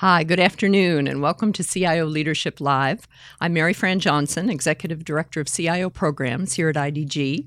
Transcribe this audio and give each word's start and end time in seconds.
Hi, 0.00 0.22
good 0.22 0.38
afternoon, 0.38 1.08
and 1.08 1.20
welcome 1.20 1.52
to 1.52 1.64
CIO 1.64 2.06
Leadership 2.06 2.60
Live. 2.60 3.08
I'm 3.40 3.52
Maryfran 3.52 3.98
Johnson, 3.98 4.48
Executive 4.48 5.04
Director 5.04 5.40
of 5.40 5.52
CIO 5.52 5.90
Programs 5.90 6.52
here 6.52 6.68
at 6.68 6.76
IDG, 6.76 7.44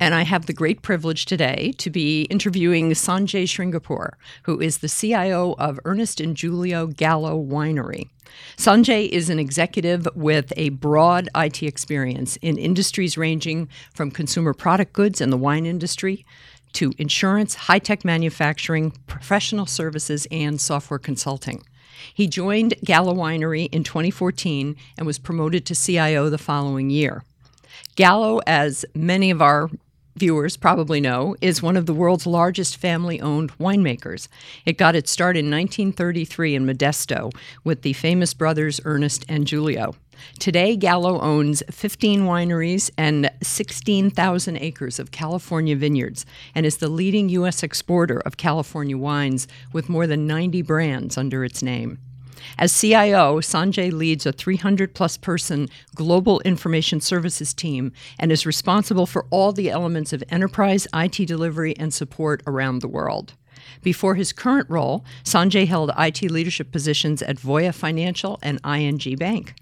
and 0.00 0.14
I 0.14 0.22
have 0.22 0.46
the 0.46 0.54
great 0.54 0.80
privilege 0.80 1.26
today 1.26 1.74
to 1.76 1.90
be 1.90 2.22
interviewing 2.30 2.92
Sanjay 2.92 3.44
Shringarpure, 3.44 4.12
who 4.44 4.58
is 4.62 4.78
the 4.78 4.88
CIO 4.88 5.54
of 5.58 5.78
Ernest 5.84 6.22
and 6.22 6.34
Julio 6.34 6.86
Gallo 6.86 7.38
Winery. 7.38 8.08
Sanjay 8.56 9.06
is 9.06 9.28
an 9.28 9.38
executive 9.38 10.08
with 10.14 10.54
a 10.56 10.70
broad 10.70 11.28
IT 11.36 11.62
experience 11.62 12.36
in 12.36 12.56
industries 12.56 13.18
ranging 13.18 13.68
from 13.92 14.10
consumer 14.10 14.54
product 14.54 14.94
goods 14.94 15.20
and 15.20 15.30
the 15.30 15.36
wine 15.36 15.66
industry 15.66 16.24
to 16.72 16.94
insurance, 16.96 17.54
high 17.54 17.78
tech 17.78 18.06
manufacturing, 18.06 18.92
professional 19.06 19.66
services, 19.66 20.26
and 20.30 20.58
software 20.62 20.98
consulting. 20.98 21.62
He 22.12 22.26
joined 22.26 22.74
Gallo 22.84 23.14
Winery 23.14 23.68
in 23.72 23.84
2014 23.84 24.76
and 24.96 25.06
was 25.06 25.18
promoted 25.18 25.66
to 25.66 25.74
CIO 25.74 26.30
the 26.30 26.38
following 26.38 26.90
year. 26.90 27.24
Gallo, 27.96 28.40
as 28.46 28.84
many 28.94 29.30
of 29.30 29.42
our 29.42 29.70
viewers 30.16 30.56
probably 30.56 31.00
know, 31.00 31.36
is 31.40 31.62
one 31.62 31.76
of 31.76 31.86
the 31.86 31.94
world's 31.94 32.26
largest 32.26 32.76
family 32.76 33.20
owned 33.20 33.56
winemakers. 33.58 34.28
It 34.64 34.78
got 34.78 34.96
its 34.96 35.10
start 35.10 35.36
in 35.36 35.50
1933 35.50 36.54
in 36.54 36.66
Modesto 36.66 37.32
with 37.64 37.82
the 37.82 37.92
famous 37.92 38.34
brothers 38.34 38.80
Ernest 38.84 39.24
and 39.28 39.48
Julio. 39.48 39.94
Today, 40.38 40.76
Gallo 40.76 41.20
owns 41.20 41.62
15 41.70 42.22
wineries 42.22 42.90
and 42.98 43.30
16,000 43.42 44.56
acres 44.56 44.98
of 44.98 45.10
California 45.10 45.76
vineyards 45.76 46.26
and 46.54 46.66
is 46.66 46.76
the 46.78 46.88
leading 46.88 47.28
U.S. 47.30 47.62
exporter 47.62 48.20
of 48.20 48.36
California 48.36 48.98
wines 48.98 49.48
with 49.72 49.88
more 49.88 50.06
than 50.06 50.26
90 50.26 50.62
brands 50.62 51.16
under 51.16 51.44
its 51.44 51.62
name. 51.62 51.98
As 52.58 52.78
CIO, 52.78 53.40
Sanjay 53.40 53.92
leads 53.92 54.26
a 54.26 54.32
300 54.32 54.94
plus 54.94 55.16
person 55.16 55.68
global 55.94 56.40
information 56.40 57.00
services 57.00 57.54
team 57.54 57.92
and 58.18 58.32
is 58.32 58.46
responsible 58.46 59.06
for 59.06 59.26
all 59.30 59.52
the 59.52 59.70
elements 59.70 60.12
of 60.12 60.24
enterprise 60.28 60.86
IT 60.94 61.26
delivery 61.26 61.76
and 61.76 61.92
support 61.92 62.42
around 62.46 62.80
the 62.80 62.88
world. 62.88 63.34
Before 63.82 64.14
his 64.14 64.32
current 64.32 64.68
role, 64.68 65.04
Sanjay 65.24 65.66
held 65.66 65.90
IT 65.98 66.22
leadership 66.30 66.72
positions 66.72 67.22
at 67.22 67.36
Voya 67.36 67.74
Financial 67.74 68.38
and 68.42 68.60
ING 68.64 69.16
Bank. 69.16 69.54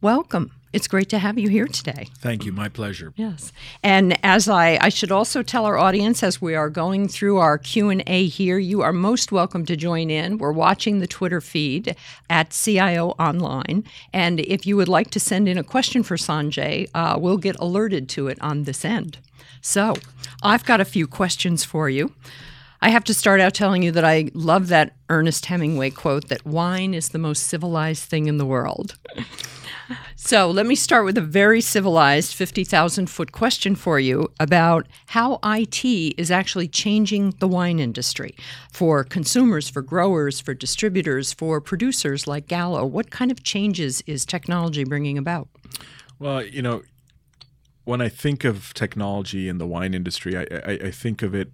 Welcome. 0.00 0.52
It's 0.72 0.86
great 0.86 1.08
to 1.08 1.18
have 1.18 1.38
you 1.38 1.48
here 1.48 1.66
today. 1.66 2.06
Thank 2.18 2.44
you. 2.44 2.52
My 2.52 2.68
pleasure. 2.68 3.12
Yes. 3.16 3.52
And 3.82 4.16
as 4.24 4.48
I, 4.48 4.78
I 4.80 4.90
should 4.90 5.10
also 5.10 5.42
tell 5.42 5.64
our 5.64 5.76
audience 5.76 6.22
as 6.22 6.40
we 6.40 6.54
are 6.54 6.70
going 6.70 7.08
through 7.08 7.38
our 7.38 7.58
Q&A 7.58 8.26
here, 8.26 8.58
you 8.58 8.82
are 8.82 8.92
most 8.92 9.32
welcome 9.32 9.66
to 9.66 9.74
join 9.74 10.08
in. 10.08 10.38
We're 10.38 10.52
watching 10.52 11.00
the 11.00 11.08
Twitter 11.08 11.40
feed 11.40 11.96
at 12.30 12.50
CIO 12.50 13.16
Online. 13.18 13.82
And 14.12 14.38
if 14.38 14.66
you 14.66 14.76
would 14.76 14.88
like 14.88 15.10
to 15.10 15.18
send 15.18 15.48
in 15.48 15.58
a 15.58 15.64
question 15.64 16.04
for 16.04 16.16
Sanjay, 16.16 16.88
uh, 16.94 17.18
we'll 17.18 17.38
get 17.38 17.56
alerted 17.58 18.08
to 18.10 18.28
it 18.28 18.38
on 18.40 18.64
this 18.64 18.84
end. 18.84 19.18
So 19.60 19.94
I've 20.44 20.64
got 20.64 20.80
a 20.80 20.84
few 20.84 21.08
questions 21.08 21.64
for 21.64 21.90
you. 21.90 22.12
I 22.80 22.90
have 22.90 23.04
to 23.04 23.14
start 23.14 23.40
out 23.40 23.54
telling 23.54 23.82
you 23.82 23.90
that 23.92 24.04
I 24.04 24.30
love 24.34 24.68
that 24.68 24.96
Ernest 25.08 25.46
Hemingway 25.46 25.90
quote 25.90 26.28
that 26.28 26.46
wine 26.46 26.94
is 26.94 27.08
the 27.08 27.18
most 27.18 27.44
civilized 27.44 28.04
thing 28.04 28.26
in 28.26 28.38
the 28.38 28.46
world. 28.46 28.96
So 30.16 30.50
let 30.50 30.66
me 30.66 30.74
start 30.74 31.06
with 31.06 31.16
a 31.16 31.22
very 31.22 31.60
civilized 31.60 32.34
50,000 32.34 33.08
foot 33.08 33.32
question 33.32 33.74
for 33.74 33.98
you 33.98 34.30
about 34.38 34.86
how 35.06 35.38
IT 35.42 35.84
is 35.84 36.30
actually 36.30 36.68
changing 36.68 37.30
the 37.38 37.48
wine 37.48 37.78
industry 37.78 38.34
for 38.70 39.04
consumers, 39.04 39.70
for 39.70 39.80
growers, 39.80 40.40
for 40.40 40.52
distributors, 40.52 41.32
for 41.32 41.60
producers 41.60 42.26
like 42.26 42.46
Gallo. 42.46 42.84
What 42.84 43.10
kind 43.10 43.30
of 43.30 43.42
changes 43.42 44.02
is 44.06 44.26
technology 44.26 44.84
bringing 44.84 45.16
about? 45.16 45.48
Well, 46.18 46.44
you 46.44 46.60
know, 46.60 46.82
when 47.84 48.02
I 48.02 48.10
think 48.10 48.44
of 48.44 48.74
technology 48.74 49.48
in 49.48 49.56
the 49.56 49.66
wine 49.66 49.94
industry, 49.94 50.36
I, 50.36 50.42
I, 50.42 50.72
I 50.84 50.90
think 50.90 51.22
of 51.22 51.34
it 51.34 51.52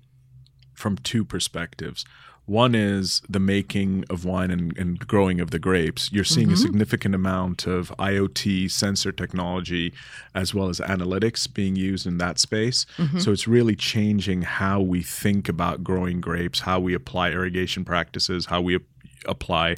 from 0.75 0.97
two 0.97 1.25
perspectives. 1.25 2.05
One 2.47 2.75
is 2.75 3.23
the 3.27 3.41
making 3.41 4.05
of 4.11 4.27
wine 4.27 4.51
and, 4.51 4.77
and 4.77 4.99
growing 4.99 5.41
of 5.41 5.51
the 5.51 5.59
grapes. 5.59 6.13
You're 6.13 6.25
seeing 6.25 6.49
mm-hmm. 6.49 6.55
a 6.55 6.59
significant 6.59 7.15
amount 7.15 7.67
of 7.67 7.91
IoT 7.99 8.71
sensor 8.71 9.13
technology 9.13 9.95
as 10.35 10.53
well 10.53 10.69
as 10.69 10.79
analytics 10.81 11.53
being 11.53 11.75
used 11.75 12.07
in 12.07 12.19
that 12.19 12.39
space. 12.39 12.85
Mm-hmm. 12.99 13.19
So 13.21 13.33
it's 13.33 13.49
really 13.49 13.75
changing 13.75 14.43
how 14.43 14.81
we 14.81 15.03
think 15.03 15.49
about 15.49 15.83
growing 15.83 16.21
grapes, 16.21 16.61
how 16.61 16.81
we 16.81 16.93
apply 16.93 17.31
irrigation 17.31 17.83
practices, 17.83 18.47
how 18.47 18.61
we 18.61 18.75
ap- 18.75 18.83
apply 19.27 19.77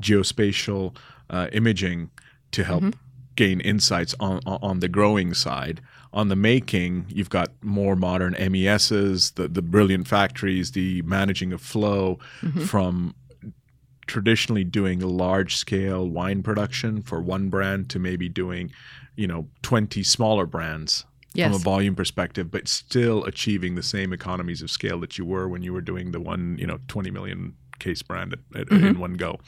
geospatial 0.00 0.96
uh, 1.28 1.48
imaging 1.52 2.10
to 2.52 2.64
help 2.64 2.82
mm-hmm. 2.82 3.00
gain 3.34 3.60
insights 3.60 4.14
on, 4.18 4.40
on 4.46 4.80
the 4.80 4.88
growing 4.88 5.34
side 5.34 5.82
on 6.16 6.28
the 6.28 6.36
making, 6.36 7.04
you've 7.08 7.28
got 7.28 7.50
more 7.62 7.94
modern 7.94 8.32
MESs, 8.32 9.32
the 9.32 9.46
the 9.46 9.60
brilliant 9.60 10.08
factories, 10.08 10.72
the 10.72 11.02
managing 11.02 11.52
of 11.52 11.60
flow 11.60 12.18
mm-hmm. 12.40 12.62
from 12.62 13.14
traditionally 14.06 14.64
doing 14.64 15.00
large 15.00 15.56
scale 15.56 16.08
wine 16.08 16.42
production 16.42 17.02
for 17.02 17.20
one 17.20 17.50
brand 17.50 17.90
to 17.90 17.98
maybe 17.98 18.28
doing, 18.30 18.72
you 19.16 19.26
know, 19.26 19.46
20 19.62 20.02
smaller 20.02 20.46
brands 20.46 21.04
yes. 21.34 21.48
from 21.48 21.56
a 21.56 21.58
volume 21.58 21.94
perspective, 21.94 22.50
but 22.50 22.66
still 22.66 23.24
achieving 23.24 23.74
the 23.74 23.82
same 23.82 24.12
economies 24.12 24.62
of 24.62 24.70
scale 24.70 24.98
that 25.00 25.18
you 25.18 25.24
were 25.26 25.48
when 25.48 25.62
you 25.62 25.72
were 25.72 25.82
doing 25.82 26.12
the 26.12 26.20
one, 26.20 26.56
you 26.58 26.66
know, 26.66 26.78
20 26.88 27.10
million 27.10 27.54
case 27.78 28.02
brand 28.02 28.34
at, 28.34 28.60
at, 28.60 28.66
mm-hmm. 28.68 28.86
in 28.86 28.98
one 28.98 29.14
go. 29.14 29.38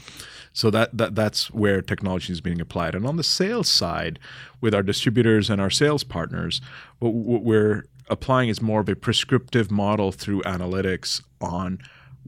So 0.52 0.70
that, 0.70 0.96
that 0.96 1.14
that's 1.14 1.50
where 1.50 1.82
technology 1.82 2.32
is 2.32 2.40
being 2.40 2.60
applied. 2.60 2.94
And 2.94 3.06
on 3.06 3.16
the 3.16 3.22
sales 3.22 3.68
side, 3.68 4.18
with 4.60 4.74
our 4.74 4.82
distributors 4.82 5.50
and 5.50 5.60
our 5.60 5.70
sales 5.70 6.04
partners, 6.04 6.60
what, 6.98 7.12
what 7.12 7.42
we're 7.42 7.84
applying 8.08 8.48
is 8.48 8.60
more 8.60 8.80
of 8.80 8.88
a 8.88 8.96
prescriptive 8.96 9.70
model 9.70 10.12
through 10.12 10.42
analytics 10.42 11.22
on 11.40 11.78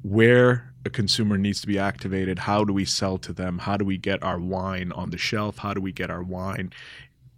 where 0.02 0.72
a 0.84 0.90
consumer 0.90 1.36
needs 1.36 1.60
to 1.60 1.66
be 1.66 1.78
activated. 1.78 2.40
How 2.40 2.64
do 2.64 2.72
we 2.72 2.84
sell 2.84 3.18
to 3.18 3.32
them? 3.32 3.58
How 3.58 3.76
do 3.76 3.84
we 3.84 3.98
get 3.98 4.22
our 4.22 4.38
wine 4.38 4.92
on 4.92 5.10
the 5.10 5.18
shelf? 5.18 5.58
How 5.58 5.74
do 5.74 5.80
we 5.80 5.92
get 5.92 6.10
our 6.10 6.22
wine 6.22 6.72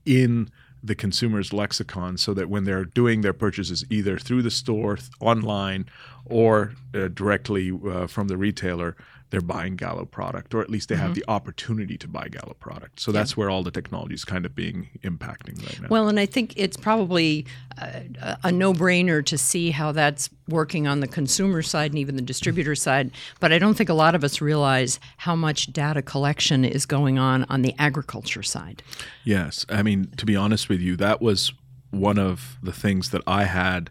in 0.04 0.50
the 0.82 0.94
consumer's 0.94 1.52
lexicon 1.52 2.16
so 2.16 2.34
that 2.34 2.48
when 2.48 2.64
they're 2.64 2.84
doing 2.84 3.20
their 3.20 3.32
purchases 3.32 3.84
either 3.88 4.18
through 4.18 4.42
the 4.42 4.50
store, 4.50 4.98
online, 5.20 5.86
or 6.24 6.74
uh, 6.94 7.08
directly 7.08 7.72
uh, 7.88 8.06
from 8.06 8.28
the 8.28 8.36
retailer, 8.36 8.96
they're 9.32 9.40
buying 9.40 9.76
Gallo 9.76 10.04
product, 10.04 10.54
or 10.54 10.60
at 10.60 10.68
least 10.68 10.90
they 10.90 10.94
mm-hmm. 10.94 11.04
have 11.04 11.14
the 11.14 11.24
opportunity 11.26 11.96
to 11.96 12.06
buy 12.06 12.28
Gallo 12.28 12.54
product. 12.60 13.00
So 13.00 13.10
yeah. 13.10 13.18
that's 13.18 13.34
where 13.34 13.48
all 13.48 13.62
the 13.62 13.70
technology 13.70 14.12
is 14.12 14.26
kind 14.26 14.44
of 14.44 14.54
being 14.54 14.90
impacting 15.02 15.58
right 15.64 15.80
now. 15.80 15.88
Well, 15.88 16.08
and 16.10 16.20
I 16.20 16.26
think 16.26 16.52
it's 16.54 16.76
probably 16.76 17.46
a, 17.78 18.36
a 18.44 18.52
no-brainer 18.52 19.24
to 19.24 19.38
see 19.38 19.70
how 19.70 19.90
that's 19.90 20.28
working 20.48 20.86
on 20.86 21.00
the 21.00 21.08
consumer 21.08 21.62
side 21.62 21.92
and 21.92 21.98
even 21.98 22.16
the 22.16 22.22
distributor 22.22 22.74
side. 22.74 23.10
But 23.40 23.52
I 23.52 23.58
don't 23.58 23.72
think 23.72 23.88
a 23.88 23.94
lot 23.94 24.14
of 24.14 24.22
us 24.22 24.42
realize 24.42 25.00
how 25.16 25.34
much 25.34 25.72
data 25.72 26.02
collection 26.02 26.66
is 26.66 26.84
going 26.84 27.18
on 27.18 27.44
on 27.48 27.62
the 27.62 27.74
agriculture 27.78 28.42
side. 28.42 28.82
Yes, 29.24 29.64
I 29.70 29.82
mean 29.82 30.10
to 30.18 30.26
be 30.26 30.36
honest 30.36 30.68
with 30.68 30.82
you, 30.82 30.94
that 30.96 31.22
was 31.22 31.54
one 31.90 32.18
of 32.18 32.58
the 32.62 32.72
things 32.72 33.08
that 33.10 33.22
I 33.26 33.44
had 33.44 33.88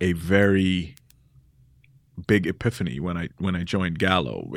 a 0.00 0.14
very 0.14 0.94
big 2.26 2.46
epiphany 2.46 3.00
when 3.00 3.16
I 3.16 3.28
when 3.38 3.54
I 3.54 3.62
joined 3.64 3.98
Gallo. 3.98 4.50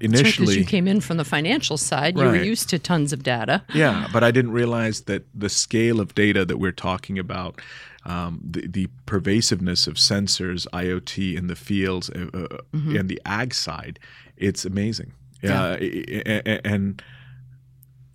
Initially, 0.00 0.48
right, 0.48 0.58
you 0.58 0.64
came 0.64 0.86
in 0.86 1.00
from 1.00 1.16
the 1.16 1.24
financial 1.24 1.76
side, 1.76 2.16
you 2.16 2.24
were 2.24 2.36
used 2.36 2.68
to 2.70 2.78
tons 2.78 3.12
of 3.12 3.22
data. 3.22 3.62
Yeah, 3.74 4.08
but 4.12 4.22
I 4.22 4.30
didn't 4.30 4.52
realize 4.52 5.02
that 5.02 5.24
the 5.34 5.48
scale 5.48 6.00
of 6.00 6.14
data 6.14 6.44
that 6.44 6.58
we're 6.58 6.72
talking 6.72 7.18
about, 7.18 7.60
um, 8.04 8.40
the, 8.42 8.66
the 8.66 8.88
pervasiveness 9.06 9.86
of 9.86 9.94
sensors, 9.94 10.66
IoT 10.72 11.36
in 11.36 11.46
the 11.46 11.56
fields, 11.56 12.10
uh, 12.10 12.28
uh, 12.34 12.58
mm-hmm. 12.72 12.96
and 12.96 13.08
the 13.08 13.20
ag 13.24 13.54
side, 13.54 13.98
it's 14.36 14.64
amazing. 14.64 15.12
Yeah, 15.42 15.62
uh, 15.62 16.58
and 16.64 17.02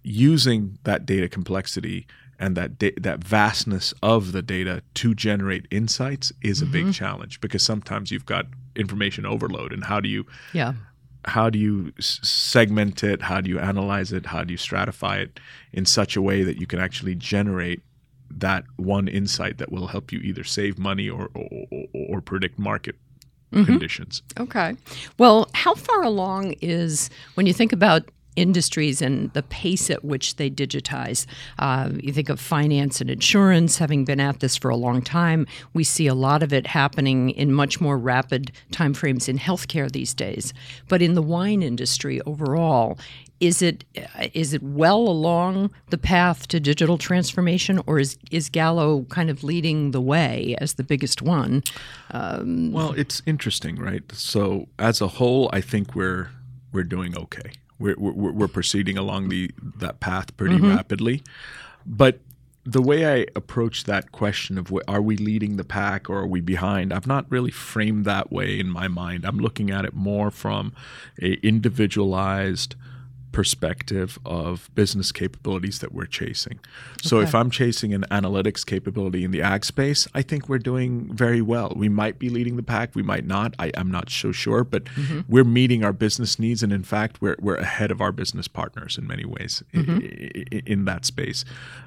using 0.03 0.77
that 0.83 1.07
data 1.07 1.27
complexity 1.27 2.05
and 2.39 2.55
that 2.57 2.77
da- 2.77 2.93
that 2.97 3.23
vastness 3.23 3.93
of 4.03 4.31
the 4.31 4.41
data 4.41 4.81
to 4.95 5.13
generate 5.13 5.67
insights 5.71 6.31
is 6.41 6.61
a 6.61 6.65
mm-hmm. 6.65 6.71
big 6.73 6.93
challenge 6.93 7.41
because 7.41 7.63
sometimes 7.63 8.11
you've 8.11 8.25
got 8.25 8.45
information 8.75 9.25
overload 9.25 9.71
and 9.71 9.85
how 9.85 9.99
do 9.99 10.09
you 10.09 10.25
yeah. 10.53 10.73
how 11.25 11.49
do 11.49 11.57
you 11.57 11.93
segment 11.99 13.03
it? 13.03 13.21
How 13.21 13.41
do 13.41 13.49
you 13.49 13.59
analyze 13.59 14.11
it? 14.11 14.25
How 14.25 14.43
do 14.43 14.51
you 14.51 14.57
stratify 14.57 15.19
it 15.19 15.39
in 15.71 15.85
such 15.85 16.15
a 16.15 16.21
way 16.21 16.43
that 16.43 16.59
you 16.59 16.67
can 16.67 16.79
actually 16.79 17.15
generate 17.15 17.81
that 18.29 18.65
one 18.75 19.07
insight 19.07 19.59
that 19.59 19.71
will 19.71 19.87
help 19.87 20.11
you 20.11 20.19
either 20.19 20.43
save 20.43 20.77
money 20.77 21.09
or 21.09 21.29
or, 21.33 21.85
or 21.93 22.21
predict 22.21 22.59
market 22.59 22.95
mm-hmm. 23.53 23.65
conditions? 23.65 24.23
Okay. 24.39 24.75
Well 25.17 25.49
how 25.53 25.73
far 25.73 26.03
along 26.03 26.53
is 26.61 27.09
when 27.35 27.45
you 27.45 27.53
think 27.53 27.71
about 27.71 28.09
industries 28.35 29.01
and 29.01 29.31
the 29.33 29.43
pace 29.43 29.89
at 29.89 30.03
which 30.03 30.35
they 30.35 30.49
digitize. 30.49 31.25
Uh, 31.59 31.89
you 31.99 32.13
think 32.13 32.29
of 32.29 32.39
finance 32.39 33.01
and 33.01 33.09
insurance, 33.09 33.77
having 33.77 34.05
been 34.05 34.19
at 34.19 34.39
this 34.39 34.55
for 34.55 34.69
a 34.69 34.75
long 34.75 35.01
time, 35.01 35.47
we 35.73 35.83
see 35.83 36.07
a 36.07 36.15
lot 36.15 36.43
of 36.43 36.53
it 36.53 36.67
happening 36.67 37.29
in 37.31 37.53
much 37.53 37.79
more 37.79 37.97
rapid 37.97 38.51
timeframes 38.71 39.29
in 39.29 39.37
healthcare 39.37 39.91
these 39.91 40.13
days. 40.13 40.53
But 40.87 41.01
in 41.01 41.13
the 41.13 41.21
wine 41.21 41.63
industry 41.63 42.21
overall, 42.21 42.97
is 43.39 43.61
it 43.61 43.83
is 44.33 44.53
it 44.53 44.63
well 44.63 44.99
along 44.99 45.71
the 45.89 45.97
path 45.97 46.47
to 46.47 46.59
digital 46.59 46.97
transformation, 46.97 47.81
or 47.85 47.99
is 47.99 48.17
is 48.31 48.49
Gallo 48.49 49.03
kind 49.09 49.29
of 49.29 49.43
leading 49.43 49.91
the 49.91 50.01
way 50.01 50.55
as 50.59 50.75
the 50.75 50.83
biggest 50.83 51.21
one? 51.21 51.63
Um, 52.11 52.71
well, 52.71 52.93
it's 52.93 53.21
interesting, 53.25 53.75
right? 53.75 54.03
So 54.13 54.67
as 54.79 55.01
a 55.01 55.07
whole, 55.07 55.49
I 55.51 55.61
think 55.61 55.95
we're 55.95 56.29
we're 56.71 56.83
doing 56.83 57.17
okay. 57.17 57.51
We're 57.79 57.95
we're, 57.97 58.31
we're 58.31 58.47
proceeding 58.47 58.97
along 58.97 59.29
the 59.29 59.51
that 59.77 59.99
path 59.99 60.35
pretty 60.37 60.55
mm-hmm. 60.55 60.75
rapidly, 60.75 61.23
but 61.85 62.19
the 62.65 62.81
way 62.81 63.05
I 63.05 63.27
approach 63.35 63.83
that 63.83 64.11
question 64.11 64.57
of 64.57 64.73
are 64.87 65.01
we 65.01 65.17
leading 65.17 65.57
the 65.57 65.63
pack 65.63 66.09
or 66.09 66.17
are 66.17 66.27
we 66.27 66.41
behind, 66.41 66.91
I've 66.91 67.05
not 67.05 67.27
really 67.29 67.51
framed 67.51 68.05
that 68.05 68.31
way 68.31 68.59
in 68.59 68.69
my 68.69 68.87
mind. 68.87 69.23
I'm 69.23 69.37
looking 69.37 69.69
at 69.69 69.85
it 69.85 69.93
more 69.93 70.31
from 70.31 70.73
a 71.21 71.33
individualized 71.45 72.75
perspective 73.35 74.17
of 74.25 74.69
business 74.75 75.11
capabilities 75.11 75.79
that 75.79 75.91
we're 75.91 76.05
chasing. 76.05 76.57
So 77.01 77.17
okay. 77.17 77.27
if 77.27 77.35
I'm 77.35 77.49
chasing 77.49 77.93
an 77.93 78.05
analytics 78.09 78.65
capability 78.65 79.25
in 79.25 79.31
the 79.31 79.41
ag 79.41 79.65
space, 79.65 80.07
I 80.15 80.21
think 80.21 80.47
we're 80.47 80.57
doing 80.57 81.13
very 81.13 81.41
well. 81.41 81.73
We 81.75 81.89
might 81.89 82.17
be 82.17 82.29
leading 82.29 82.55
the 82.55 82.63
pack, 82.63 82.95
we 82.95 83.03
might 83.03 83.25
not. 83.25 83.53
I, 83.59 83.73
am 83.75 83.91
not 83.91 84.09
so 84.09 84.31
sure, 84.31 84.63
but 84.63 84.85
mm-hmm. 84.85 85.19
we're 85.27 85.43
meeting 85.43 85.83
our 85.83 85.91
business 85.91 86.39
needs, 86.39 86.63
and 86.63 86.71
in 86.71 86.83
fact, 86.83 87.21
we're 87.21 87.35
we're 87.41 87.57
ahead 87.57 87.91
of 87.91 87.99
our 87.99 88.13
business 88.13 88.47
partners 88.47 88.97
in 88.97 89.05
many 89.05 89.25
ways 89.25 89.61
mm-hmm. 89.73 89.97
in, 89.99 90.63
in, 90.65 90.85
that 90.85 91.03
space, 91.03 91.43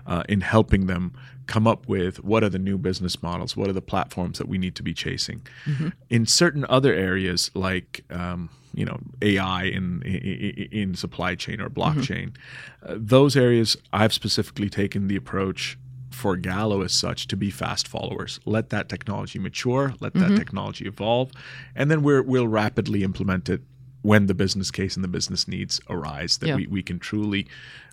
uh, 0.07 0.25
in 0.29 0.43
helping 0.43 0.87
them 0.87 1.15
come 1.47 1.67
up 1.67 1.89
with 1.89 2.23
what 2.23 2.45
are 2.45 2.51
the 2.51 2.59
new 2.59 2.77
business 2.77 3.23
models, 3.23 3.57
what 3.57 3.71
are 3.71 3.73
the 3.73 3.81
platforms 3.81 4.37
that 4.37 4.49
we 4.49 4.59
need 4.59 4.75
to 4.75 4.83
be 4.83 4.93
chasing. 4.93 5.41
Mm-hmm. 5.65 5.89
In 6.11 6.27
certain 6.27 6.67
other 6.69 6.93
areas 6.93 7.51
like 7.55 8.05
um, 8.11 8.51
you 8.75 8.85
know 8.85 8.99
AI 9.23 9.65
in 9.65 10.03
in, 10.03 10.69
in 10.71 10.95
supply 10.95 11.35
chain 11.35 11.61
or 11.61 11.69
blockchain. 11.69 12.33
Mm-hmm. 12.33 12.93
Uh, 12.93 12.97
those 12.99 13.37
areas 13.37 13.77
I've 13.93 14.13
specifically 14.13 14.69
taken 14.69 15.09
the 15.09 15.17
approach 15.17 15.79
for 16.11 16.37
Gallo 16.37 16.83
as 16.83 16.93
such 16.93 17.29
to 17.29 17.37
be 17.37 17.51
fast 17.51 17.87
followers. 17.87 18.41
Let 18.45 18.71
that 18.71 18.89
technology 18.89 19.39
mature, 19.39 19.95
let 20.01 20.15
mm-hmm. 20.15 20.35
that 20.35 20.39
technology 20.39 20.87
evolve, 20.87 21.31
and 21.77 21.91
then 21.91 22.03
we're, 22.03 22.23
we'll 22.23 22.49
rapidly 22.49 23.05
implement 23.05 23.49
it 23.49 23.61
when 24.03 24.27
the 24.27 24.35
business 24.35 24.71
case 24.71 24.97
and 24.97 25.05
the 25.05 25.09
business 25.09 25.47
needs 25.47 25.81
arise 25.89 26.39
that 26.39 26.49
yeah. 26.49 26.57
we, 26.57 26.67
we 26.67 26.83
can 26.83 26.99
truly 26.99 27.47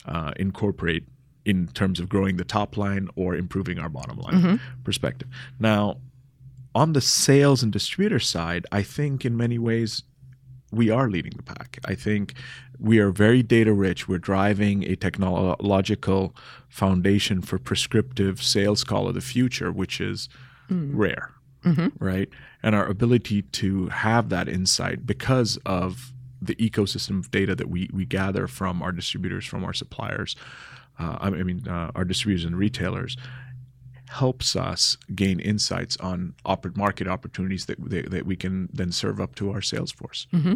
uh, 0.06 0.32
incorporate 0.38 1.04
in 1.46 1.68
terms 1.68 2.00
of 2.00 2.10
growing 2.10 2.38
the 2.38 2.44
top 2.44 2.78
line 2.78 3.08
or 3.16 3.36
improving 3.36 3.78
our 3.78 3.90
bottom 3.90 4.18
line 4.18 4.34
mm-hmm. 4.34 4.56
perspective. 4.84 5.28
Now, 5.60 5.98
on 6.74 6.94
the 6.94 7.02
sales 7.02 7.64
and 7.64 7.72
distributor 7.72 8.20
side, 8.20 8.66
I 8.72 8.82
think 8.82 9.24
in 9.24 9.38
many 9.38 9.58
ways 9.58 10.04
we 10.76 10.90
are 10.90 11.10
leading 11.10 11.34
the 11.36 11.44
pack. 11.44 11.80
I 11.86 11.96
think 11.96 12.34
we 12.80 13.00
are 13.00 13.12
very 13.12 13.42
data 13.42 13.74
rich. 13.74 14.08
We're 14.08 14.18
driving 14.18 14.84
a 14.84 14.96
technological 14.96 16.36
foundation 16.70 17.42
for 17.42 17.58
prescriptive 17.58 18.44
sales 18.44 18.84
call 18.84 19.08
of 19.08 19.16
the 19.16 19.22
future, 19.22 19.72
which 19.72 20.02
is 20.02 20.30
mm. 20.70 20.92
rare, 20.94 21.32
mm-hmm. 21.64 21.88
right? 22.04 22.30
And 22.62 22.76
our 22.76 22.86
ability 22.86 23.44
to 23.44 23.88
have 23.88 24.30
that 24.30 24.48
insight 24.48 25.06
because 25.06 25.58
of 25.66 26.12
the 26.42 26.56
ecosystem 26.56 27.20
of 27.20 27.32
data 27.32 27.56
that 27.56 27.70
we, 27.70 27.90
we 27.94 28.06
gather 28.06 28.48
from 28.48 28.82
our 28.82 28.92
distributors, 28.92 29.46
from 29.46 29.64
our 29.64 29.74
suppliers, 29.74 30.36
uh, 31.00 31.18
I 31.20 31.30
mean, 31.30 31.68
uh, 31.68 31.92
our 31.96 32.06
distributors 32.06 32.46
and 32.46 32.58
retailers, 32.58 33.18
helps 34.10 34.56
us 34.56 34.98
gain 35.14 35.40
insights 35.40 35.98
on 35.98 36.34
op- 36.46 36.76
market 36.76 37.08
opportunities 37.08 37.66
that, 37.66 37.78
that, 37.90 38.12
that 38.12 38.26
we 38.26 38.36
can 38.36 38.70
then 38.74 38.92
serve 38.92 39.20
up 39.20 39.36
to 39.36 39.52
our 39.52 39.62
sales 39.62 39.92
force. 39.92 40.28
Mm-hmm. 40.34 40.56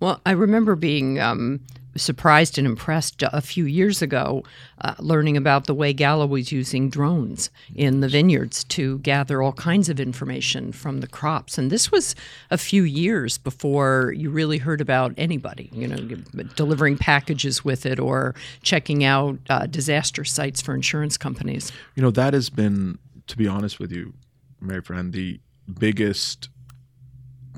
Well, 0.00 0.20
I 0.26 0.32
remember 0.32 0.76
being 0.76 1.20
um, 1.20 1.60
surprised 1.96 2.58
and 2.58 2.66
impressed 2.66 3.22
a 3.22 3.40
few 3.40 3.64
years 3.64 4.02
ago, 4.02 4.42
uh, 4.80 4.94
learning 4.98 5.36
about 5.36 5.66
the 5.66 5.74
way 5.74 5.92
Gallo 5.92 6.26
was 6.26 6.52
using 6.52 6.90
drones 6.90 7.50
in 7.74 8.00
the 8.00 8.08
vineyards 8.08 8.64
to 8.64 8.98
gather 8.98 9.42
all 9.42 9.52
kinds 9.52 9.88
of 9.88 9.98
information 9.98 10.72
from 10.72 11.00
the 11.00 11.06
crops. 11.06 11.58
And 11.58 11.70
this 11.70 11.90
was 11.90 12.14
a 12.50 12.58
few 12.58 12.82
years 12.82 13.38
before 13.38 14.12
you 14.16 14.30
really 14.30 14.58
heard 14.58 14.80
about 14.80 15.14
anybody, 15.16 15.70
you 15.72 15.88
know, 15.88 15.96
delivering 16.54 16.98
packages 16.98 17.64
with 17.64 17.86
it 17.86 17.98
or 17.98 18.34
checking 18.62 19.04
out 19.04 19.38
uh, 19.48 19.66
disaster 19.66 20.24
sites 20.24 20.60
for 20.60 20.74
insurance 20.74 21.16
companies. 21.16 21.72
You 21.94 22.02
know, 22.02 22.10
that 22.12 22.34
has 22.34 22.50
been, 22.50 22.98
to 23.26 23.36
be 23.36 23.48
honest 23.48 23.78
with 23.78 23.92
you, 23.92 24.14
Maryfran, 24.62 25.12
the 25.12 25.40
biggest 25.78 26.48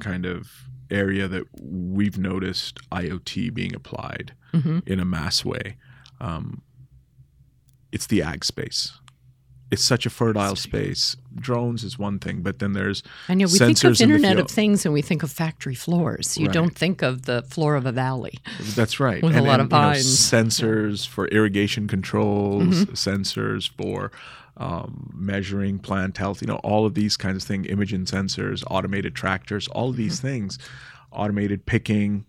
kind 0.01 0.25
of 0.25 0.68
area 0.91 1.29
that 1.29 1.45
we've 1.61 2.19
noticed 2.19 2.79
IoT 2.91 3.53
being 3.55 3.75
applied 3.75 4.33
mm-hmm. 4.53 4.81
in 4.87 5.01
a 5.01 5.05
mass 5.05 5.45
way. 5.45 5.77
Um, 6.21 6.63
it's 7.93 8.07
the 8.07 8.23
ag 8.23 8.45
space. 8.45 8.99
It's 9.71 9.85
such 9.85 10.07
a 10.07 10.11
fertile 10.11 10.57
space. 10.57 11.15
Drones 11.35 11.85
is 11.85 11.99
one 11.99 12.19
thing, 12.19 12.41
but 12.41 12.59
then 12.59 12.73
there's 12.73 13.03
and 13.29 13.39
yeah, 13.39 13.49
we 13.53 13.59
think 13.59 13.85
of 13.85 14.01
Internet 14.01 14.39
of 14.39 14.51
Things 14.51 14.87
and 14.87 14.95
we 14.95 15.03
think 15.03 15.23
of 15.23 15.31
factory 15.31 15.75
floors. 15.75 16.39
You 16.39 16.47
right. 16.47 16.55
don't 16.55 16.75
think 16.75 17.03
of 17.03 17.27
the 17.27 17.43
floor 17.43 17.77
of 17.77 17.85
a 17.85 17.93
valley. 17.93 18.39
That's 18.75 18.99
right. 18.99 19.23
With 19.23 19.37
and, 19.37 19.45
a 19.45 19.49
lot 19.49 19.61
and, 19.61 19.65
of 19.65 19.69
vines. 19.69 20.33
You 20.33 20.39
know, 20.39 20.45
sensors 20.45 21.07
for 21.07 21.29
irrigation 21.29 21.87
controls, 21.87 22.63
mm-hmm. 22.63 22.93
sensors 22.95 23.71
for 23.77 24.11
um, 24.59 25.11
measuring 25.15 25.79
plant 25.79 26.19
health, 26.19 26.41
you 26.43 26.47
know, 26.49 26.57
all 26.57 26.85
of 26.85 26.95
these 26.95 27.17
kinds 27.17 27.37
of 27.37 27.43
things, 27.43 27.67
imaging 27.69 28.05
sensors, 28.05 28.63
automated 28.71 29.15
tractors, 29.15 29.69
all 29.69 29.91
of 29.91 29.97
these 29.97 30.19
mm-hmm. 30.19 30.29
things, 30.29 30.59
automated 31.13 31.65
picking, 31.65 32.25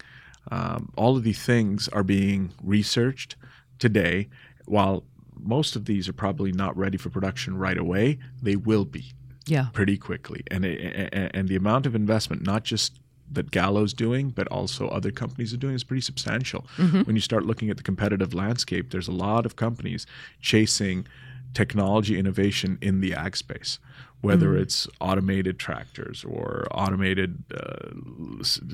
um, 0.52 0.92
all 0.96 1.18
of 1.18 1.24
these 1.24 1.42
things 1.44 1.88
are 1.90 2.04
being 2.04 2.52
researched 2.64 3.36
today. 3.80 4.30
While 4.66 5.04
most 5.40 5.76
of 5.76 5.86
these 5.86 6.08
are 6.08 6.14
probably 6.14 6.52
not 6.52 6.78
ready 6.78 6.98
for 6.98 7.10
production 7.10 7.58
right 7.58 7.78
away, 7.78 8.20
they 8.42 8.56
will 8.56 8.86
be. 8.86 9.12
Yeah. 9.46 9.68
Pretty 9.74 9.98
quickly, 9.98 10.44
and 10.52 10.64
and 10.64 11.48
the 11.48 11.56
amount 11.56 11.88
of 11.88 11.96
investment, 11.96 12.44
not 12.44 12.64
just 12.64 13.00
that 13.32 13.50
Gallo's 13.50 13.94
doing, 13.94 14.30
but 14.30 14.48
also 14.50 14.88
other 14.90 15.12
companies 15.12 15.54
are 15.54 15.58
doing 15.58 15.74
is 15.74 15.84
pretty 15.84 16.02
substantial. 16.02 16.68
Mm-hmm. 16.78 17.02
When 17.02 17.16
you 17.16 17.22
start 17.22 17.46
looking 17.46 17.72
at 17.72 17.78
the 17.78 17.84
competitive 17.84 18.36
landscape, 18.36 18.92
there's 18.92 19.08
a 19.08 19.12
lot 19.12 19.48
of 19.48 19.56
companies 19.56 20.06
chasing 20.40 21.08
technology 21.54 22.18
innovation 22.18 22.78
in 22.82 23.02
the 23.02 23.14
ag 23.14 23.36
space, 23.36 23.80
whether 24.22 24.50
mm-hmm. 24.50 24.64
it's 24.64 24.88
automated 25.00 25.60
tractors 25.60 26.24
or 26.24 26.68
automated 26.72 27.44
uh, 27.54 27.90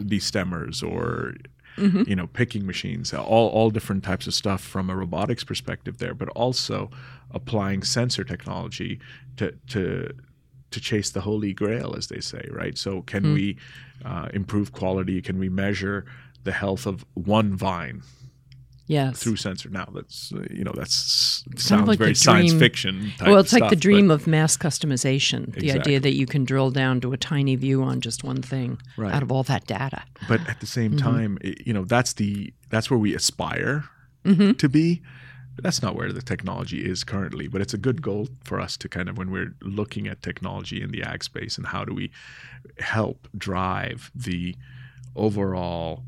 destemmers 0.03 0.83
or 0.83 1.35
mm-hmm. 1.77 2.03
you 2.07 2.15
know 2.15 2.27
picking 2.27 2.65
machines, 2.65 3.13
all 3.13 3.49
all 3.49 3.69
different 3.69 4.03
types 4.03 4.27
of 4.27 4.33
stuff 4.33 4.61
from 4.61 4.89
a 4.89 4.95
robotics 4.95 5.43
perspective 5.43 5.97
there, 5.97 6.13
but 6.13 6.29
also 6.29 6.89
applying 7.31 7.83
sensor 7.83 8.23
technology 8.23 8.99
to 9.37 9.53
to 9.67 10.13
to 10.71 10.81
chase 10.81 11.09
the 11.09 11.21
holy 11.21 11.53
grail, 11.53 11.95
as 11.97 12.07
they 12.07 12.19
say, 12.19 12.47
right? 12.51 12.77
So, 12.77 13.01
can 13.03 13.23
mm-hmm. 13.23 13.33
we 13.33 13.57
uh, 14.03 14.29
improve 14.33 14.73
quality? 14.73 15.21
Can 15.21 15.39
we 15.39 15.47
measure 15.47 16.05
the 16.43 16.51
health 16.51 16.85
of 16.85 17.05
one 17.13 17.55
vine? 17.55 18.01
Yes. 18.87 19.21
through 19.21 19.35
sensor. 19.35 19.69
Now 19.69 19.87
that's 19.93 20.31
uh, 20.33 20.45
you 20.49 20.63
know 20.63 20.73
that's 20.75 21.43
sounds 21.57 21.87
like 21.87 21.99
very 21.99 22.15
science 22.15 22.53
fiction. 22.53 23.11
well, 23.21 23.39
it's 23.39 23.53
like 23.53 23.61
stuff, 23.61 23.69
the 23.69 23.75
dream 23.75 24.11
of 24.11 24.27
mass 24.27 24.57
customization. 24.57 25.47
Exactly. 25.49 25.67
The 25.67 25.79
idea 25.79 25.99
that 26.01 26.13
you 26.13 26.25
can 26.25 26.45
drill 26.45 26.71
down 26.71 27.01
to 27.01 27.13
a 27.13 27.17
tiny 27.17 27.55
view 27.55 27.83
on 27.83 28.01
just 28.01 28.23
one 28.23 28.41
thing 28.41 28.79
right. 28.97 29.13
out 29.13 29.23
of 29.23 29.31
all 29.31 29.43
that 29.43 29.65
data. 29.67 30.03
But 30.27 30.47
at 30.47 30.59
the 30.59 30.67
same 30.67 30.91
mm-hmm. 30.91 31.05
time, 31.05 31.37
it, 31.41 31.65
you 31.65 31.73
know 31.73 31.85
that's 31.85 32.13
the 32.13 32.53
that's 32.69 32.89
where 32.89 32.99
we 32.99 33.15
aspire 33.15 33.85
mm-hmm. 34.23 34.53
to 34.53 34.69
be. 34.69 35.01
But 35.55 35.63
that's 35.63 35.81
not 35.81 35.95
where 35.95 36.11
the 36.11 36.21
technology 36.21 36.83
is 36.83 37.05
currently, 37.05 37.47
but 37.47 37.61
it's 37.61 37.73
a 37.73 37.77
good 37.77 38.01
goal 38.01 38.27
for 38.43 38.59
us 38.59 38.75
to 38.75 38.89
kind 38.89 39.07
of 39.07 39.17
when 39.17 39.31
we're 39.31 39.55
looking 39.61 40.05
at 40.05 40.21
technology 40.21 40.81
in 40.81 40.91
the 40.91 41.01
ag 41.01 41.23
space 41.23 41.57
and 41.57 41.67
how 41.67 41.85
do 41.85 41.93
we 41.93 42.11
help 42.77 43.29
drive 43.37 44.11
the 44.13 44.53
overall 45.15 46.03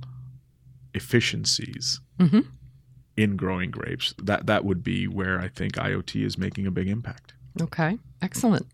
efficiencies 0.93 2.01
mm-hmm 2.19 2.41
in 3.17 3.35
growing 3.35 3.71
grapes. 3.71 4.13
That 4.21 4.45
that 4.45 4.63
would 4.63 4.83
be 4.83 5.07
where 5.07 5.39
I 5.39 5.49
think 5.49 5.73
IoT 5.73 6.23
is 6.23 6.37
making 6.37 6.65
a 6.67 6.71
big 6.71 6.87
impact. 6.87 7.33
Okay, 7.59 7.97
excellent. 8.21 8.67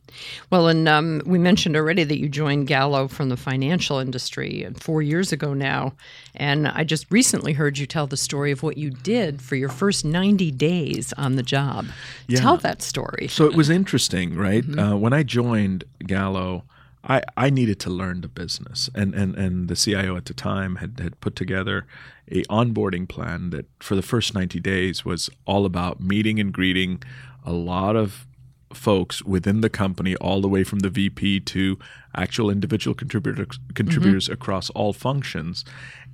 Well, 0.50 0.68
and 0.68 0.90
um, 0.90 1.22
we 1.26 1.40
mentioned 1.40 1.78
already 1.78 2.04
that 2.04 2.20
you 2.20 2.28
joined 2.28 2.68
Gallo 2.68 3.08
from 3.08 3.30
the 3.30 3.38
financial 3.38 3.98
industry 3.98 4.68
four 4.78 5.02
years 5.02 5.32
ago 5.32 5.54
now, 5.54 5.94
and 6.36 6.68
I 6.68 6.84
just 6.84 7.10
recently 7.10 7.54
heard 7.54 7.78
you 7.78 7.86
tell 7.86 8.08
the 8.08 8.18
story 8.18 8.52
of 8.52 8.62
what 8.62 8.78
you 8.78 8.90
did 8.90 9.42
for 9.42 9.56
your 9.56 9.70
first 9.70 10.04
ninety 10.04 10.52
days 10.52 11.14
on 11.14 11.38
the 11.38 11.44
job. 11.44 11.88
Yeah. 12.28 12.42
Tell 12.42 12.58
that 12.58 12.82
story. 12.82 13.28
So 13.30 13.46
it 13.46 13.56
was 13.56 13.70
interesting, 13.70 14.36
right? 14.36 14.64
Mm-hmm. 14.64 14.80
Uh, 14.80 14.96
when 14.98 15.14
I 15.14 15.24
joined 15.24 15.86
Gallo, 16.06 16.66
I, 17.06 17.22
I 17.36 17.50
needed 17.50 17.80
to 17.82 17.90
learn 17.90 18.22
the 18.22 18.28
business 18.28 18.90
and, 18.96 19.14
and, 19.14 19.36
and 19.36 19.68
the 19.68 19.76
CIO 19.76 20.16
at 20.16 20.26
the 20.26 20.34
time 20.34 20.78
had, 20.78 21.00
had 21.02 21.20
put 21.20 21.36
together 21.36 21.86
a 22.30 22.44
onboarding 22.44 23.10
plan 23.10 23.50
that 23.50 23.66
for 23.80 23.96
the 23.96 24.02
first 24.02 24.34
90 24.34 24.60
days 24.62 25.04
was 25.04 25.30
all 25.46 25.66
about 25.66 26.00
meeting 26.00 26.40
and 26.40 26.54
greeting 26.54 27.04
a 27.46 27.52
lot 27.52 27.96
of 27.96 28.26
folks 28.74 29.22
within 29.24 29.62
the 29.62 29.70
company 29.70 30.16
all 30.16 30.42
the 30.42 30.48
way 30.48 30.64
from 30.64 30.80
the 30.80 30.90
VP 30.90 31.42
to 31.42 31.78
actual 32.16 32.50
individual 32.50 32.96
contributors 32.96 33.60
contributors 33.76 34.26
mm-hmm. 34.26 34.34
across 34.34 34.70
all 34.72 34.94
functions 34.94 35.64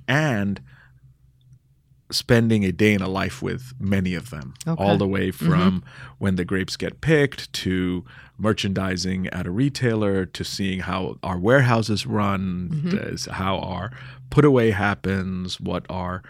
and 0.08 0.60
spending 2.10 2.64
a 2.64 2.72
day 2.72 2.92
in 2.92 3.02
a 3.02 3.08
life 3.08 3.40
with 3.40 3.72
many 3.78 4.14
of 4.14 4.30
them, 4.30 4.54
okay. 4.66 4.82
all 4.82 4.96
the 4.96 5.06
way 5.06 5.28
mm-hmm. 5.28 5.48
from 5.48 5.80
mm-hmm. 5.80 6.14
when 6.18 6.36
the 6.36 6.44
grapes 6.44 6.76
get 6.76 7.00
picked 7.00 7.52
to 7.52 8.04
merchandising 8.40 9.26
at 9.28 9.46
a 9.46 9.50
retailer 9.50 10.24
to 10.26 10.44
seeing 10.44 10.80
how 10.80 11.18
our 11.22 11.38
warehouses 11.38 12.06
run, 12.06 12.70
mm-hmm. 12.72 13.30
how 13.32 13.58
our 13.58 13.90
put 14.30 14.44
away 14.44 14.70
happens, 14.70 15.60
what 15.60 15.84
our 15.90 16.22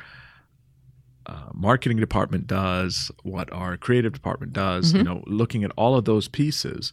uh, 1.26 1.48
marketing 1.54 1.98
department 1.98 2.46
does, 2.46 3.10
what 3.22 3.52
our 3.52 3.76
creative 3.76 4.12
department 4.12 4.52
does, 4.52 4.88
mm-hmm. 4.88 4.98
you 4.98 5.04
know, 5.04 5.22
looking 5.26 5.64
at 5.64 5.70
all 5.76 5.94
of 5.94 6.04
those 6.04 6.28
pieces. 6.28 6.92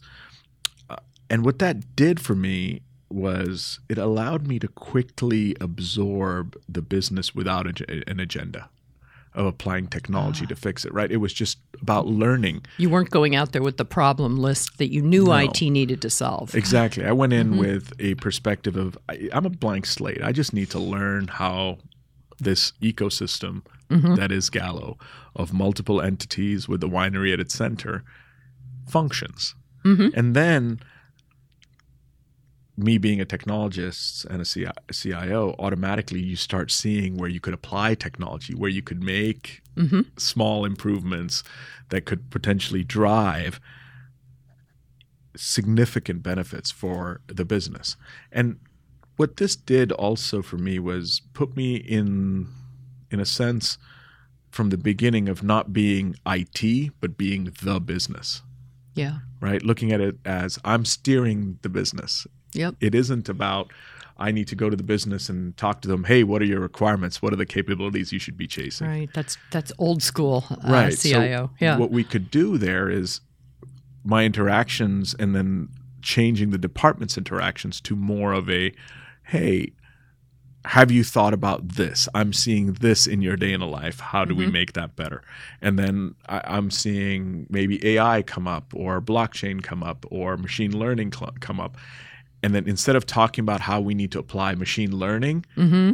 Uh, 0.88 0.96
and 1.28 1.44
what 1.44 1.58
that 1.58 1.96
did 1.96 2.20
for 2.20 2.34
me 2.34 2.82
was 3.10 3.80
it 3.88 3.98
allowed 3.98 4.46
me 4.46 4.58
to 4.58 4.68
quickly 4.68 5.56
absorb 5.60 6.60
the 6.68 6.82
business 6.82 7.34
without 7.34 7.80
a, 7.80 8.08
an 8.08 8.20
agenda 8.20 8.68
of 9.38 9.46
applying 9.46 9.86
technology 9.86 10.44
to 10.46 10.56
fix 10.56 10.84
it, 10.84 10.92
right? 10.92 11.10
It 11.10 11.18
was 11.18 11.32
just 11.32 11.58
about 11.80 12.08
learning. 12.08 12.66
You 12.76 12.90
weren't 12.90 13.10
going 13.10 13.36
out 13.36 13.52
there 13.52 13.62
with 13.62 13.76
the 13.76 13.84
problem 13.84 14.36
list 14.36 14.78
that 14.78 14.92
you 14.92 15.00
knew 15.00 15.26
no. 15.26 15.32
IT 15.32 15.60
needed 15.62 16.02
to 16.02 16.10
solve. 16.10 16.56
Exactly. 16.56 17.04
I 17.04 17.12
went 17.12 17.32
in 17.32 17.50
mm-hmm. 17.50 17.60
with 17.60 17.92
a 18.00 18.16
perspective 18.16 18.76
of 18.76 18.98
I, 19.08 19.30
I'm 19.32 19.46
a 19.46 19.50
blank 19.50 19.86
slate. 19.86 20.22
I 20.22 20.32
just 20.32 20.52
need 20.52 20.70
to 20.70 20.80
learn 20.80 21.28
how 21.28 21.78
this 22.40 22.72
ecosystem 22.82 23.62
mm-hmm. 23.88 24.16
that 24.16 24.32
is 24.32 24.50
Gallo 24.50 24.98
of 25.36 25.52
multiple 25.52 26.00
entities 26.00 26.68
with 26.68 26.80
the 26.80 26.88
winery 26.88 27.32
at 27.32 27.38
its 27.38 27.54
center 27.54 28.02
functions. 28.88 29.54
Mm-hmm. 29.84 30.18
And 30.18 30.34
then 30.34 30.80
me 32.78 32.96
being 32.96 33.20
a 33.20 33.26
technologist 33.26 34.24
and 34.26 34.40
a 34.40 34.92
CIO, 34.92 35.54
automatically 35.58 36.20
you 36.20 36.36
start 36.36 36.70
seeing 36.70 37.16
where 37.16 37.28
you 37.28 37.40
could 37.40 37.54
apply 37.54 37.94
technology, 37.94 38.54
where 38.54 38.70
you 38.70 38.82
could 38.82 39.02
make 39.02 39.62
mm-hmm. 39.76 40.02
small 40.16 40.64
improvements 40.64 41.42
that 41.88 42.04
could 42.04 42.30
potentially 42.30 42.84
drive 42.84 43.60
significant 45.36 46.22
benefits 46.22 46.70
for 46.70 47.20
the 47.26 47.44
business. 47.44 47.96
And 48.30 48.58
what 49.16 49.38
this 49.38 49.56
did 49.56 49.90
also 49.92 50.40
for 50.40 50.56
me 50.56 50.78
was 50.78 51.20
put 51.34 51.56
me 51.56 51.76
in 51.76 52.46
in 53.10 53.18
a 53.18 53.26
sense 53.26 53.78
from 54.50 54.70
the 54.70 54.78
beginning 54.78 55.28
of 55.28 55.42
not 55.42 55.72
being 55.72 56.14
IT 56.26 56.92
but 57.00 57.18
being 57.18 57.52
the 57.62 57.80
business. 57.80 58.42
Yeah. 58.94 59.18
Right? 59.40 59.62
Looking 59.62 59.92
at 59.92 60.00
it 60.00 60.16
as 60.24 60.58
I'm 60.64 60.84
steering 60.84 61.58
the 61.62 61.68
business. 61.68 62.26
Yep. 62.52 62.76
It 62.80 62.94
isn't 62.94 63.28
about 63.28 63.72
I 64.20 64.32
need 64.32 64.48
to 64.48 64.56
go 64.56 64.68
to 64.68 64.76
the 64.76 64.82
business 64.82 65.28
and 65.28 65.56
talk 65.56 65.80
to 65.82 65.88
them. 65.88 66.04
Hey, 66.04 66.24
what 66.24 66.42
are 66.42 66.44
your 66.44 66.58
requirements? 66.58 67.22
What 67.22 67.32
are 67.32 67.36
the 67.36 67.46
capabilities 67.46 68.12
you 68.12 68.18
should 68.18 68.36
be 68.36 68.48
chasing? 68.48 68.88
Right. 68.88 69.08
That's 69.14 69.36
that's 69.52 69.72
old 69.78 70.02
school 70.02 70.44
uh, 70.50 70.56
right. 70.64 70.98
CIO. 70.98 71.46
So 71.46 71.50
yeah. 71.60 71.78
What 71.78 71.92
we 71.92 72.02
could 72.02 72.30
do 72.30 72.58
there 72.58 72.90
is 72.90 73.20
my 74.04 74.24
interactions 74.24 75.14
and 75.18 75.34
then 75.34 75.68
changing 76.02 76.50
the 76.50 76.58
department's 76.58 77.16
interactions 77.16 77.80
to 77.82 77.94
more 77.94 78.32
of 78.32 78.48
a, 78.50 78.72
hey, 79.24 79.72
have 80.64 80.90
you 80.90 81.04
thought 81.04 81.32
about 81.32 81.68
this? 81.68 82.08
I'm 82.14 82.32
seeing 82.32 82.72
this 82.74 83.06
in 83.06 83.22
your 83.22 83.36
day 83.36 83.52
in 83.52 83.60
a 83.60 83.68
life. 83.68 84.00
How 84.00 84.24
do 84.24 84.32
mm-hmm. 84.32 84.40
we 84.40 84.50
make 84.50 84.72
that 84.72 84.96
better? 84.96 85.22
And 85.62 85.78
then 85.78 86.14
I, 86.28 86.56
am 86.56 86.70
seeing 86.70 87.46
maybe 87.48 87.84
AI 87.86 88.22
come 88.22 88.48
up, 88.48 88.72
or 88.74 89.00
blockchain 89.00 89.62
come 89.62 89.82
up, 89.82 90.04
or 90.10 90.36
machine 90.36 90.76
learning 90.76 91.12
cl- 91.12 91.34
come 91.40 91.60
up. 91.60 91.76
And 92.42 92.54
then 92.54 92.68
instead 92.68 92.96
of 92.96 93.06
talking 93.06 93.42
about 93.42 93.60
how 93.60 93.80
we 93.80 93.94
need 93.94 94.12
to 94.12 94.18
apply 94.18 94.54
machine 94.54 94.96
learning, 94.96 95.44
mm-hmm. 95.56 95.92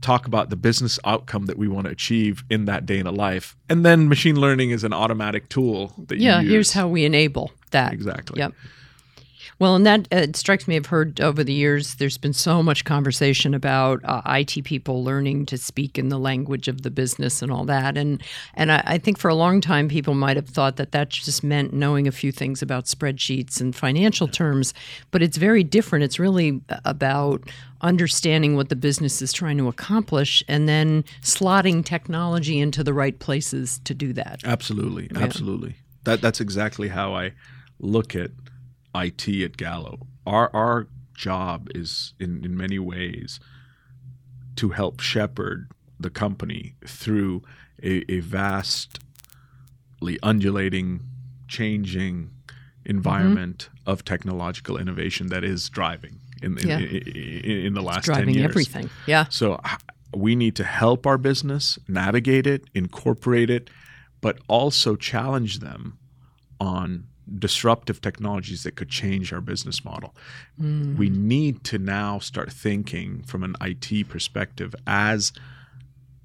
talk 0.00 0.26
about 0.26 0.50
the 0.50 0.56
business 0.56 0.98
outcome 1.04 1.46
that 1.46 1.58
we 1.58 1.68
want 1.68 1.86
to 1.86 1.90
achieve 1.90 2.44
in 2.48 2.66
that 2.66 2.86
day 2.86 2.98
in 2.98 3.06
a 3.06 3.12
life. 3.12 3.56
And 3.68 3.84
then 3.84 4.08
machine 4.08 4.40
learning 4.40 4.70
is 4.70 4.84
an 4.84 4.92
automatic 4.92 5.48
tool 5.48 5.92
that 6.06 6.18
yeah, 6.18 6.42
here's 6.42 6.72
how 6.72 6.88
we 6.88 7.04
enable 7.04 7.50
that. 7.70 7.92
Exactly. 7.92 8.38
Yep. 8.38 8.52
Well, 9.60 9.76
and 9.76 9.84
that 9.84 10.08
uh, 10.10 10.26
strikes 10.34 10.66
me. 10.66 10.76
I've 10.76 10.86
heard 10.86 11.20
over 11.20 11.44
the 11.44 11.52
years 11.52 11.96
there's 11.96 12.16
been 12.16 12.32
so 12.32 12.62
much 12.62 12.86
conversation 12.86 13.52
about 13.52 14.00
uh, 14.04 14.22
IT 14.26 14.64
people 14.64 15.04
learning 15.04 15.44
to 15.46 15.58
speak 15.58 15.98
in 15.98 16.08
the 16.08 16.18
language 16.18 16.66
of 16.66 16.80
the 16.80 16.90
business 16.90 17.42
and 17.42 17.52
all 17.52 17.66
that. 17.66 17.98
And 17.98 18.22
and 18.54 18.72
I, 18.72 18.82
I, 18.86 18.98
think 18.98 19.18
for 19.18 19.28
a 19.28 19.34
long 19.34 19.60
time 19.60 19.86
people 19.86 20.14
might 20.14 20.36
have 20.36 20.48
thought 20.48 20.76
that 20.76 20.92
that 20.92 21.10
just 21.10 21.44
meant 21.44 21.74
knowing 21.74 22.08
a 22.08 22.12
few 22.12 22.32
things 22.32 22.62
about 22.62 22.86
spreadsheets 22.86 23.60
and 23.60 23.76
financial 23.76 24.26
terms, 24.26 24.72
but 25.10 25.22
it's 25.22 25.36
very 25.36 25.62
different. 25.62 26.04
It's 26.04 26.18
really 26.18 26.62
about 26.86 27.42
understanding 27.82 28.56
what 28.56 28.70
the 28.70 28.76
business 28.76 29.20
is 29.20 29.30
trying 29.30 29.58
to 29.58 29.68
accomplish 29.68 30.42
and 30.48 30.70
then 30.70 31.04
slotting 31.20 31.84
technology 31.84 32.58
into 32.58 32.82
the 32.82 32.94
right 32.94 33.18
places 33.18 33.78
to 33.84 33.92
do 33.92 34.14
that. 34.14 34.40
Absolutely, 34.42 35.10
yeah. 35.12 35.18
absolutely. 35.18 35.76
That 36.04 36.22
that's 36.22 36.40
exactly 36.40 36.88
how 36.88 37.12
I 37.12 37.32
look 37.78 38.16
at 38.16 38.30
IT 38.94 39.28
at 39.28 39.56
Gallo. 39.56 40.06
Our 40.26 40.50
our 40.54 40.86
job 41.14 41.68
is 41.74 42.14
in, 42.18 42.44
in 42.44 42.56
many 42.56 42.78
ways 42.78 43.40
to 44.56 44.70
help 44.70 45.00
shepherd 45.00 45.70
the 45.98 46.10
company 46.10 46.74
through 46.86 47.42
a, 47.82 48.10
a 48.10 48.20
vastly 48.20 48.98
undulating, 50.22 51.02
changing 51.46 52.30
environment 52.86 53.68
mm-hmm. 53.70 53.90
of 53.90 54.04
technological 54.04 54.78
innovation 54.78 55.28
that 55.28 55.44
is 55.44 55.68
driving 55.68 56.20
in 56.42 56.58
in, 56.58 56.68
yeah. 56.68 56.78
in, 56.78 57.66
in 57.66 57.74
the 57.74 57.82
last 57.82 57.98
it's 57.98 58.06
driving 58.06 58.34
10 58.34 58.34
years. 58.34 58.44
everything. 58.50 58.90
Yeah. 59.06 59.26
So 59.28 59.60
we 60.14 60.34
need 60.34 60.56
to 60.56 60.64
help 60.64 61.06
our 61.06 61.18
business 61.18 61.78
navigate 61.86 62.46
it, 62.46 62.64
incorporate 62.74 63.50
it, 63.50 63.70
but 64.20 64.38
also 64.48 64.96
challenge 64.96 65.60
them 65.60 65.98
on 66.58 67.06
disruptive 67.38 68.00
technologies 68.00 68.62
that 68.64 68.76
could 68.76 68.88
change 68.88 69.32
our 69.32 69.40
business 69.40 69.84
model. 69.84 70.14
Mm. 70.60 70.96
We 70.96 71.10
need 71.10 71.64
to 71.64 71.78
now 71.78 72.18
start 72.18 72.52
thinking 72.52 73.22
from 73.22 73.42
an 73.44 73.54
IT 73.60 74.08
perspective 74.08 74.74
as 74.86 75.32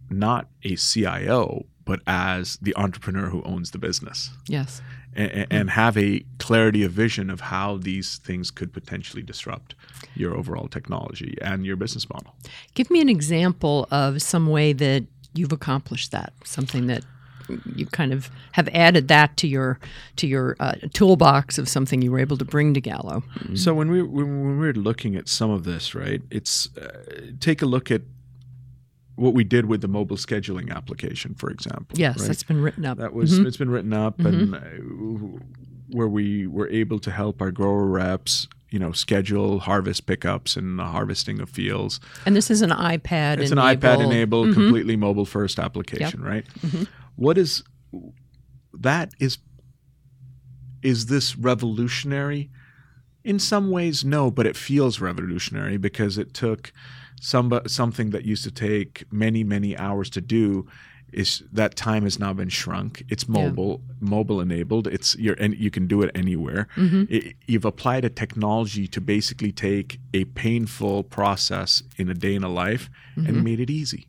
not 0.09 0.47
a 0.63 0.75
CIO, 0.75 1.65
but 1.83 2.01
as 2.07 2.57
the 2.61 2.75
entrepreneur 2.75 3.29
who 3.29 3.43
owns 3.43 3.71
the 3.71 3.77
business. 3.77 4.31
Yes. 4.47 4.81
And, 5.15 5.47
and, 5.49 5.69
have 5.69 5.97
a 5.97 6.25
clarity 6.39 6.83
of 6.83 6.91
vision 6.91 7.29
of 7.29 7.39
how 7.39 7.77
these 7.77 8.17
things 8.17 8.51
could 8.51 8.73
potentially 8.73 9.21
disrupt 9.21 9.73
your 10.13 10.35
overall 10.35 10.67
technology 10.67 11.37
and 11.41 11.65
your 11.65 11.77
business 11.77 12.09
model. 12.09 12.35
Give 12.73 12.91
me 12.91 12.99
an 12.99 13.07
example 13.07 13.87
of 13.91 14.21
some 14.21 14.47
way 14.47 14.73
that 14.73 15.05
you've 15.33 15.53
accomplished 15.53 16.11
that, 16.11 16.33
something 16.43 16.87
that 16.87 17.05
you 17.75 17.85
kind 17.87 18.13
of 18.13 18.29
have 18.53 18.67
added 18.69 19.07
that 19.07 19.37
to 19.37 19.47
your 19.47 19.79
to 20.17 20.27
your 20.27 20.55
uh, 20.59 20.75
toolbox 20.93 21.57
of 21.57 21.67
something 21.67 22.01
you 22.01 22.11
were 22.11 22.19
able 22.19 22.37
to 22.37 22.45
bring 22.45 22.73
to 22.73 22.81
Gallo. 22.81 23.23
Mm-hmm. 23.39 23.55
So 23.55 23.73
when 23.73 23.89
we 23.91 24.01
when 24.01 24.59
we 24.59 24.67
were 24.67 24.73
looking 24.73 25.15
at 25.15 25.27
some 25.27 25.49
of 25.49 25.63
this, 25.63 25.95
right? 25.95 26.21
It's 26.29 26.75
uh, 26.77 27.31
take 27.39 27.61
a 27.61 27.65
look 27.65 27.91
at 27.91 28.01
what 29.15 29.33
we 29.33 29.43
did 29.43 29.65
with 29.65 29.81
the 29.81 29.87
mobile 29.87 30.17
scheduling 30.17 30.75
application, 30.75 31.35
for 31.35 31.49
example. 31.49 31.97
Yes, 31.97 32.19
right? 32.19 32.27
that's 32.27 32.43
been 32.43 32.61
written 32.61 32.85
up. 32.85 32.97
That 32.97 33.13
was 33.13 33.33
mm-hmm. 33.33 33.47
it's 33.47 33.57
been 33.57 33.69
written 33.69 33.93
up, 33.93 34.17
mm-hmm. 34.17 34.53
and 34.53 35.35
uh, 35.35 35.39
where 35.89 36.07
we 36.07 36.47
were 36.47 36.67
able 36.69 36.99
to 36.99 37.11
help 37.11 37.41
our 37.41 37.51
grower 37.51 37.85
reps 37.85 38.47
you 38.75 38.79
know 38.79 38.91
schedule 38.91 39.59
harvest 39.59 40.05
pickups 40.05 40.57
and 40.57 40.77
the 40.77 40.83
harvesting 40.83 41.39
of 41.39 41.49
fields. 41.49 42.01
And 42.25 42.35
this 42.35 42.51
is 42.51 42.61
an 42.61 42.71
iPad. 42.71 43.39
It's 43.39 43.51
enabled. 43.51 43.57
an 43.57 43.79
iPad 43.79 44.03
enabled, 44.03 44.47
mm-hmm. 44.47 44.61
completely 44.61 44.97
mobile 44.97 45.25
first 45.25 45.59
application, 45.59 46.19
yep. 46.19 46.29
right? 46.29 46.45
Mm-hmm. 46.59 46.83
What 47.15 47.37
is 47.37 47.63
that? 48.73 49.13
Is 49.19 49.37
is 50.81 51.07
this 51.07 51.35
revolutionary? 51.35 52.49
In 53.23 53.39
some 53.39 53.71
ways, 53.71 54.05
no, 54.05 54.29
but 54.29 54.45
it 54.45 54.55
feels 54.55 54.99
revolutionary 54.99 55.77
because 55.77 56.17
it 56.17 56.33
took 56.33 56.71
some 57.19 57.59
something 57.65 58.11
that 58.11 58.25
used 58.25 58.43
to 58.43 58.51
take 58.51 59.05
many 59.11 59.43
many 59.43 59.77
hours 59.77 60.09
to 60.11 60.21
do 60.21 60.67
is 61.15 61.43
that 61.51 61.75
time 61.75 62.03
has 62.03 62.19
now 62.19 62.33
been 62.33 62.49
shrunk. 62.49 63.03
It's 63.09 63.27
mobile, 63.27 63.81
yeah. 63.87 64.09
mobile 64.09 64.41
enabled. 64.41 64.87
It's 64.87 65.15
you're, 65.15 65.35
and 65.35 65.55
you 65.55 65.71
can 65.71 65.87
do 65.87 66.01
it 66.01 66.11
anywhere. 66.13 66.67
Mm-hmm. 66.75 67.03
It, 67.09 67.35
you've 67.47 67.63
applied 67.63 68.03
a 68.03 68.09
technology 68.09 68.85
to 68.87 68.99
basically 68.99 69.53
take 69.53 69.99
a 70.13 70.25
painful 70.25 71.03
process 71.03 71.83
in 71.97 72.09
a 72.09 72.13
day 72.13 72.35
in 72.35 72.43
a 72.43 72.49
life 72.49 72.89
mm-hmm. 73.15 73.27
and 73.27 73.43
made 73.43 73.61
it 73.61 73.69
easy 73.69 74.07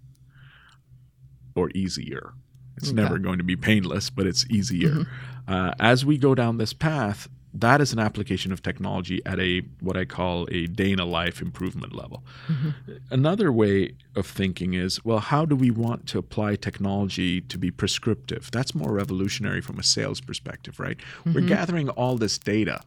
or 1.55 1.71
easier. 1.75 2.33
It's 2.77 2.89
okay. 2.89 2.97
never 2.97 3.19
going 3.19 3.39
to 3.39 3.45
be 3.45 3.57
painless, 3.57 4.11
but 4.11 4.27
it's 4.27 4.47
easier. 4.51 4.91
Mm-hmm. 4.91 5.53
Uh, 5.53 5.73
as 5.79 6.05
we 6.05 6.19
go 6.19 6.35
down 6.35 6.59
this 6.59 6.73
path, 6.73 7.29
that 7.55 7.81
is 7.81 7.93
an 7.93 7.99
application 7.99 8.53
of 8.53 8.63
technology 8.63 9.23
at 9.25 9.39
a 9.41 9.63
what 9.81 9.97
I 9.97 10.05
call 10.05 10.47
a 10.51 10.67
day 10.67 10.93
in 10.93 10.99
a 10.99 11.07
life 11.07 11.41
improvement 11.41 11.95
level. 11.95 12.23
Another 13.11 13.51
way 13.51 13.95
of 14.15 14.27
thinking 14.27 14.75
is, 14.75 15.05
well, 15.05 15.21
how 15.21 15.47
do 15.47 15.57
we 15.57 15.71
want 15.71 16.07
to 16.09 16.19
apply 16.19 16.57
technology 16.57 17.41
to 17.43 17.57
be 17.59 17.71
prescriptive? 17.71 18.51
That's 18.51 18.75
more 18.75 18.93
revolutionary 18.93 19.63
from 19.63 19.79
a 19.79 19.83
sales 19.83 20.21
perspective, 20.21 20.79
right? 20.79 20.99
We're 21.25 21.41
gathering 21.43 21.89
all 21.91 22.17
this 22.17 22.37
data. 22.37 22.83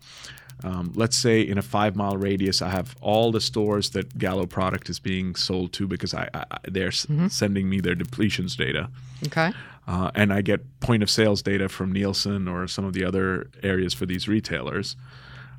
Um, 0.63 0.91
let's 0.93 1.15
say 1.15 1.41
in 1.41 1.57
a 1.57 1.61
five 1.61 1.95
mile 1.95 2.17
radius, 2.17 2.61
I 2.61 2.69
have 2.69 2.95
all 3.01 3.31
the 3.31 3.39
stores 3.39 3.91
that 3.91 4.17
Gallo 4.17 4.45
product 4.45 4.89
is 4.89 4.99
being 4.99 5.33
sold 5.35 5.71
to 5.73 5.87
because 5.87 6.13
I, 6.13 6.29
I 6.33 6.43
they're 6.67 6.89
s- 6.89 7.07
sending 7.29 7.69
me 7.69 7.79
their 7.79 7.95
depletions 7.95 8.57
data 8.57 8.89
Okay. 9.27 9.51
Uh, 9.89 10.11
and 10.13 10.31
I 10.31 10.41
get 10.41 10.79
point 10.81 11.01
of 11.01 11.09
sales 11.09 11.41
data 11.41 11.67
from 11.67 11.91
Nielsen 11.91 12.47
or 12.47 12.67
some 12.67 12.85
of 12.85 12.93
the 12.93 13.03
other 13.03 13.49
areas 13.63 13.91
for 13.91 14.05
these 14.05 14.27
retailers. 14.27 14.95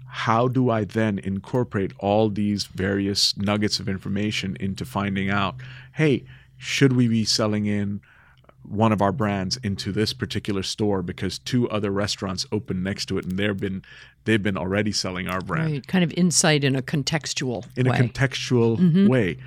How 0.07 0.47
do 0.47 0.71
I 0.71 0.85
then 0.85 1.19
incorporate 1.19 1.93
all 1.99 2.31
these 2.31 2.65
various 2.65 3.37
nuggets 3.37 3.81
of 3.81 3.89
information 3.89 4.57
into 4.61 4.85
finding 4.85 5.31
out, 5.31 5.57
hey, 5.95 6.25
should 6.57 6.93
we 6.93 7.09
be 7.09 7.25
selling 7.25 7.67
in 7.67 8.03
one 8.63 8.93
of 8.93 9.03
our 9.03 9.11
brands 9.11 9.57
into 9.65 9.91
this 9.91 10.13
particular 10.13 10.63
store 10.63 11.03
because 11.03 11.41
two 11.41 11.69
other 11.69 11.91
restaurants 11.91 12.47
open 12.53 12.85
next 12.85 13.07
to 13.07 13.19
it 13.19 13.25
and 13.25 13.37
they've 13.37 13.57
been 13.57 13.83
they've 14.27 14.43
been 14.43 14.57
already 14.57 14.93
selling 14.93 15.27
our 15.27 15.41
brand 15.41 15.73
Right. 15.73 15.87
Kind 15.87 16.05
of 16.05 16.13
insight 16.13 16.63
in 16.63 16.77
a 16.77 16.83
contextual 16.83 17.67
in 17.77 17.89
way. 17.89 17.99
a 17.99 18.03
contextual 18.03 19.09
way 19.09 19.39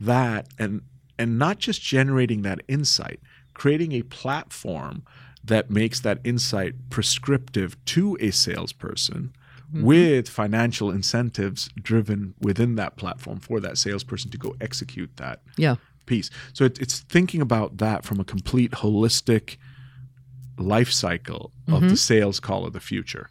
that 0.00 0.48
and 0.58 0.80
and 1.18 1.38
not 1.38 1.58
just 1.58 1.82
generating 1.82 2.42
that 2.42 2.60
insight 2.66 3.20
creating 3.54 3.92
a 3.92 4.02
platform 4.02 5.04
that 5.44 5.70
makes 5.70 6.00
that 6.00 6.18
insight 6.24 6.74
prescriptive 6.90 7.82
to 7.84 8.16
a 8.20 8.30
salesperson 8.30 9.34
mm-hmm. 9.72 9.84
with 9.84 10.28
financial 10.28 10.90
incentives 10.90 11.68
driven 11.80 12.34
within 12.40 12.76
that 12.76 12.96
platform 12.96 13.40
for 13.40 13.60
that 13.60 13.76
salesperson 13.76 14.30
to 14.30 14.38
go 14.38 14.54
execute 14.60 15.16
that 15.16 15.40
yeah. 15.56 15.76
piece. 16.06 16.30
So 16.52 16.64
it, 16.64 16.80
it's 16.80 17.00
thinking 17.00 17.40
about 17.40 17.78
that 17.78 18.04
from 18.04 18.20
a 18.20 18.24
complete 18.24 18.70
holistic 18.72 19.56
life 20.58 20.92
cycle 20.92 21.50
of 21.66 21.80
the 21.80 21.86
mm-hmm. 21.88 21.94
sales 21.96 22.38
call 22.38 22.66
of 22.66 22.72
the 22.72 22.80
future 22.80 23.30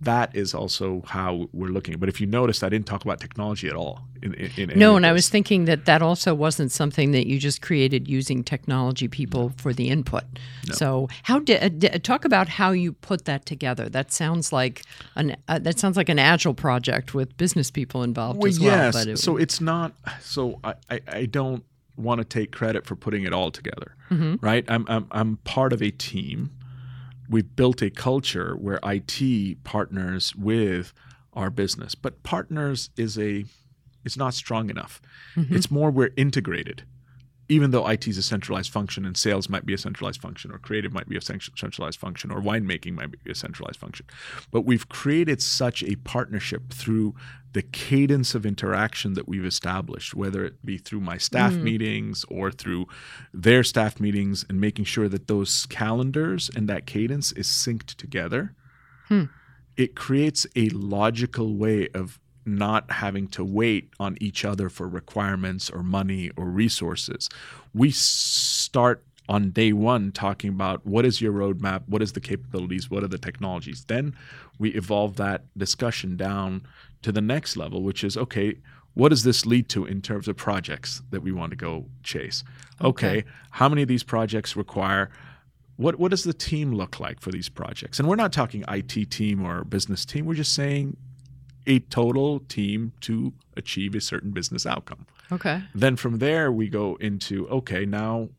that 0.00 0.34
is 0.34 0.54
also 0.54 1.02
how 1.06 1.48
we're 1.52 1.68
looking 1.68 1.98
but 1.98 2.08
if 2.08 2.20
you 2.20 2.26
notice 2.26 2.62
i 2.62 2.68
didn't 2.68 2.86
talk 2.86 3.04
about 3.04 3.20
technology 3.20 3.68
at 3.68 3.74
all 3.74 4.08
in, 4.22 4.34
in, 4.34 4.70
in 4.70 4.78
No, 4.78 4.96
and 4.96 5.06
I 5.06 5.12
was 5.12 5.28
thinking 5.28 5.64
that 5.66 5.84
that 5.84 6.02
also 6.02 6.34
wasn't 6.34 6.72
something 6.72 7.12
that 7.12 7.26
you 7.26 7.38
just 7.38 7.62
created 7.62 8.08
using 8.08 8.42
technology 8.42 9.08
people 9.08 9.52
for 9.56 9.72
the 9.72 9.90
input. 9.90 10.24
So, 10.72 11.08
how 11.22 11.38
did 11.38 11.84
uh, 11.84 11.98
talk 11.98 12.24
about 12.24 12.48
how 12.48 12.72
you 12.72 12.92
put 12.92 13.24
that 13.24 13.46
together? 13.46 13.88
That 13.88 14.12
sounds 14.12 14.52
like 14.52 14.82
an 15.16 15.36
uh, 15.48 15.58
that 15.60 15.78
sounds 15.78 15.96
like 15.96 16.08
an 16.08 16.18
agile 16.18 16.54
project 16.54 17.14
with 17.14 17.36
business 17.36 17.70
people 17.70 18.02
involved 18.02 18.40
well, 18.40 18.48
as 18.48 18.60
well. 18.60 18.92
yes. 18.94 19.06
It, 19.06 19.18
so 19.18 19.36
it's 19.36 19.60
not. 19.60 19.92
So 20.20 20.60
I, 20.62 20.74
I, 20.90 21.00
I 21.08 21.26
don't 21.26 21.64
want 21.96 22.18
to 22.20 22.24
take 22.24 22.52
credit 22.52 22.86
for 22.86 22.96
putting 22.96 23.24
it 23.24 23.32
all 23.32 23.50
together, 23.50 23.94
right? 24.40 24.64
I'm, 24.68 24.84
I'm 24.88 25.06
I'm 25.10 25.36
part 25.38 25.72
of 25.72 25.82
a 25.82 25.90
team. 25.90 26.50
We've 27.28 27.54
built 27.56 27.82
a 27.82 27.90
culture 27.90 28.54
where 28.56 28.80
IT 28.82 29.62
partners 29.64 30.34
with 30.34 30.92
our 31.34 31.50
business, 31.50 31.94
but 31.94 32.22
partners 32.22 32.90
is 32.96 33.18
a 33.18 33.44
it's 34.04 34.16
not 34.16 34.34
strong 34.34 34.70
enough. 34.70 35.02
Mm-hmm. 35.36 35.54
It's 35.54 35.70
more 35.70 35.90
we're 35.90 36.10
integrated. 36.16 36.84
Even 37.48 37.70
though 37.70 37.86
IT 37.88 38.06
is 38.06 38.18
a 38.18 38.22
centralized 38.22 38.70
function 38.70 39.06
and 39.06 39.16
sales 39.16 39.48
might 39.48 39.64
be 39.64 39.72
a 39.72 39.78
centralized 39.78 40.20
function, 40.20 40.52
or 40.52 40.58
creative 40.58 40.92
might 40.92 41.08
be 41.08 41.16
a 41.16 41.20
centralized 41.20 41.98
function, 41.98 42.30
or 42.30 42.40
winemaking 42.40 42.92
might 42.92 43.10
be 43.24 43.30
a 43.30 43.34
centralized 43.34 43.78
function. 43.78 44.04
But 44.50 44.62
we've 44.62 44.88
created 44.88 45.40
such 45.40 45.82
a 45.82 45.96
partnership 45.96 46.72
through 46.72 47.14
the 47.52 47.62
cadence 47.62 48.34
of 48.34 48.44
interaction 48.44 49.14
that 49.14 49.26
we've 49.26 49.44
established, 49.44 50.14
whether 50.14 50.44
it 50.44 50.64
be 50.64 50.76
through 50.76 51.00
my 51.00 51.16
staff 51.16 51.52
mm. 51.52 51.62
meetings 51.62 52.24
or 52.28 52.50
through 52.50 52.86
their 53.32 53.64
staff 53.64 53.98
meetings, 53.98 54.44
and 54.48 54.60
making 54.60 54.84
sure 54.84 55.08
that 55.08 55.26
those 55.26 55.66
calendars 55.66 56.50
and 56.54 56.68
that 56.68 56.86
cadence 56.86 57.32
is 57.32 57.46
synced 57.46 57.94
together. 57.94 58.54
Hmm. 59.06 59.24
It 59.76 59.94
creates 59.94 60.46
a 60.56 60.68
logical 60.70 61.56
way 61.56 61.88
of 61.94 62.18
not 62.48 62.90
having 62.90 63.28
to 63.28 63.44
wait 63.44 63.90
on 64.00 64.16
each 64.20 64.44
other 64.44 64.68
for 64.68 64.88
requirements 64.88 65.70
or 65.70 65.82
money 65.82 66.30
or 66.36 66.46
resources. 66.46 67.28
We 67.74 67.90
start 67.90 69.04
on 69.28 69.50
day 69.50 69.72
one 69.72 70.10
talking 70.10 70.50
about 70.50 70.86
what 70.86 71.04
is 71.04 71.20
your 71.20 71.32
roadmap, 71.32 71.82
what 71.86 72.02
is 72.02 72.12
the 72.12 72.20
capabilities, 72.20 72.90
what 72.90 73.04
are 73.04 73.08
the 73.08 73.18
technologies. 73.18 73.84
Then 73.84 74.16
we 74.58 74.70
evolve 74.70 75.16
that 75.16 75.42
discussion 75.56 76.16
down 76.16 76.66
to 77.02 77.12
the 77.12 77.20
next 77.20 77.56
level, 77.56 77.82
which 77.82 78.02
is 78.02 78.16
okay, 78.16 78.56
what 78.94 79.10
does 79.10 79.22
this 79.22 79.46
lead 79.46 79.68
to 79.68 79.84
in 79.84 80.02
terms 80.02 80.26
of 80.26 80.36
projects 80.36 81.02
that 81.10 81.20
we 81.20 81.30
want 81.30 81.50
to 81.50 81.56
go 81.56 81.86
chase? 82.02 82.42
Okay, 82.82 83.24
how 83.50 83.68
many 83.68 83.82
of 83.82 83.88
these 83.88 84.02
projects 84.02 84.56
require 84.56 85.10
what 85.76 85.98
what 85.98 86.10
does 86.10 86.24
the 86.24 86.32
team 86.32 86.74
look 86.74 86.98
like 86.98 87.20
for 87.20 87.30
these 87.30 87.48
projects? 87.48 88.00
And 88.00 88.08
we're 88.08 88.16
not 88.16 88.32
talking 88.32 88.64
IT 88.68 89.10
team 89.10 89.44
or 89.46 89.62
business 89.64 90.04
team. 90.04 90.26
We're 90.26 90.34
just 90.34 90.52
saying 90.52 90.96
a 91.68 91.78
total 91.80 92.40
team 92.40 92.92
to 93.02 93.32
achieve 93.56 93.94
a 93.94 94.00
certain 94.00 94.30
business 94.30 94.66
outcome. 94.66 95.06
okay. 95.30 95.62
Then 95.74 95.96
from 95.96 96.18
there 96.18 96.50
we 96.50 96.68
go 96.68 96.96
into 96.96 97.46
okay, 97.48 97.84
now 97.84 98.30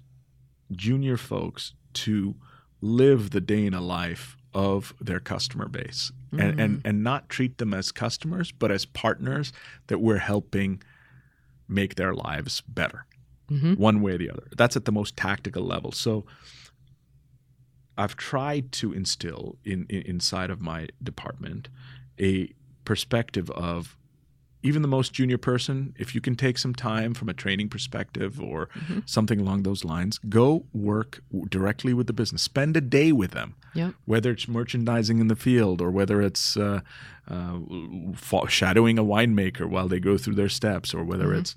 junior 0.71 1.17
folks 1.17 1.73
to 1.93 2.35
live 2.81 3.31
the 3.31 3.41
day 3.41 3.65
in 3.65 3.73
a 3.73 3.81
life 3.81 4.37
of 4.53 4.93
their 4.99 5.19
customer 5.19 5.67
base 5.67 6.11
and, 6.31 6.59
and 6.59 6.77
mm. 6.77 6.81
and 6.85 7.03
not 7.03 7.29
treat 7.29 7.59
them 7.59 7.73
as 7.73 7.91
customers 7.91 8.51
but 8.51 8.71
as 8.71 8.85
partners 8.85 9.53
that 9.87 9.99
we're 9.99 10.17
helping 10.17 10.81
make 11.67 11.95
their 11.95 12.15
lives 12.15 12.61
better 12.61 13.05
mm-hmm. 13.49 13.73
one 13.73 14.01
way 14.01 14.13
or 14.13 14.17
the 14.17 14.29
other. 14.29 14.47
That's 14.57 14.75
at 14.75 14.85
the 14.85 14.91
most 14.91 15.15
tactical 15.15 15.63
level. 15.63 15.91
So 15.91 16.25
i've 17.99 18.15
tried 18.15 18.71
to 18.71 18.93
instill 18.93 19.57
in, 19.65 19.85
in 19.89 20.01
inside 20.03 20.49
of 20.49 20.61
my 20.61 20.87
department 21.03 21.67
a 22.17 22.49
perspective 22.85 23.51
of 23.51 23.97
even 24.61 24.81
the 24.81 24.87
most 24.87 25.13
junior 25.13 25.37
person, 25.37 25.93
if 25.97 26.13
you 26.13 26.19
can 26.21 26.35
take 26.35 26.57
some 26.57 26.75
time 26.75 27.13
from 27.13 27.29
a 27.29 27.33
training 27.33 27.69
perspective 27.69 28.41
or 28.41 28.67
something 29.05 29.39
along 29.39 29.63
those 29.63 29.85
lines, 29.85 30.17
go 30.29 30.65
work 30.73 31.21
directly 31.49 31.93
with 31.93 32.07
the 32.07 32.13
business. 32.13 32.41
Spend 32.41 32.75
a 32.75 32.81
day 32.81 33.11
with 33.13 33.31
them, 33.31 33.55
Yep. 33.73 33.93
whether 34.05 34.31
it's 34.31 34.47
merchandising 34.47 35.19
in 35.19 35.27
the 35.29 35.35
field 35.35 35.81
or 35.81 35.89
whether 35.91 36.21
it's 36.21 36.57
uh, 36.57 36.81
uh, 37.29 37.59
shadowing 38.47 38.99
a 38.99 39.03
winemaker 39.03 39.65
while 39.65 39.87
they 39.87 39.99
go 39.99 40.17
through 40.17 40.35
their 40.35 40.49
steps 40.49 40.93
or 40.93 41.03
whether 41.05 41.33
it's 41.33 41.55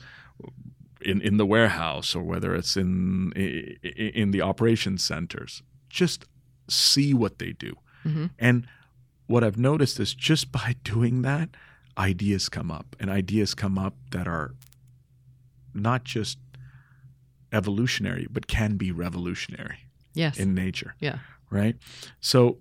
in, 1.00 1.20
in 1.20 1.36
the 1.36 1.46
warehouse 1.46 2.14
or 2.14 2.22
whether 2.22 2.54
it's 2.54 2.76
in 2.76 3.32
in 3.32 4.30
the 4.30 4.40
operations 4.42 5.02
centers. 5.02 5.62
Just 5.90 6.26
see 6.68 7.12
what 7.12 7.38
they 7.38 7.52
do. 7.52 7.76
Mm-hmm. 8.04 8.26
And 8.38 8.66
what 9.26 9.42
I've 9.42 9.58
noticed 9.58 9.98
is 9.98 10.14
just 10.14 10.52
by 10.52 10.76
doing 10.84 11.22
that, 11.22 11.48
ideas 11.98 12.48
come 12.48 12.70
up, 12.70 12.96
and 13.00 13.10
ideas 13.10 13.54
come 13.54 13.78
up 13.78 13.94
that 14.10 14.26
are 14.26 14.54
not 15.74 16.04
just 16.04 16.38
evolutionary, 17.52 18.26
but 18.30 18.46
can 18.46 18.76
be 18.76 18.90
revolutionary 18.90 19.78
Yes. 20.14 20.38
in 20.38 20.54
nature, 20.54 20.94
yeah. 21.00 21.18
right? 21.50 21.76
So 22.20 22.58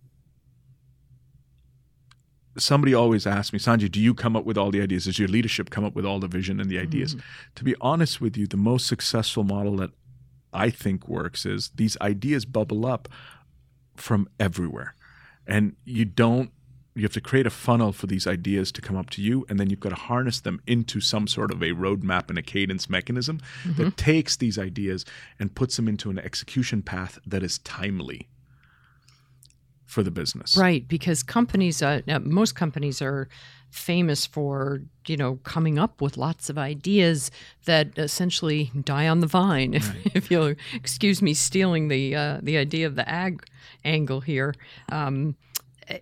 somebody 2.57 2.93
always 2.93 3.25
asks 3.25 3.53
me, 3.53 3.59
Sanjay, 3.59 3.89
do 3.89 3.99
you 4.01 4.13
come 4.13 4.35
up 4.35 4.43
with 4.45 4.57
all 4.57 4.71
the 4.71 4.81
ideas? 4.81 5.05
Does 5.05 5.17
your 5.17 5.29
leadership 5.29 5.69
come 5.69 5.85
up 5.85 5.95
with 5.95 6.05
all 6.05 6.19
the 6.19 6.27
vision 6.27 6.59
and 6.59 6.69
the 6.69 6.77
ideas? 6.79 7.15
Mhm. 7.15 7.21
To 7.55 7.63
be 7.63 7.75
honest 7.79 8.19
with 8.19 8.35
you, 8.37 8.45
the 8.47 8.57
most 8.57 8.87
successful 8.87 9.43
model 9.43 9.77
that 9.77 9.91
I 10.53 10.69
think 10.69 11.07
works 11.07 11.45
is 11.45 11.69
these 11.75 11.95
ideas 12.01 12.43
bubble 12.45 12.85
up 12.85 13.07
from 13.95 14.27
everywhere. 14.39 14.95
And 15.47 15.75
you 15.85 16.03
don't 16.05 16.51
you 16.93 17.03
have 17.03 17.13
to 17.13 17.21
create 17.21 17.47
a 17.47 17.51
funnel 17.51 17.91
for 17.91 18.07
these 18.07 18.27
ideas 18.27 18.71
to 18.73 18.81
come 18.81 18.97
up 18.97 19.09
to 19.11 19.21
you, 19.21 19.45
and 19.49 19.59
then 19.59 19.69
you've 19.69 19.79
got 19.79 19.89
to 19.89 19.95
harness 19.95 20.41
them 20.41 20.61
into 20.67 20.99
some 20.99 21.27
sort 21.27 21.51
of 21.51 21.61
a 21.61 21.71
roadmap 21.71 22.29
and 22.29 22.37
a 22.37 22.41
cadence 22.41 22.89
mechanism 22.89 23.39
that 23.77 23.95
takes 23.97 24.35
these 24.35 24.59
ideas 24.59 25.05
and 25.39 25.55
puts 25.55 25.77
them 25.77 25.87
into 25.87 26.09
an 26.09 26.19
execution 26.19 26.81
path 26.81 27.19
that 27.25 27.43
is 27.43 27.59
timely 27.59 28.27
for 29.85 30.03
the 30.03 30.11
business. 30.11 30.57
Right, 30.57 30.87
because 30.87 31.23
companies, 31.23 31.81
uh, 31.81 32.01
most 32.23 32.55
companies 32.55 33.01
are 33.01 33.27
famous 33.71 34.25
for 34.25 34.81
you 35.07 35.15
know 35.15 35.37
coming 35.43 35.79
up 35.79 36.01
with 36.01 36.17
lots 36.17 36.49
of 36.49 36.57
ideas 36.57 37.31
that 37.63 37.97
essentially 37.97 38.69
die 38.83 39.07
on 39.07 39.21
the 39.21 39.27
vine. 39.27 39.73
If, 39.73 39.95
if 40.15 40.31
you'll 40.31 40.55
excuse 40.73 41.21
me, 41.21 41.33
stealing 41.33 41.87
the 41.87 42.15
uh, 42.15 42.39
the 42.41 42.57
idea 42.57 42.85
of 42.85 42.95
the 42.95 43.07
ag 43.07 43.45
angle 43.83 44.21
here. 44.21 44.53
Um, 44.91 45.35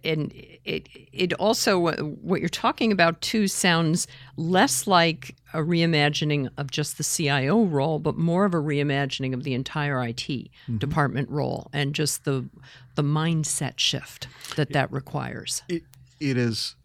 and 0.04 0.34
it 0.66 0.88
it 1.12 1.34
also 1.34 2.04
what 2.04 2.40
you're 2.40 2.50
talking 2.50 2.92
about 2.92 3.22
too 3.22 3.48
sounds 3.48 4.08
less 4.38 4.88
like 4.88 5.36
a 5.54 5.60
reimagining 5.60 6.50
of 6.58 6.70
just 6.72 6.98
the 6.98 7.04
CIO 7.04 7.64
role, 7.64 8.00
but 8.00 8.18
more 8.18 8.46
of 8.46 8.54
a 8.54 8.58
reimagining 8.58 9.34
of 9.34 9.44
the 9.44 9.54
entire 9.54 10.04
IT 10.06 10.18
mm-hmm. 10.18 10.78
department 10.78 11.30
role 11.30 11.70
and 11.74 11.96
just 11.96 12.26
the 12.26 12.48
the 12.96 13.04
mindset 13.04 13.80
shift 13.80 14.28
that 14.56 14.72
that 14.74 14.92
requires. 14.92 15.64
It, 15.70 15.84
it 16.20 16.38
is, 16.38 16.76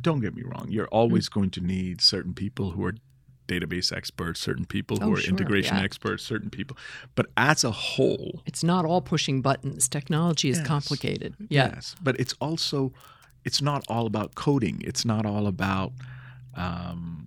don't 0.00 0.20
get 0.20 0.34
me 0.34 0.42
wrong, 0.42 0.66
you're 0.68 0.88
always 0.88 1.28
mm. 1.28 1.34
going 1.34 1.50
to 1.50 1.60
need 1.60 2.00
certain 2.00 2.34
people 2.34 2.72
who 2.72 2.84
are 2.84 2.94
database 3.48 3.92
experts, 3.92 4.40
certain 4.40 4.64
people 4.64 4.96
who 4.98 5.10
Oh, 5.10 5.12
are 5.14 5.16
sure, 5.16 5.30
integration 5.30 5.76
yeah. 5.76 5.82
experts, 5.84 6.22
certain 6.22 6.48
people. 6.50 6.76
But 7.14 7.26
as 7.36 7.64
a 7.64 7.70
whole, 7.70 8.42
It's 8.46 8.62
not 8.64 8.84
all 8.84 9.00
pushing 9.00 9.42
buttons. 9.42 9.88
Technology 9.88 10.48
is 10.48 10.58
Yes. 10.58 10.66
complicated. 10.66 11.34
Yeah. 11.48 11.72
Yes, 11.74 11.96
but 12.02 12.18
it's 12.20 12.34
also 12.40 12.92
it's 13.44 13.60
not 13.60 13.84
all 13.88 14.06
about 14.06 14.34
coding. 14.36 14.80
It's 14.84 15.04
not 15.04 15.26
all 15.26 15.46
about 15.48 15.92
um, 16.54 17.26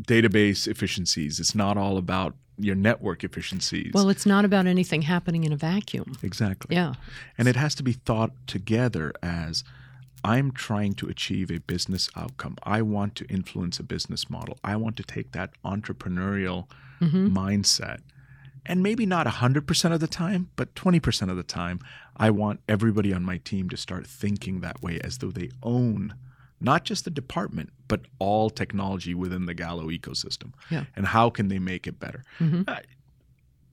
database 0.00 0.68
efficiencies. 0.68 1.40
It's 1.40 1.54
not 1.54 1.76
all 1.76 1.96
about 1.96 2.34
your 2.58 2.74
network 2.76 3.24
efficiencies. 3.24 3.92
Well, 3.92 4.08
it's 4.08 4.24
not 4.26 4.44
about 4.44 4.66
anything 4.66 5.02
happening 5.02 5.44
in 5.44 5.52
a 5.52 5.56
vacuum. 5.56 6.16
exactly. 6.22 6.74
Yeah. 6.76 6.94
And 7.36 7.48
it 7.48 7.56
has 7.56 7.74
to 7.76 7.82
be 7.82 7.92
thought 7.92 8.30
together 8.46 9.12
as 9.22 9.64
I'm 10.26 10.50
trying 10.50 10.94
to 10.94 11.06
achieve 11.08 11.50
a 11.50 11.58
business 11.60 12.08
outcome. 12.16 12.56
I 12.62 12.82
want 12.82 13.14
to 13.16 13.24
influence 13.26 13.78
a 13.78 13.82
business 13.84 14.28
model. 14.28 14.58
I 14.64 14.74
want 14.76 14.96
to 14.96 15.02
take 15.02 15.32
that 15.32 15.50
entrepreneurial 15.64 16.66
mindset. 17.00 18.00
And 18.68 18.82
maybe 18.82 19.06
not 19.06 19.26
100% 19.26 19.92
of 19.92 20.00
the 20.00 20.08
time, 20.08 20.50
but 20.56 20.74
20% 20.74 21.30
of 21.30 21.36
the 21.36 21.42
time, 21.44 21.78
I 22.16 22.30
want 22.30 22.60
everybody 22.68 23.12
on 23.12 23.22
my 23.22 23.38
team 23.38 23.68
to 23.70 23.76
start 23.76 24.06
thinking 24.06 24.60
that 24.60 24.82
way 24.82 24.98
as 25.04 25.18
though 25.18 25.30
they 25.30 25.50
own 25.62 26.14
not 26.58 26.84
just 26.84 27.04
the 27.04 27.10
department, 27.10 27.70
but 27.86 28.00
all 28.18 28.48
technology 28.48 29.14
within 29.14 29.44
the 29.46 29.54
Gallo 29.54 29.88
ecosystem. 29.88 30.52
Yeah. 30.70 30.84
And 30.96 31.06
how 31.06 31.28
can 31.30 31.48
they 31.48 31.58
make 31.58 31.86
it 31.86 32.00
better? 32.00 32.24
Mhm. 32.40 32.64
Uh, 32.66 32.80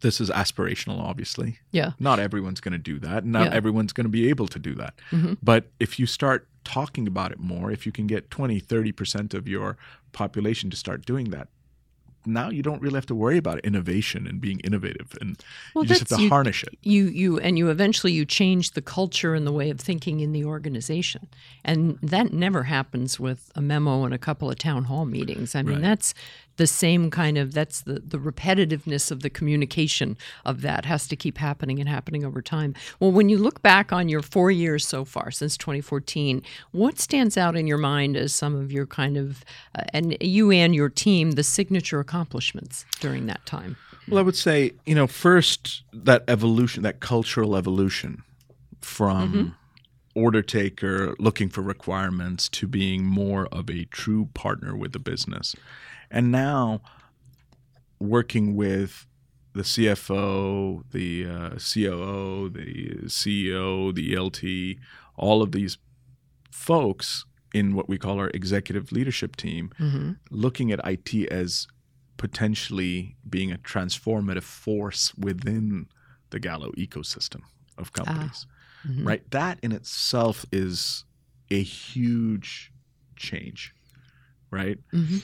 this 0.03 0.21
is 0.21 0.29
aspirational, 0.29 0.99
obviously. 0.99 1.57
Yeah. 1.71 1.93
Not 1.99 2.19
everyone's 2.19 2.59
going 2.61 2.73
to 2.73 2.77
do 2.77 2.99
that. 2.99 3.25
Not 3.25 3.45
Yeah. 3.49 3.57
everyone's 3.57 3.91
going 3.93 4.05
to 4.05 4.09
be 4.11 4.29
able 4.29 4.47
to 4.49 4.59
do 4.59 4.75
that. 4.75 4.93
Mhm. 5.11 5.37
But 5.41 5.71
if 5.79 5.97
you 5.97 6.05
start 6.05 6.47
talking 6.63 7.07
about 7.07 7.31
it 7.31 7.39
more, 7.39 7.71
if 7.71 7.85
you 7.87 7.91
can 7.91 8.05
get 8.05 8.29
20, 8.29 8.59
30% 8.59 9.33
of 9.33 9.47
your 9.47 9.75
population 10.11 10.69
to 10.69 10.77
start 10.77 11.05
doing 11.05 11.31
that, 11.31 11.47
now 12.25 12.49
you 12.49 12.61
don't 12.63 12.81
really 12.81 12.95
have 12.95 13.05
to 13.05 13.15
worry 13.15 13.37
about 13.37 13.59
innovation 13.65 14.25
and 14.27 14.39
being 14.39 14.61
innovative. 14.61 15.13
And 15.19 15.43
Well, 15.73 15.83
you 15.83 15.89
just 15.89 16.07
have 16.09 16.17
to 16.19 16.23
you- 16.23 16.29
harness 16.29 16.63
it. 16.63 16.77
You 16.81 17.07
you 17.07 17.37
and 17.39 17.57
you 17.57 17.69
eventually 17.69 18.13
you 18.13 18.23
change 18.23 18.71
the 18.71 18.81
culture 18.81 19.33
and 19.35 19.45
the 19.45 19.51
way 19.51 19.69
of 19.69 19.77
thinking 19.77 20.21
in 20.21 20.31
the 20.31 20.45
organization. 20.45 21.27
And 21.65 21.99
that 22.01 22.31
never 22.31 22.63
happens 22.63 23.19
with 23.19 23.51
a 23.55 23.61
memo 23.61 24.05
and 24.05 24.13
a 24.13 24.17
couple 24.17 24.49
of 24.49 24.57
town 24.57 24.85
hall 24.85 25.05
meetings. 25.05 25.53
I 25.53 25.63
mean, 25.63 25.73
Right. 25.75 25.81
that's 25.81 26.13
the 26.57 26.67
same 26.67 27.09
kind 27.09 27.37
of 27.37 27.53
that's 27.53 27.81
the 27.81 27.99
the 27.99 28.17
repetitiveness 28.17 29.11
of 29.11 29.21
the 29.21 29.29
communication 29.29 30.17
of 30.45 30.61
that 30.61 30.85
has 30.85 31.07
to 31.07 31.15
keep 31.15 31.37
happening 31.37 31.79
and 31.79 31.89
happening 31.89 32.23
over 32.23 32.41
time. 32.41 32.75
Well, 32.99 33.11
when 33.11 33.29
you 33.29 33.37
look 33.37 33.61
back 33.61 33.91
on 33.91 34.09
your 34.09 34.21
4 34.21 34.51
years 34.51 34.85
so 34.85 35.05
far 35.05 35.31
since 35.31 35.57
2014, 35.57 36.41
what 36.71 36.99
stands 36.99 37.37
out 37.37 37.55
in 37.55 37.67
your 37.67 37.77
mind 37.77 38.15
as 38.15 38.33
some 38.33 38.55
of 38.55 38.71
your 38.71 38.85
kind 38.85 39.17
of 39.17 39.43
uh, 39.77 39.83
and 39.93 40.17
you 40.21 40.51
and 40.51 40.75
your 40.75 40.89
team 40.89 41.31
the 41.31 41.43
signature 41.43 41.99
accomplishments 41.99 42.85
during 42.99 43.25
that 43.27 43.45
time? 43.45 43.77
Well, 44.07 44.19
I 44.19 44.21
would 44.21 44.35
say, 44.35 44.73
you 44.85 44.95
know, 44.95 45.07
first 45.07 45.83
that 45.93 46.23
evolution, 46.27 46.83
that 46.83 46.99
cultural 46.99 47.55
evolution 47.55 48.23
from 48.81 49.55
order 50.15 50.41
taker 50.41 51.15
looking 51.19 51.49
for 51.49 51.61
requirements 51.61 52.47
to 52.49 52.67
being 52.67 53.03
more 53.03 53.47
of 53.47 53.69
a 53.69 53.85
true 53.85 54.29
partner 54.33 54.75
with 54.75 54.91
the 54.91 54.99
business. 54.99 55.55
And 56.13 56.31
now 56.31 56.81
working 57.99 58.55
with 58.55 59.07
the 59.53 59.63
CFO, 59.63 60.83
the 60.91 61.25
uh, 61.25 61.49
COO, 61.57 62.49
the 62.49 63.07
CEO, 63.07 63.93
the 63.93 64.15
LT, 64.17 64.77
all 65.17 65.41
of 65.41 65.51
these 65.51 65.77
folks 66.51 67.25
in 67.53 67.75
what 67.75 67.89
we 67.89 67.97
call 67.97 68.19
our 68.19 68.29
executive 68.33 68.91
leadership 68.91 69.35
team 69.35 69.71
Mhm. 69.79 70.17
looking 70.31 70.71
at 70.71 70.79
IT 70.87 71.27
as 71.31 71.67
potentially 72.17 73.15
being 73.29 73.51
a 73.51 73.57
transformative 73.57 74.43
force 74.43 75.13
within 75.15 75.87
the 76.29 76.39
Gallo 76.39 76.71
ecosystem 76.77 77.41
of 77.77 77.91
companies. 77.93 78.45
Mhm. 78.85 79.05
Right? 79.05 79.29
That 79.31 79.59
in 79.61 79.71
itself 79.71 80.45
is 80.51 81.05
a 81.49 81.61
huge 81.61 82.71
change. 83.15 83.73
Right? 84.51 84.79
Mhm. 84.91 85.21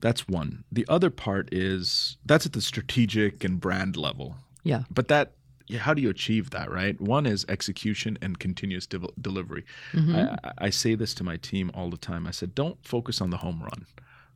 That's 0.00 0.26
one. 0.28 0.64
The 0.72 0.86
other 0.88 1.10
part 1.10 1.48
is 1.52 2.16
that's 2.24 2.46
at 2.46 2.52
the 2.52 2.60
strategic 2.60 3.44
and 3.44 3.60
brand 3.60 3.96
level. 3.96 4.36
Yeah. 4.64 4.84
But 4.90 5.08
that 5.08 5.32
how 5.78 5.94
do 5.94 6.02
you 6.02 6.10
achieve 6.10 6.50
that, 6.50 6.68
right? 6.70 7.00
One 7.00 7.26
is 7.26 7.46
execution 7.48 8.18
and 8.20 8.38
continuous 8.40 8.86
de- 8.88 8.98
delivery. 9.20 9.64
Mhm. 9.92 10.36
I, 10.44 10.52
I- 10.66 10.70
say 10.70 10.96
this 10.96 11.14
to 11.14 11.24
my 11.24 11.36
team 11.36 11.70
all 11.74 11.90
the 11.90 11.96
time. 11.96 12.26
I 12.26 12.32
said, 12.32 12.54
don't 12.56 12.76
focus 12.84 13.20
on 13.20 13.30
the 13.30 13.36
home 13.36 13.60
run. 13.62 13.86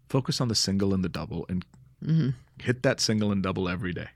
Focus 0.09 0.40
on 0.40 0.46
the 0.48 0.55
single 0.55 0.94
and 0.94 1.03
the 1.03 1.09
double 1.09 1.44
and 1.48 1.64
Mhm. 2.05 2.35
hit 2.62 2.83
that 2.85 3.00
single 3.00 3.33
and 3.33 3.42
double 3.42 3.68
every 3.68 3.92
day. 3.92 4.11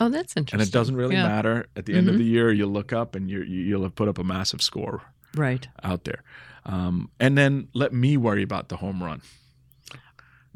Oh, 0.00 0.10
that's 0.10 0.36
interesting. 0.36 0.60
And 0.60 0.68
it 0.68 0.72
doesn't 0.72 0.96
really 0.96 1.14
Yeah. 1.14 1.22
Mm-hmm. 1.24 1.34
matter. 1.36 1.66
At 1.76 1.86
the 1.86 1.94
end 1.94 2.08
of 2.10 2.18
the 2.18 2.24
year, 2.24 2.52
you'll 2.52 2.72
look 2.72 2.92
up 2.92 3.14
and 3.14 3.30
you're, 3.30 3.44
you- 3.44 3.62
you'll 3.62 3.84
have 3.84 3.94
put 3.94 4.08
up 4.08 4.18
a 4.18 4.24
massive 4.24 4.60
score 4.60 5.02
Right. 5.34 5.66
out 5.82 6.04
there. 6.04 6.22
Um, 6.66 7.10
and 7.18 7.38
then 7.38 7.68
let 7.72 7.94
me 7.94 8.16
worry 8.18 8.42
about 8.42 8.68
the 8.68 8.76
home 8.76 9.02
run. 9.02 9.22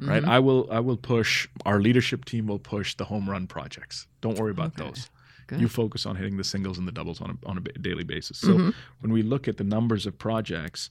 Right? 0.06 0.22
Mhm. 0.22 0.28
I 0.28 0.38
will. 0.38 0.68
I 0.70 0.80
will 0.80 0.96
push. 0.96 1.48
Our 1.64 1.80
leadership 1.80 2.24
team 2.24 2.46
will 2.46 2.58
push 2.58 2.94
the 2.96 3.04
home 3.04 3.28
run 3.30 3.46
projects. 3.46 4.06
Don't 4.20 4.38
worry 4.38 4.50
about 4.50 4.72
Okay. 4.78 4.84
those. 4.88 5.10
Good. 5.46 5.60
You 5.60 5.68
focus 5.68 6.06
on 6.06 6.16
hitting 6.16 6.36
the 6.36 6.44
singles 6.44 6.78
and 6.78 6.86
the 6.88 6.92
doubles 6.92 7.20
on 7.20 7.30
a, 7.42 7.48
on 7.48 7.58
a 7.58 7.60
daily 7.60 8.04
basis. 8.04 8.38
So 8.38 8.56
Mhm. 8.58 8.74
when 9.00 9.12
we 9.12 9.22
look 9.22 9.48
at 9.48 9.56
the 9.58 9.64
numbers 9.64 10.06
of 10.06 10.18
projects 10.18 10.88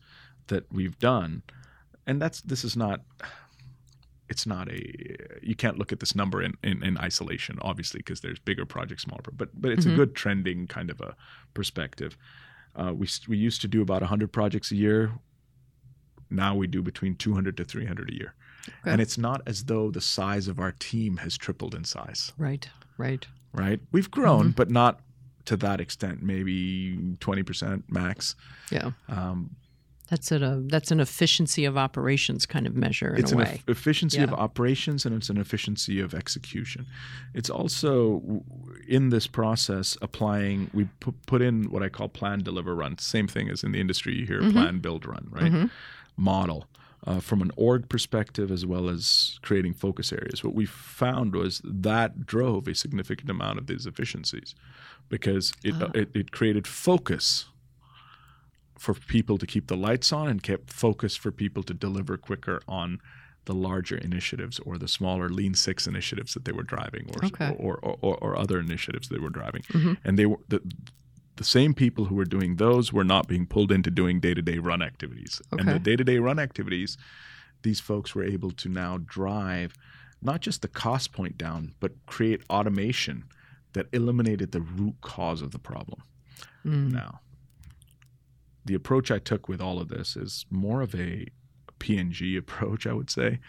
that 0.48 0.72
we've 0.72 0.98
done, 1.00 1.42
and 2.08 2.22
that's 2.22 2.42
this 2.42 2.64
is 2.64 2.76
not. 2.78 3.02
It's 4.30 4.46
not 4.46 4.70
a. 4.70 4.80
You 5.42 5.56
can't 5.56 5.78
look 5.78 5.92
at 5.92 6.00
this 6.00 6.16
number 6.16 6.42
in, 6.42 6.54
in, 6.64 6.82
in 6.84 6.98
isolation, 6.98 7.58
obviously, 7.62 7.98
because 8.00 8.22
there's 8.22 8.40
bigger 8.40 8.66
projects, 8.66 9.04
smaller. 9.04 9.32
But 9.34 9.50
but 9.60 9.72
it's 9.72 9.86
Mhm. 9.86 9.94
a 9.94 9.96
good 9.96 10.16
trending 10.16 10.68
kind 10.68 10.90
of 10.90 11.02
a 11.02 11.16
perspective. 11.54 12.18
Uh, 12.76 12.94
we 12.96 13.08
we 13.28 13.36
used 13.38 13.60
to 13.62 13.68
do 13.68 13.82
about 13.82 14.02
100 14.02 14.32
projects 14.32 14.72
a 14.72 14.76
year. 14.78 15.12
Now 16.30 16.56
we 16.56 16.66
do 16.68 16.82
between 16.82 17.16
200 17.16 17.58
to 17.58 17.66
300 17.66 18.10
a 18.10 18.14
year, 18.14 18.34
Okay. 18.68 18.92
and 18.92 19.02
it's 19.02 19.18
not 19.18 19.42
as 19.48 19.66
though 19.66 19.90
the 19.92 20.02
size 20.02 20.48
of 20.48 20.60
our 20.60 20.72
team 20.74 21.18
has 21.18 21.38
tripled 21.38 21.74
in 21.74 21.84
size 21.84 22.32
Right. 22.38 22.70
Right. 22.98 23.26
right? 23.54 23.80
We've 23.92 24.12
grown, 24.12 24.48
Mm-hmm. 24.48 24.52
but 24.52 24.70
not 24.70 25.00
to 25.46 25.58
that 25.58 25.82
extent. 25.82 26.22
Maybe 26.22 26.98
twenty 27.20 27.42
percent 27.44 27.86
max. 27.90 28.36
Yeah. 28.72 28.92
Um, 29.10 29.56
That's 30.10 30.32
a 30.32 30.62
that's 30.68 30.92
an 30.92 31.00
efficiency 31.00 31.66
of 31.66 31.78
operations 31.78 32.46
kind 32.46 32.68
of 32.68 32.76
measure 32.76 33.16
in 33.16 33.22
it's 33.22 33.32
a 33.32 33.36
an 33.36 33.40
way. 33.44 33.52
eff- 33.54 33.70
efficiency 33.70 34.22
of 34.22 34.34
operations 34.34 35.06
and 35.06 35.16
it's 35.16 35.30
an 35.30 35.38
efficiency 35.38 36.00
of 36.00 36.14
execution. 36.14 36.86
It's 37.34 37.50
also 37.50 38.44
in 38.88 39.10
this 39.10 39.26
process 39.26 39.98
applying. 40.02 40.70
We 40.74 40.86
pu- 41.00 41.16
put 41.26 41.42
in 41.42 41.72
what 41.72 41.82
I 41.82 41.90
call 41.90 42.10
plan, 42.10 42.44
deliver, 42.44 42.76
run. 42.76 42.98
Same 43.00 43.28
thing 43.28 43.50
as 43.50 43.64
in 43.64 43.72
the 43.72 43.80
industry. 43.80 44.14
You 44.16 44.26
hear 44.28 44.42
Mhm. 44.42 44.52
plan, 44.52 44.80
build, 44.80 45.06
run, 45.06 45.28
right? 45.32 45.70
Model. 46.18 46.68
Uh, 47.08 47.20
from 47.20 47.42
an 47.42 47.50
org 47.56 47.90
perspective, 47.90 48.52
as 48.52 48.64
well 48.64 48.88
as 48.88 49.40
creating 49.42 49.74
focus 49.74 50.14
areas, 50.14 50.44
what 50.44 50.54
we 50.54 50.68
found 50.68 51.34
was 51.34 51.60
that 51.64 52.28
drove 52.28 52.68
a 52.68 52.76
significant 52.76 53.28
amount 53.28 53.58
of 53.58 53.66
these 53.66 53.88
efficiencies 53.88 54.54
because 55.10 55.52
it, 55.64 55.74
Ah. 55.82 55.90
it, 55.96 56.12
it 56.14 56.32
created 56.32 56.68
focus 56.68 57.46
for 58.78 58.94
people 58.94 59.40
to 59.40 59.48
keep 59.48 59.66
the 59.66 59.76
lights 59.76 60.14
on 60.14 60.28
and 60.28 60.44
kept 60.44 60.72
focus 60.72 61.16
for 61.16 61.32
people 61.32 61.64
to 61.64 61.74
deliver 61.74 62.18
quicker 62.18 62.62
on 62.68 63.00
the 63.46 63.54
larger 63.56 63.98
initiatives 63.98 64.60
or 64.60 64.78
the 64.78 64.88
smaller 64.88 65.28
lean 65.28 65.56
six 65.56 65.88
initiatives 65.88 66.36
that 66.36 66.46
they 66.46 66.52
were 66.52 66.62
driving 66.64 67.10
or 67.16 67.26
Okay. 67.26 67.56
or, 67.58 67.78
or, 67.78 67.98
or, 68.02 68.18
or 68.18 68.38
other 68.38 68.60
initiatives 68.60 69.10
they 69.10 69.18
were 69.18 69.30
driving 69.32 69.64
Mhm. 69.70 69.98
and 70.04 70.20
they 70.20 70.28
were 70.28 70.38
the, 70.50 70.62
the 71.42 71.48
same 71.48 71.74
people 71.74 72.06
who 72.06 72.16
were 72.16 72.26
doing 72.26 72.58
those 72.58 72.94
were 72.94 73.04
not 73.04 73.28
being 73.28 73.48
pulled 73.48 73.72
into 73.72 73.90
doing 73.90 74.20
day-to-day 74.20 74.60
run 74.60 74.82
activities 74.82 75.42
and 75.52 75.68
the 75.68 75.80
day-to-day 75.80 76.20
run 76.20 76.38
activities 76.38 76.98
these 77.64 77.80
folks 77.80 78.14
were 78.14 78.24
able 78.24 78.52
to 78.52 78.70
now 78.70 79.00
drive 79.06 79.74
not 80.22 80.40
just 80.40 80.62
the 80.62 80.68
cost 80.68 81.12
point 81.12 81.36
down 81.38 81.74
but 81.80 81.92
create 82.06 82.42
automation 82.50 83.24
that 83.74 83.88
eliminated 83.92 84.52
the 84.52 84.62
root 84.62 84.96
cause 85.02 85.42
of 85.42 85.52
the 85.52 85.60
problem 85.60 86.02
Mm. 86.64 86.92
now. 86.92 87.22
The 88.66 88.76
approach 88.76 89.10
I 89.10 89.18
took 89.18 89.50
with 89.50 89.60
all 89.62 89.80
of 89.80 89.88
this 89.88 90.16
is 90.16 90.46
more 90.52 90.82
of 90.84 90.94
a 90.94 91.26
PNG 91.80 92.38
approach, 92.38 92.86
I 92.86 92.94
would 92.94 93.10
say. 93.10 93.40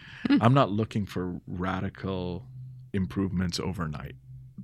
I'm 0.40 0.54
not 0.54 0.70
looking 0.70 1.04
for 1.04 1.38
radical 1.46 2.46
improvements 2.94 3.60
overnight. 3.60 4.14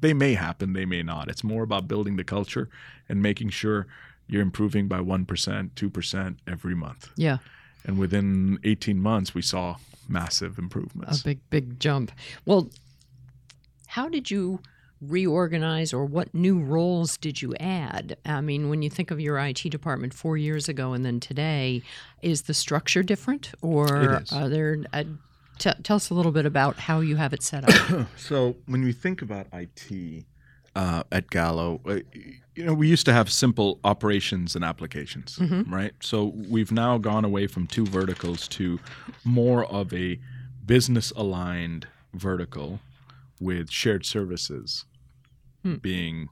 They 0.01 0.15
may 0.15 0.35
happen, 0.35 0.73
they 0.73 0.85
may 0.87 1.03
not. 1.03 1.29
It's 1.29 1.43
more 1.45 1.63
about 1.63 1.89
building 1.89 2.17
the 2.17 2.25
culture 2.25 2.69
and 3.09 3.21
making 3.23 3.51
sure 3.51 3.87
you're 4.27 4.43
improving 4.43 4.89
by 4.89 4.99
1%, 5.01 5.71
2% 5.71 6.37
every 6.47 6.75
month. 6.75 7.09
Yeah, 7.17 7.39
And 7.85 7.99
within 7.99 8.59
18 8.65 9.01
months, 9.01 9.35
we 9.35 9.43
saw 9.43 9.77
massive 10.09 10.59
improvements. 10.59 11.21
a 11.21 11.25
big 11.25 11.41
big 11.51 11.81
jump. 11.81 12.13
Well, 12.47 12.71
how 13.89 14.09
did 14.09 14.31
you 14.31 14.61
reorganize 15.01 15.93
or 15.93 16.05
what 16.05 16.35
new 16.35 16.59
roles 16.59 17.17
did 17.17 17.41
you 17.41 17.55
add? 17.61 18.17
I 18.27 18.41
mean, 18.41 18.69
when 18.69 18.83
you 18.83 18.91
think 18.91 19.11
of 19.11 19.21
your 19.21 19.39
IT 19.39 19.63
department 19.71 20.13
4 20.15 20.37
years 20.37 20.69
ago 20.69 20.93
and 20.93 21.05
then 21.05 21.21
today, 21.21 21.83
is 22.23 22.43
the 22.43 22.55
structure 22.55 23.03
different 23.03 23.53
or 23.63 24.23
are 24.33 24.49
there 24.49 24.79
uh, 24.93 25.05
t- 25.59 25.71
tell 25.83 25.97
us 25.97 26.11
a 26.11 26.15
little 26.15 26.33
bit 26.33 26.47
about 26.47 26.77
how 26.79 27.01
you 27.01 27.17
have 27.17 27.33
it 27.33 27.43
set 27.43 27.65
up. 27.69 28.07
so 28.17 28.57
when 28.67 28.83
we 28.83 28.93
think 28.93 29.23
about 29.23 29.47
IT 29.53 30.25
uh, 30.77 31.03
at 31.11 31.29
Gallo, 31.31 31.81
uh, 31.87 31.99
you 32.55 32.65
know, 32.65 32.75
we 32.75 32.89
used 32.89 33.05
to 33.07 33.13
have 33.13 33.31
simple 33.33 33.81
operations 33.85 34.55
and 34.57 34.65
applications, 34.65 35.37
Mhm. 35.39 35.71
right? 35.71 35.93
So 36.01 36.27
we've 36.49 36.71
now 36.73 36.99
gone 36.99 37.25
away 37.25 37.47
from 37.47 37.67
two 37.67 37.87
verticals 37.87 38.47
to 38.49 38.79
more 39.25 39.65
of 39.67 39.93
a 39.93 40.19
business 40.65 41.11
aligned 41.17 41.87
vertical 42.15 42.81
with 43.41 43.71
shared 43.71 44.05
services 44.07 44.85
Hmm. 45.63 45.75
being 45.77 46.29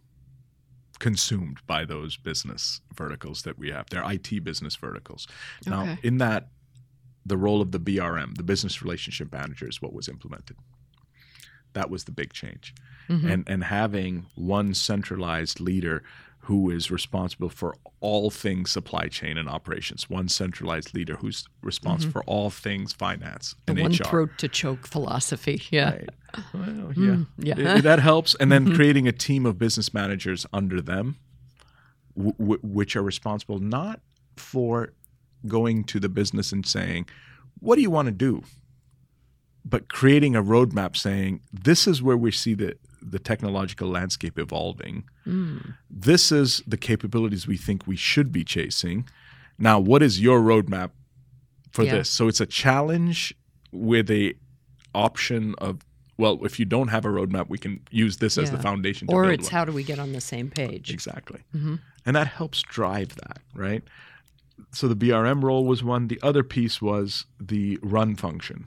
consumed 0.98 1.58
by 1.66 1.84
those 1.84 2.16
business 2.16 2.80
verticals 2.94 3.42
that 3.42 3.58
we 3.58 3.70
have. 3.70 3.86
They're 3.90 4.04
IT 4.10 4.38
business 4.40 4.76
verticals. 4.76 5.26
Now, 5.66 5.82
Okay. 5.82 5.98
in 6.02 6.18
that, 6.18 6.48
the 7.26 7.36
role 7.36 7.60
of 7.60 7.72
the 7.72 7.80
BRM, 7.80 8.36
the 8.36 8.42
business 8.42 8.82
relationship 8.82 9.32
manager, 9.32 9.68
is 9.68 9.82
what 9.82 9.92
was 9.92 10.08
implemented. 10.08 10.56
That 11.72 11.90
was 11.90 12.04
the 12.04 12.12
big 12.12 12.32
change. 12.32 12.74
Mhm. 13.08 13.30
And 13.32 13.44
and 13.48 13.64
having 13.64 14.26
one 14.34 14.74
centralized 14.74 15.60
leader 15.60 16.02
who 16.40 16.70
is 16.70 16.90
responsible 16.92 17.48
for 17.48 17.74
all 18.00 18.30
things 18.30 18.70
supply 18.70 19.08
chain 19.08 19.36
and 19.36 19.48
operations, 19.48 20.08
one 20.08 20.28
centralized 20.28 20.94
leader 20.94 21.16
who's 21.16 21.44
responsible 21.60 22.12
for 22.12 22.24
all 22.24 22.50
things 22.50 22.92
finance 22.92 23.54
Mm-hmm. 23.54 23.64
the 23.66 23.72
and 23.72 23.80
one 23.82 23.92
HR. 23.92 24.04
throat 24.10 24.30
to 24.38 24.48
choke 24.48 24.86
philosophy. 24.86 25.60
Yeah. 25.70 25.90
Right. 25.90 26.08
Well, 26.54 26.92
yeah. 26.94 27.16
Mm, 27.16 27.26
yeah. 27.38 27.58
It- 27.78 27.82
that 27.82 27.98
helps. 27.98 28.34
And 28.36 28.52
then 28.52 28.74
creating 28.74 29.08
a 29.08 29.12
team 29.12 29.44
of 29.44 29.58
business 29.58 29.92
managers 29.92 30.46
under 30.52 30.80
them, 30.80 31.16
w- 32.16 32.34
w- 32.38 32.60
which 32.62 32.94
are 32.96 33.02
responsible 33.02 33.58
not 33.58 34.00
for 34.36 34.92
going 35.46 35.84
to 35.84 36.00
the 36.00 36.08
business 36.08 36.52
and 36.52 36.64
saying, 36.66 37.06
"What 37.58 37.76
do 37.76 37.82
you 37.82 37.90
want 37.90 38.06
to 38.06 38.12
do?" 38.12 38.42
but 39.68 39.88
creating 39.88 40.36
a 40.36 40.42
roadmap 40.42 40.96
saying, 40.96 41.40
"This 41.52 41.86
is 41.88 42.02
where 42.02 42.16
we 42.16 42.30
see 42.30 42.54
the 42.54 42.76
the 43.02 43.18
technological 43.20 43.88
landscape 43.88 44.36
evolving. 44.38 45.04
Mm. 45.26 45.74
This 45.88 46.32
is 46.32 46.60
the 46.66 46.76
capabilities 46.76 47.46
we 47.46 47.56
think 47.56 47.86
we 47.86 47.94
should 47.96 48.32
be 48.32 48.42
chasing. 48.42 49.06
Now, 49.58 49.78
what 49.78 50.02
is 50.02 50.20
your 50.20 50.40
roadmap 50.40 50.90
for 51.72 51.84
Yeah. 51.84 51.96
this?" 51.98 52.10
So 52.10 52.26
it's 52.28 52.40
a 52.40 52.46
challenge 52.46 53.34
with 53.72 54.10
a 54.10 54.34
option 54.94 55.54
of 55.58 55.82
well, 56.18 56.42
if 56.46 56.58
you 56.58 56.64
don't 56.64 56.88
have 56.88 57.04
a 57.04 57.08
roadmap, 57.08 57.50
we 57.50 57.58
can 57.58 57.78
use 57.90 58.16
this 58.16 58.38
as 58.38 58.50
the 58.50 58.58
foundation. 58.58 59.06
To 59.08 59.12
Or 59.12 59.24
build 59.24 59.34
it's 59.34 59.48
one. 59.48 59.52
how 59.52 59.64
do 59.66 59.72
we 59.72 59.84
get 59.84 59.98
on 59.98 60.12
the 60.12 60.20
same 60.22 60.48
page? 60.48 60.90
exactly, 60.90 61.40
Mhm. 61.54 61.78
and 62.06 62.16
that 62.16 62.26
helps 62.28 62.62
drive 62.62 63.10
that, 63.16 63.42
right? 63.54 63.84
So 64.72 64.88
the 64.88 64.96
BRM 64.96 65.42
role 65.42 65.64
was 65.64 65.82
one. 65.82 66.08
The 66.08 66.20
other 66.22 66.42
piece 66.42 66.80
was 66.82 67.26
the 67.40 67.78
run 67.82 68.16
function. 68.16 68.66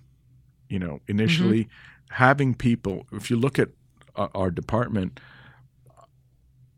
You 0.67 0.80
know, 0.80 1.02
initially 1.08 1.67
having 2.12 2.54
people. 2.54 3.08
If 3.12 3.30
you 3.30 3.38
look 3.38 3.58
at 3.58 3.69
our, 4.15 4.52
department, 4.52 5.19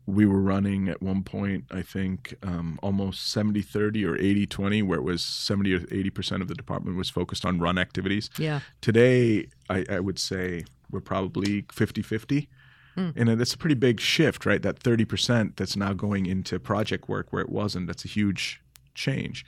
we 0.06 0.26
were 0.26 0.40
running 0.40 0.88
at 0.88 1.02
one 1.02 1.22
point, 1.22 1.64
I 1.70 1.82
think, 1.82 2.34
um, 2.42 2.78
almost 2.82 3.30
70 3.30 3.62
30 3.62 4.04
or 4.04 4.16
80 4.16 4.46
20, 4.46 4.82
where 4.82 4.98
it 4.98 5.02
was 5.02 5.22
70 5.22 5.74
or 5.74 5.80
80% 5.80 6.40
of 6.40 6.48
the 6.48 6.54
department 6.54 6.96
was 6.96 7.10
focused 7.10 7.44
on 7.44 7.58
run 7.58 7.78
activities. 7.78 8.30
Yeah. 8.38 8.60
Today, 8.80 9.48
I, 9.68 9.84
I 9.90 10.00
would 10.00 10.18
say 10.18 10.64
we're 10.90 11.00
probably 11.00 11.64
50 11.72 12.02
50. 12.02 12.48
Hmm. 12.94 13.10
And 13.16 13.40
that's 13.40 13.54
a 13.54 13.58
pretty 13.58 13.74
big 13.74 14.00
shift, 14.00 14.44
right? 14.44 14.60
That 14.60 14.78
30% 14.78 15.56
that's 15.56 15.76
now 15.76 15.94
going 15.94 16.26
into 16.26 16.60
project 16.60 17.08
work 17.08 17.32
where 17.32 17.42
it 17.42 17.48
wasn't. 17.48 17.86
That's 17.86 18.04
a 18.04 18.08
huge 18.08 18.60
change. 18.94 19.44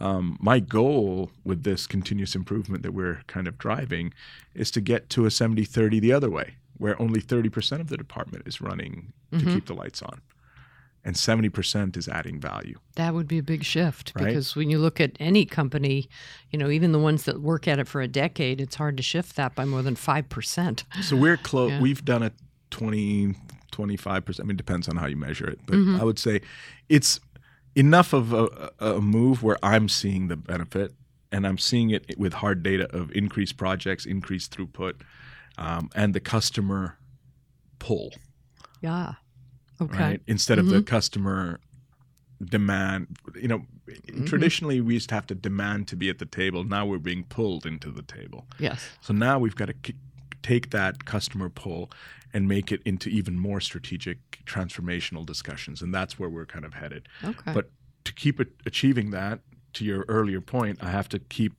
Um, 0.00 0.38
my 0.40 0.60
goal 0.60 1.30
with 1.44 1.62
this 1.64 1.86
continuous 1.86 2.34
improvement 2.34 2.82
that 2.84 2.92
we're 2.92 3.20
kind 3.26 3.46
of 3.46 3.58
driving 3.58 4.14
is 4.54 4.70
to 4.72 4.80
get 4.80 5.10
to 5.10 5.26
a 5.26 5.30
70 5.30 5.64
30 5.64 6.00
the 6.00 6.12
other 6.12 6.30
way, 6.30 6.54
where 6.78 7.00
only 7.00 7.20
30% 7.20 7.80
of 7.80 7.88
the 7.88 7.96
department 7.98 8.46
is 8.48 8.60
running 8.62 9.12
to 9.32 9.44
Mhm. 9.44 9.52
keep 9.54 9.66
the 9.66 9.74
lights 9.74 10.00
on, 10.00 10.22
and 11.04 11.16
70% 11.16 11.98
is 11.98 12.08
adding 12.08 12.40
value. 12.40 12.78
That 12.96 13.12
would 13.12 13.28
be 13.28 13.36
a 13.36 13.42
big 13.42 13.62
shift 13.62 14.12
Right. 14.16 14.24
because 14.28 14.56
when 14.56 14.70
you 14.70 14.78
look 14.78 15.00
at 15.02 15.12
any 15.20 15.44
company, 15.44 16.08
you 16.50 16.58
know, 16.58 16.70
even 16.70 16.92
the 16.92 16.98
ones 16.98 17.24
that 17.24 17.42
work 17.42 17.68
at 17.68 17.78
it 17.78 17.86
for 17.86 18.00
a 18.00 18.08
decade, 18.08 18.58
it's 18.58 18.76
hard 18.76 18.96
to 18.96 19.02
shift 19.02 19.36
that 19.36 19.54
by 19.54 19.66
more 19.66 19.82
than 19.82 19.96
5%. 19.96 20.84
So 21.02 21.14
we're 21.14 21.36
close. 21.50 21.72
Yeah. 21.72 21.80
We've 21.82 22.02
done 22.04 22.22
a 22.22 22.32
20, 22.70 23.34
25%. 23.70 24.40
I 24.40 24.46
mean, 24.46 24.54
it 24.54 24.56
depends 24.56 24.88
on 24.88 24.96
how 24.96 25.06
you 25.06 25.16
measure 25.16 25.46
it. 25.46 25.60
But 25.66 25.76
Mhm. 25.76 26.00
I 26.00 26.04
would 26.04 26.18
say 26.18 26.40
it's 26.88 27.20
enough 27.74 28.12
of 28.12 28.32
a, 28.32 28.70
a 28.78 29.00
move 29.00 29.42
where 29.42 29.58
I'm 29.62 29.88
seeing 29.88 30.28
the 30.28 30.36
benefit 30.36 30.92
and 31.32 31.46
I'm 31.46 31.58
seeing 31.58 31.90
it 31.90 32.18
with 32.18 32.32
hard 32.34 32.62
data 32.62 32.88
of 32.94 33.10
increased 33.12 33.56
projects, 33.56 34.04
increased 34.06 34.56
throughput, 34.56 34.94
um, 35.58 35.88
and 35.94 36.14
the 36.14 36.20
customer 36.20 36.98
pull, 37.78 38.12
Yeah. 38.80 39.14
Okay. 39.80 39.98
right? 39.98 40.22
Instead 40.26 40.58
of 40.58 40.66
the 40.66 40.82
customer 40.82 41.60
demand. 42.44 43.16
You 43.34 43.48
know, 43.48 43.62
traditionally 44.26 44.80
we 44.80 44.94
used 44.94 45.08
to 45.10 45.14
have 45.14 45.26
to 45.28 45.34
demand 45.34 45.88
to 45.88 45.96
be 45.96 46.08
at 46.10 46.18
the 46.18 46.26
table. 46.26 46.64
Now 46.64 46.86
we're 46.86 46.98
being 46.98 47.24
pulled 47.24 47.66
into 47.66 47.90
the 47.90 48.02
table. 48.02 48.46
Yes. 48.58 48.88
So 49.00 49.12
now 49.14 49.38
we've 49.38 49.54
got 49.56 49.66
to 49.66 49.74
k- 49.74 49.94
take 50.42 50.70
that 50.70 51.04
customer 51.04 51.48
pull 51.50 51.90
and 52.32 52.46
make 52.48 52.70
it 52.72 52.80
into 52.84 53.08
even 53.08 53.38
more 53.38 53.60
strategic 53.60 54.18
transformational 54.46 55.24
discussions. 55.26 55.82
And 55.82 55.92
that's 55.94 56.18
where 56.18 56.28
we're 56.28 56.46
kind 56.46 56.64
of 56.64 56.74
headed. 56.74 57.08
Okay. 57.24 57.52
But 57.52 57.70
to 58.04 58.12
keep 58.14 58.40
it, 58.40 58.48
achieving 58.66 59.10
that, 59.10 59.40
to 59.74 59.84
your 59.84 60.04
earlier 60.08 60.40
point, 60.40 60.78
I 60.82 60.90
have 60.90 61.08
to 61.10 61.18
keep 61.18 61.52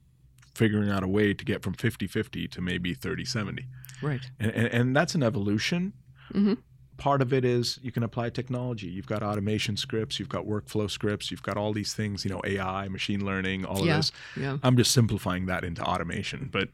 figuring 0.55 0.89
out 0.89 1.03
a 1.03 1.07
way 1.07 1.33
to 1.33 1.45
get 1.45 1.61
from 1.63 1.73
50 1.73 2.07
50 2.07 2.47
to 2.49 2.61
maybe 2.61 2.93
30 2.93 3.23
70. 3.25 3.65
right. 4.01 4.19
And, 4.39 4.51
and, 4.51 4.67
and 4.67 4.95
that's 4.95 5.15
an 5.15 5.23
evolution. 5.23 5.93
Mhm. 6.33 6.57
Part 6.97 7.21
of 7.21 7.33
it 7.33 7.43
is 7.45 7.79
you 7.81 7.91
can 7.91 8.03
apply 8.03 8.29
technology. 8.29 8.87
You've 8.87 9.07
got 9.07 9.23
automation 9.23 9.75
scripts, 9.77 10.19
you've 10.19 10.29
got 10.29 10.45
workflow 10.45 10.89
scripts, 10.91 11.31
you've 11.31 11.41
got 11.41 11.57
all 11.57 11.73
these 11.73 11.93
things, 11.93 12.23
you 12.25 12.29
know, 12.31 12.41
AI, 12.43 12.87
machine 12.89 13.25
learning, 13.25 13.65
all 13.65 13.85
Yeah. 13.85 13.93
of 13.93 13.97
this. 13.99 14.11
Yeah. 14.37 14.57
I'm 14.61 14.77
just 14.77 14.91
simplifying 14.91 15.45
that 15.47 15.63
into 15.63 15.81
automation, 15.83 16.49
but 16.51 16.69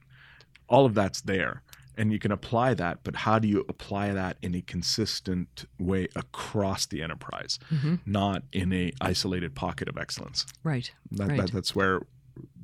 all 0.67 0.85
of 0.85 0.95
that's 0.95 1.21
there. 1.21 1.61
And 1.97 2.11
you 2.11 2.19
can 2.19 2.31
apply 2.31 2.73
that 2.73 2.99
but 3.03 3.15
how 3.15 3.39
do 3.39 3.47
you 3.47 3.65
apply 3.69 4.13
that 4.13 4.37
in 4.41 4.53
a 4.55 4.61
consistent 4.61 5.65
way 5.79 6.07
across 6.15 6.85
the 6.85 7.01
enterprise 7.01 7.59
Mm-hmm. 7.73 7.95
not 8.05 8.43
in 8.51 8.71
a 8.73 8.91
isolated 9.01 9.55
pocket 9.55 9.87
of 9.89 9.97
excellence 9.97 10.45
Right. 10.63 10.91
that, 11.11 11.27
Right. 11.27 11.37
that, 11.41 11.51
that's 11.51 11.75
where 11.75 12.01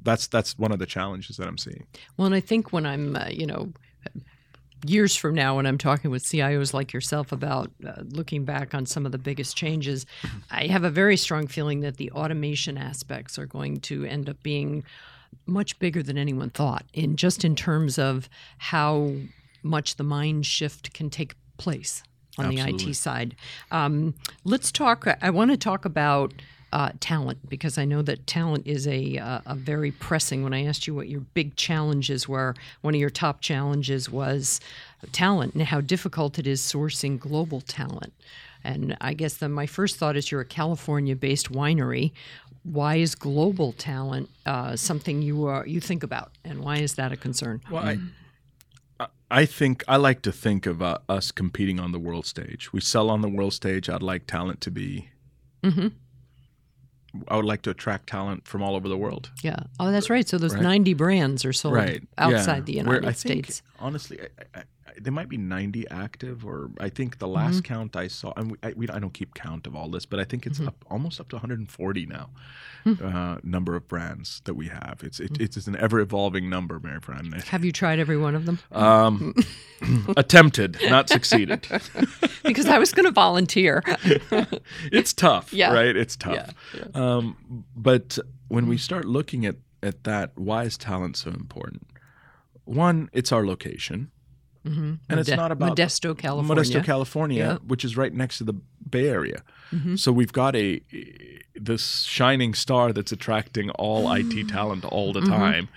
that's 0.04 0.28
that's 0.28 0.58
one 0.60 0.72
of 0.72 0.80
the 0.80 0.86
challenges 0.86 1.38
that 1.38 1.48
i'm 1.48 1.58
seeing 1.58 1.88
Well, 2.18 2.26
and 2.28 2.36
I 2.36 2.40
think 2.42 2.72
when 2.72 2.86
I'm, 2.86 3.16
uh, 3.16 3.30
you 3.32 3.48
know, 3.48 3.74
years 4.86 5.16
from 5.16 5.34
now, 5.34 5.56
when 5.56 5.66
I'm 5.66 5.78
talking 5.78 6.12
with 6.12 6.24
CIOs 6.24 6.74
like 6.74 6.92
yourself 6.92 7.32
about 7.32 7.72
uh, 7.88 8.04
looking 8.04 8.44
back 8.44 8.74
on 8.76 8.86
some 8.86 9.06
of 9.06 9.12
the 9.14 9.18
biggest 9.18 9.56
changes, 9.56 10.06
I 10.52 10.68
have 10.68 10.84
a 10.84 10.90
very 10.90 11.16
strong 11.16 11.48
feeling 11.48 11.80
that 11.82 11.98
the 11.98 12.12
automation 12.12 12.78
aspects 12.78 13.40
are 13.40 13.46
going 13.46 13.80
to 13.82 14.04
end 14.04 14.30
up 14.30 14.44
being 14.44 14.84
much 15.46 15.80
bigger 15.80 16.04
than 16.04 16.18
anyone 16.18 16.50
thought, 16.50 16.86
in 16.94 17.16
just 17.16 17.44
in 17.44 17.56
terms 17.56 17.98
of 17.98 18.30
how 18.58 19.14
much 19.62 19.96
the 19.96 20.04
mind 20.04 20.46
shift 20.46 20.94
can 20.94 21.10
take 21.10 21.36
place 21.58 22.04
on 22.38 22.50
the 22.50 22.60
IT 22.60 22.96
side. 22.96 23.36
Um, 23.72 24.16
let's 24.44 24.72
talk. 24.72 25.08
I 25.22 25.30
want 25.30 25.52
to 25.52 25.58
talk 25.58 25.86
about 25.86 26.34
uh, 26.74 26.90
talent 27.00 27.38
because 27.48 27.78
I 27.78 27.86
know 27.86 28.02
that 28.02 28.26
talent 28.26 28.66
is 28.66 28.88
a 28.88 29.18
uh, 29.18 29.42
a 29.46 29.56
very 29.56 29.92
pressing. 29.92 30.44
When 30.44 30.54
I 30.54 30.66
asked 30.66 30.88
you 30.88 30.96
what 30.96 31.08
your 31.08 31.22
big 31.22 31.56
challenges 31.56 32.28
were, 32.28 32.56
one 32.82 32.96
of 32.96 33.00
your 33.00 33.12
top 33.12 33.42
challenges 33.42 34.10
was 34.10 34.60
talent 35.12 35.54
and 35.54 35.64
how 35.64 35.82
difficult 35.82 36.40
it 36.40 36.48
is 36.48 36.62
sourcing 36.62 37.20
global 37.20 37.62
talent. 37.62 38.14
And 38.64 38.98
I 39.02 39.14
guess 39.14 39.36
then 39.36 39.52
my 39.52 39.66
first 39.66 39.98
thought 39.98 40.16
is 40.16 40.32
you're 40.32 40.42
a 40.42 40.46
California-based 40.46 41.52
winery. 41.52 42.14
Why 42.64 42.96
is 42.96 43.14
global 43.16 43.74
talent 43.74 44.30
uh, 44.46 44.76
something 44.76 45.22
you 45.22 45.46
are 45.48 45.68
you 45.68 45.80
think 45.80 46.04
about, 46.04 46.32
and 46.44 46.60
why 46.60 46.78
is 46.78 46.96
that 46.96 47.12
a 47.12 47.18
concern? 47.18 47.62
Well, 47.70 47.84
I, 49.00 49.08
I 49.30 49.46
think 49.46 49.84
I 49.88 49.98
like 49.98 50.22
to 50.24 50.32
think 50.32 50.66
of 50.66 50.82
uh, 50.82 51.00
us 51.10 51.32
competing 51.32 51.80
on 51.80 51.92
the 51.92 52.00
world 52.00 52.26
stage. 52.26 52.72
We 52.72 52.80
sell 52.80 53.10
on 53.10 53.22
the 53.22 53.30
world 53.30 53.54
stage. 53.54 53.90
I'd 53.90 54.04
like 54.04 54.28
talent 54.28 54.62
to 54.62 54.72
be. 54.72 55.10
Mm-hmm. 55.64 55.88
I 57.28 57.36
would 57.36 57.46
like 57.46 57.62
to 57.64 57.70
attract 57.70 58.08
talent 58.08 58.48
from 58.48 58.64
all 58.64 58.76
over 58.76 58.88
the 58.88 58.98
world. 58.98 59.30
Yeah. 59.44 59.58
Oh, 59.80 59.92
that's 59.92 60.10
right. 60.10 60.28
So 60.28 60.38
those 60.40 60.56
Right. 60.56 60.64
90 60.64 60.94
brands 60.96 61.46
are 61.46 61.54
sold 61.54 61.76
Right 61.76 62.02
outside 62.18 62.68
yeah. 62.68 62.82
the 62.84 62.90
Where 62.90 62.96
United 62.96 63.08
I 63.08 63.12
think, 63.12 63.46
States. 63.46 63.62
Honestly, 63.80 64.20
I, 64.20 64.26
I, 64.26 64.60
I, 64.62 64.64
there 65.02 65.14
might 65.14 65.30
be 65.30 65.38
ninety 65.38 65.88
active, 65.90 66.46
or 66.46 66.70
I 66.80 66.90
think 66.90 67.18
the 67.20 67.28
last 67.28 67.56
Mm-hmm. 67.64 67.74
count 67.74 67.96
I 67.96 68.08
saw. 68.08 68.34
And 68.38 68.52
we, 68.52 68.58
I, 68.64 68.74
we, 68.76 68.88
I 68.90 69.00
don't 69.00 69.14
keep 69.14 69.34
count 69.34 69.66
of 69.68 69.76
all 69.76 69.90
this, 69.90 70.06
but 70.06 70.20
I 70.20 70.24
think 70.24 70.46
it's 70.46 70.60
Mm-hmm. 70.60 70.68
up 70.68 70.86
almost 70.90 71.20
up 71.20 71.30
to 71.30 71.36
140 71.38 72.06
now. 72.06 72.30
Hmm. 72.84 72.94
Uh, 73.02 73.38
number 73.44 73.76
of 73.78 73.88
brands 73.88 74.42
that 74.44 74.56
we 74.56 74.68
have. 74.68 75.00
It's 75.04 75.20
it, 75.22 75.40
it's 75.40 75.56
an 75.68 75.78
ever 75.78 76.00
evolving 76.02 76.50
number, 76.50 76.80
Maryfran. 76.80 77.42
Have 77.46 77.64
you 77.64 77.72
tried 77.72 77.98
every 78.00 78.18
one 78.18 78.36
of 78.36 78.46
them? 78.46 78.60
Um, 78.74 79.34
attempted, 80.18 80.78
not 80.90 81.08
succeeded. 81.10 81.66
because 82.44 82.66
I 82.68 82.78
was 82.80 82.92
going 82.92 83.06
to 83.06 83.12
volunteer. 83.12 83.84
it's 84.92 85.14
tough, 85.14 85.54
Yeah. 85.54 85.74
right? 85.74 85.96
It's 85.96 86.16
tough. 86.18 86.54
Yeah, 86.76 86.84
Um, 86.94 87.66
but 87.76 88.18
when 88.50 88.68
we 88.68 88.78
start 88.78 89.06
looking 89.06 89.46
at, 89.46 89.56
at 89.82 90.04
that, 90.04 90.32
why 90.38 90.64
is 90.64 90.78
talent 90.78 91.16
so 91.18 91.30
important? 91.30 91.88
One, 92.66 93.10
it's 93.14 93.32
our 93.32 93.46
location. 93.46 94.12
Mm-hmm. 94.66 94.94
And 95.10 95.20
it's 95.20 95.30
not 95.30 95.52
about- 95.52 95.76
Modesto, 95.78 96.18
California. 96.18 96.64
Modesto, 96.64 96.84
California, 96.84 97.44
Yeah. 97.44 97.58
which 97.68 97.84
is 97.84 97.98
right 97.98 98.14
next 98.14 98.38
to 98.38 98.44
the 98.46 98.54
Bay 98.90 99.08
Area. 99.10 99.44
Mhm. 99.72 100.00
So 100.00 100.12
we've 100.12 100.32
got 100.34 100.56
a 100.56 100.82
this 101.56 102.02
shining 102.04 102.54
star 102.54 102.94
that's 102.94 103.12
attracting 103.12 103.70
all 103.72 104.08
IT 104.12 104.44
talent 104.50 104.86
all 104.86 105.12
the 105.14 105.20
Mhm. 105.22 105.28
time. 105.28 105.70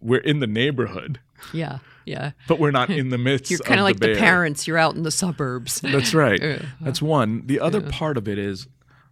We're 0.00 0.20
in 0.20 0.40
the 0.40 0.46
neighborhood, 0.46 1.20
Yeah, 1.52 1.78
yeah. 2.04 2.32
but 2.48 2.58
we're 2.58 2.70
not 2.72 2.90
in 3.00 3.10
the 3.10 3.18
midst. 3.18 3.44
Of 3.46 3.46
it. 3.46 3.50
You're 3.60 3.66
kind 3.68 3.80
of 3.80 3.84
like 3.84 4.00
the, 4.00 4.08
the, 4.14 4.16
parents. 4.18 4.66
You're 4.66 4.78
out 4.78 4.96
in 4.96 5.02
the 5.04 5.10
suburbs. 5.10 5.80
That's 5.82 6.12
right. 6.12 6.40
Yeah. 6.42 6.62
That's 6.80 7.00
one. 7.00 7.46
The 7.46 7.60
other 7.60 7.80
part 7.80 8.16
of 8.16 8.26
it 8.28 8.38
is 8.38 8.66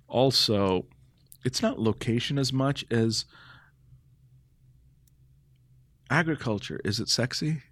also 0.09 0.87
it's 1.45 1.63
not 1.63 1.79
location 1.79 2.39
as 2.39 2.53
much 2.53 2.85
as 2.91 3.25
agriculture. 6.11 6.81
Is 6.85 7.01
it 7.01 7.09
sexy? 7.09 7.63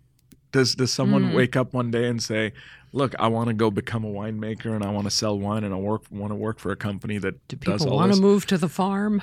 Does 0.54 0.74
does 0.76 0.92
someone 0.92 1.24
Mm. 1.30 1.34
wake 1.34 1.56
up 1.56 1.74
one 1.74 1.90
day 1.90 2.06
and 2.08 2.22
say, 2.22 2.52
"Look, 2.92 3.12
I 3.18 3.26
want 3.26 3.48
to 3.48 3.54
go 3.54 3.72
become 3.72 4.04
a 4.04 4.08
winemaker 4.08 4.72
and 4.76 4.84
I 4.84 4.90
want 4.90 5.06
to 5.06 5.10
sell 5.10 5.36
wine 5.36 5.64
and 5.64 5.74
I 5.74 5.76
work 5.76 6.02
want 6.10 6.30
to 6.30 6.36
work 6.36 6.60
for 6.60 6.70
a 6.70 6.76
company 6.76 7.18
that 7.18 7.34
Do 7.48 7.56
does 7.56 7.80
people 7.82 7.90
all 7.94 7.98
want 7.98 8.10
this?" 8.12 8.18
to 8.18 8.22
move 8.22 8.46
to 8.46 8.56
the 8.58 8.68
farm? 8.68 9.20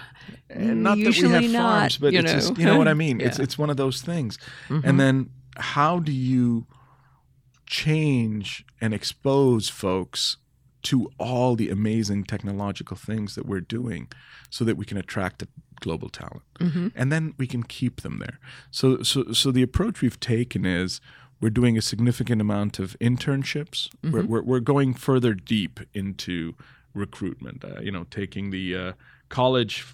And 0.49 0.83
not 0.83 0.97
that 0.97 1.15
we 1.15 1.29
have 1.29 1.43
not, 1.51 1.61
farms, 1.79 1.97
but 1.97 2.11
you 2.11 2.19
it's 2.19 2.33
just 2.33 2.49
know. 2.51 2.59
you 2.59 2.65
know 2.65 2.77
what 2.77 2.89
I 2.89 2.93
mean. 2.93 3.21
It's 3.21 3.37
Yeah. 3.37 3.43
it's 3.45 3.57
one 3.57 3.69
of 3.69 3.77
those 3.77 4.01
things. 4.01 4.37
Mhm. 4.67 4.81
And 4.83 4.99
then 4.99 5.29
how 5.55 5.99
do 5.99 6.11
you 6.11 6.67
change 7.65 8.65
and 8.81 8.93
expose 8.93 9.69
folks 9.69 10.37
to 10.83 11.09
all 11.17 11.55
the 11.55 11.69
amazing 11.69 12.23
technological 12.25 12.97
things 12.97 13.35
that 13.35 13.45
we're 13.45 13.61
doing 13.61 14.07
so 14.49 14.65
that 14.65 14.75
we 14.75 14.83
can 14.85 14.97
attract 14.97 15.43
global 15.79 16.09
talent 16.09 16.43
Mhm. 16.59 16.91
and 16.95 17.11
then 17.11 17.33
we 17.37 17.47
can 17.47 17.63
keep 17.63 18.01
them 18.01 18.19
there. 18.19 18.39
So 18.71 19.01
so 19.03 19.31
so 19.31 19.51
the 19.51 19.63
approach 19.63 20.01
we've 20.01 20.19
taken 20.19 20.65
is 20.65 20.99
we're 21.41 21.49
doing 21.49 21.77
a 21.77 21.81
significant 21.81 22.39
amount 22.41 22.79
of 22.79 22.95
internships. 22.99 23.89
We're, 24.03 24.23
we're 24.23 24.41
we're 24.43 24.59
going 24.59 24.93
further 24.93 25.33
deep 25.33 25.79
into 25.93 26.53
recruitment. 26.93 27.63
Uh, 27.63 27.81
you 27.81 27.91
know, 27.91 28.05
taking 28.09 28.51
the 28.51 28.75
uh, 28.75 28.93
college 29.29 29.85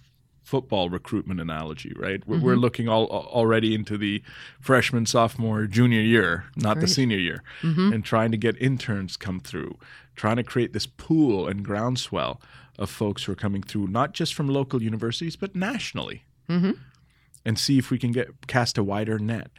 football 0.44 0.90
recruitment 0.90 1.42
analogy, 1.42 1.94
right? 1.98 2.26
We're, 2.26 2.40
we're 2.40 2.56
looking 2.56 2.88
all 2.88 3.08
already 3.08 3.76
into 3.76 3.98
the 3.98 4.24
freshman, 4.62 5.06
sophomore, 5.06 5.66
junior 5.68 6.00
year, 6.00 6.46
not 6.56 6.80
the 6.80 6.88
senior 6.88 7.18
year, 7.18 7.44
Mhm. 7.62 7.94
and 7.94 8.06
trying 8.06 8.32
to 8.32 8.38
get 8.38 8.56
interns 8.62 9.18
come 9.18 9.42
through, 9.42 9.78
trying 10.16 10.38
to 10.38 10.44
create 10.44 10.72
this 10.72 10.86
pool 10.86 11.50
and 11.50 11.66
groundswell 11.66 12.40
of 12.80 12.90
folks 12.90 13.24
who 13.26 13.34
are 13.34 13.36
coming 13.36 13.62
through, 13.62 13.88
not 13.88 14.14
just 14.14 14.34
from 14.34 14.48
local 14.48 14.82
universities, 14.82 15.36
but 15.36 15.54
nationally 15.54 16.24
Mhm. 16.48 16.78
and 17.44 17.60
see 17.60 17.78
if 17.78 17.92
we 17.92 17.98
can 18.00 18.14
get 18.14 18.48
cast 18.48 18.78
a 18.78 18.84
wider 18.86 19.20
net. 19.20 19.52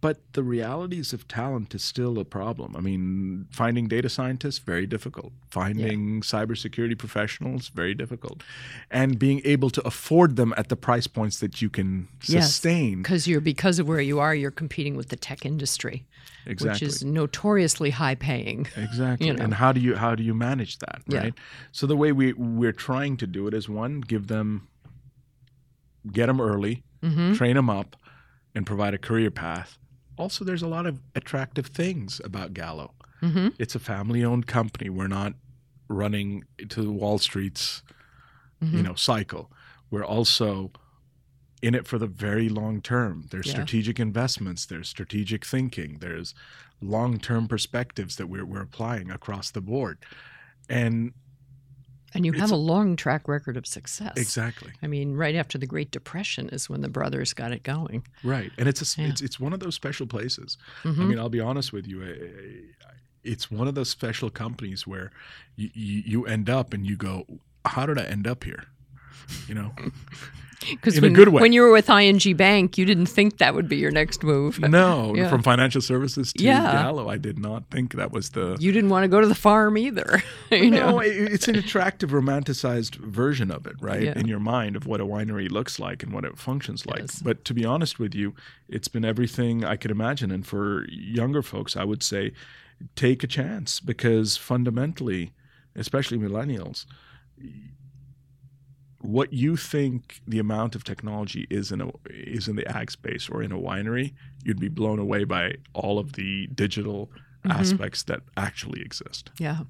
But 0.00 0.20
the 0.34 0.44
realities 0.44 1.12
of 1.12 1.26
talent 1.26 1.74
is 1.74 1.82
still 1.82 2.20
a 2.20 2.24
problem. 2.24 2.76
I 2.76 2.80
mean, 2.80 3.46
finding 3.50 3.88
data 3.88 4.08
scientists 4.08 4.58
very 4.60 4.86
difficult. 4.86 5.32
Finding 5.50 6.20
cybersecurity 6.20 6.96
professionals 6.96 7.68
very 7.70 7.94
difficult, 7.94 8.44
and 8.92 9.18
being 9.18 9.40
able 9.44 9.70
to 9.70 9.84
afford 9.84 10.36
them 10.36 10.54
at 10.56 10.68
the 10.68 10.76
price 10.76 11.08
points 11.08 11.40
that 11.40 11.60
you 11.60 11.68
can 11.68 12.06
sustain. 12.22 13.02
Because 13.02 13.26
you're 13.26 13.40
because 13.40 13.80
of 13.80 13.88
where 13.88 14.00
you 14.00 14.20
are, 14.20 14.36
you're 14.36 14.52
competing 14.52 14.94
with 14.96 15.08
the 15.08 15.16
tech 15.16 15.44
industry, 15.44 16.06
Exactly. 16.46 16.70
which 16.74 16.82
is 16.82 17.04
notoriously 17.04 17.90
high 17.90 18.14
paying. 18.14 18.68
Exactly. 18.76 19.26
you 19.26 19.32
know. 19.34 19.42
And 19.42 19.54
how 19.54 19.72
do 19.72 19.80
you 19.80 19.96
how 19.96 20.14
do 20.14 20.22
you 20.22 20.32
manage 20.34 20.78
that, 20.78 21.02
Yeah. 21.08 21.18
right? 21.18 21.34
So 21.72 21.88
the 21.88 21.96
way 21.96 22.12
we 22.12 22.34
we're 22.34 22.72
trying 22.72 23.16
to 23.16 23.26
do 23.26 23.48
it 23.48 23.54
is 23.54 23.68
one, 23.68 24.00
give 24.00 24.28
them 24.28 24.68
get 26.12 26.26
them 26.26 26.40
early, 26.40 26.84
hmm 27.02 27.32
train 27.34 27.56
them 27.56 27.68
up 27.68 27.96
and 28.54 28.64
provide 28.64 28.94
a 28.94 28.98
career 28.98 29.32
path. 29.32 29.76
Also 30.18 30.44
there's 30.44 30.62
a 30.62 30.68
lot 30.68 30.86
of 30.86 31.00
attractive 31.14 31.66
things 31.66 32.20
about 32.24 32.52
Gallo. 32.52 32.92
hmm 33.20 33.48
It's 33.58 33.74
a 33.74 33.78
family-owned 33.78 34.46
company. 34.46 34.90
We're 34.90 35.08
not 35.08 35.34
running 35.88 36.44
to 36.68 36.90
Wall 36.92 37.18
Street's, 37.18 37.82
Mm-hmm. 38.62 38.76
you 38.76 38.82
know, 38.82 38.94
cycle. 38.96 39.52
We're 39.88 40.04
also 40.04 40.72
in 41.62 41.76
it 41.76 41.86
for 41.86 41.96
the 41.96 42.08
very 42.08 42.48
long 42.48 42.82
term. 42.82 43.26
There's 43.30 43.46
Yeah. 43.46 43.52
strategic 43.52 44.00
investments, 44.00 44.66
there's 44.66 44.88
strategic 44.88 45.46
thinking, 45.46 45.98
there's 46.00 46.34
long-term 46.80 47.46
perspectives 47.46 48.16
that 48.16 48.26
we're 48.28 48.44
we're 48.44 48.62
applying 48.62 49.12
across 49.12 49.52
the 49.52 49.60
board. 49.60 49.98
And 50.68 51.12
And 52.14 52.24
you 52.24 52.32
have 52.32 52.50
a- 52.50 52.56
long 52.56 52.96
track 52.96 53.28
record 53.28 53.56
of 53.56 53.66
success. 53.66 54.12
exactly. 54.16 54.72
I 54.82 54.86
mean, 54.86 55.14
right 55.14 55.34
after 55.34 55.58
the 55.58 55.66
Great 55.66 55.90
Depression 55.90 56.48
is 56.50 56.68
when 56.68 56.80
the 56.80 56.88
brothers 56.88 57.32
got 57.34 57.52
it 57.52 57.62
going. 57.62 58.06
Right, 58.24 58.50
and 58.58 58.68
it's 58.68 58.80
a, 58.82 59.00
Yeah. 59.02 59.08
it's 59.08 59.20
it's 59.20 59.38
one 59.38 59.52
of 59.52 59.60
those 59.60 59.74
special 59.74 60.06
places. 60.06 60.56
I 60.84 60.88
Mhm. 60.88 61.08
mean, 61.08 61.18
I'll 61.18 61.28
be 61.28 61.40
honest 61.40 61.72
with 61.72 61.86
you. 61.86 62.02
I- 62.02 62.88
I- 62.88 62.92
It's 63.24 63.50
one 63.50 63.68
of 63.68 63.74
those 63.74 63.90
special 63.90 64.30
companies 64.30 64.86
where 64.86 65.10
you, 65.56 65.70
you 65.74 66.02
you 66.06 66.26
end 66.26 66.48
up 66.48 66.72
and 66.72 66.86
you 66.86 66.96
go, 66.96 67.26
"How 67.64 67.84
did 67.84 67.98
I 67.98 68.04
end 68.04 68.26
up 68.26 68.44
here?" 68.44 68.64
You 69.48 69.54
know, 69.56 69.74
Because 70.60 71.00
when, 71.00 71.14
when 71.32 71.52
you 71.52 71.62
were 71.62 71.70
with 71.70 71.88
ING 71.88 72.36
Bank, 72.36 72.76
you 72.76 72.84
didn't 72.84 73.06
think 73.06 73.38
that 73.38 73.54
would 73.54 73.68
be 73.68 73.76
your 73.76 73.90
next 73.90 74.22
move. 74.22 74.58
no, 74.60 75.14
Yeah. 75.16 75.30
from 75.30 75.42
financial 75.42 75.80
services 75.80 76.32
to 76.32 76.42
Yeah. 76.42 76.72
Gallo, 76.72 77.08
I 77.08 77.16
did 77.16 77.38
not 77.38 77.70
think 77.70 77.94
that 77.94 78.12
was 78.12 78.30
the. 78.30 78.56
You 78.58 78.72
didn't 78.72 78.90
want 78.90 79.04
to 79.04 79.08
go 79.08 79.20
to 79.20 79.26
the 79.26 79.34
farm 79.34 79.78
either. 79.78 80.22
you 80.50 80.70
no, 80.70 80.90
know? 80.90 80.98
it's 81.00 81.48
an 81.48 81.56
attractive, 81.56 82.10
romanticized 82.10 82.96
version 82.96 83.50
of 83.50 83.66
it, 83.66 83.76
right? 83.80 84.02
Yeah. 84.02 84.18
In 84.18 84.26
your 84.26 84.40
mind 84.40 84.74
of 84.74 84.86
what 84.86 85.00
a 85.00 85.06
winery 85.06 85.50
looks 85.50 85.78
like 85.78 86.02
and 86.02 86.12
what 86.12 86.24
it 86.24 86.38
functions 86.38 86.86
like. 86.86 87.00
Yes. 87.00 87.20
But 87.22 87.44
to 87.46 87.54
be 87.54 87.64
honest 87.64 87.98
with 87.98 88.14
you, 88.14 88.34
it's 88.68 88.88
been 88.88 89.04
everything 89.04 89.64
I 89.64 89.76
could 89.76 89.90
imagine. 89.90 90.30
And 90.30 90.46
for 90.46 90.86
younger 90.88 91.42
folks, 91.42 91.76
I 91.76 91.84
would 91.84 92.02
say 92.02 92.32
take 92.96 93.22
a 93.22 93.26
chance 93.26 93.80
because 93.80 94.36
fundamentally, 94.36 95.32
especially 95.76 96.18
millennials, 96.18 96.84
what 99.08 99.32
you 99.32 99.56
think 99.56 100.20
the 100.26 100.38
amount 100.38 100.74
of 100.74 100.84
technology 100.84 101.46
is 101.48 101.72
in 101.72 101.80
a 101.80 101.90
is 102.10 102.46
in 102.46 102.56
the 102.56 102.68
ag 102.76 102.90
space 102.90 103.26
or 103.30 103.42
in 103.42 103.50
a 103.50 103.58
winery, 103.58 104.12
you'd 104.44 104.60
be 104.60 104.68
blown 104.68 104.98
away 104.98 105.24
by 105.24 105.54
all 105.72 105.98
of 105.98 106.12
the 106.12 106.46
digital 106.48 107.10
aspects 107.48 108.02
that 108.02 108.20
actually 108.36 108.82
exist. 108.82 109.30
Yeah. 109.38 109.60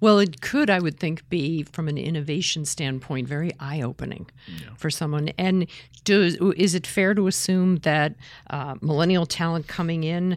Well, 0.00 0.18
it 0.18 0.40
could, 0.40 0.70
I 0.70 0.78
would 0.78 0.98
think, 0.98 1.28
be 1.28 1.64
from 1.64 1.88
an 1.88 1.98
innovation 1.98 2.64
standpoint 2.64 3.28
very 3.28 3.50
eye 3.58 3.80
opening 3.80 4.30
for 4.76 4.90
someone. 4.90 5.28
And 5.38 5.66
does, 6.04 6.36
is 6.56 6.74
it 6.74 6.86
fair 6.86 7.14
to 7.14 7.26
assume 7.26 7.76
that 7.78 8.14
uh, 8.50 8.76
millennial 8.80 9.26
talent 9.26 9.66
coming 9.66 10.04
in 10.04 10.36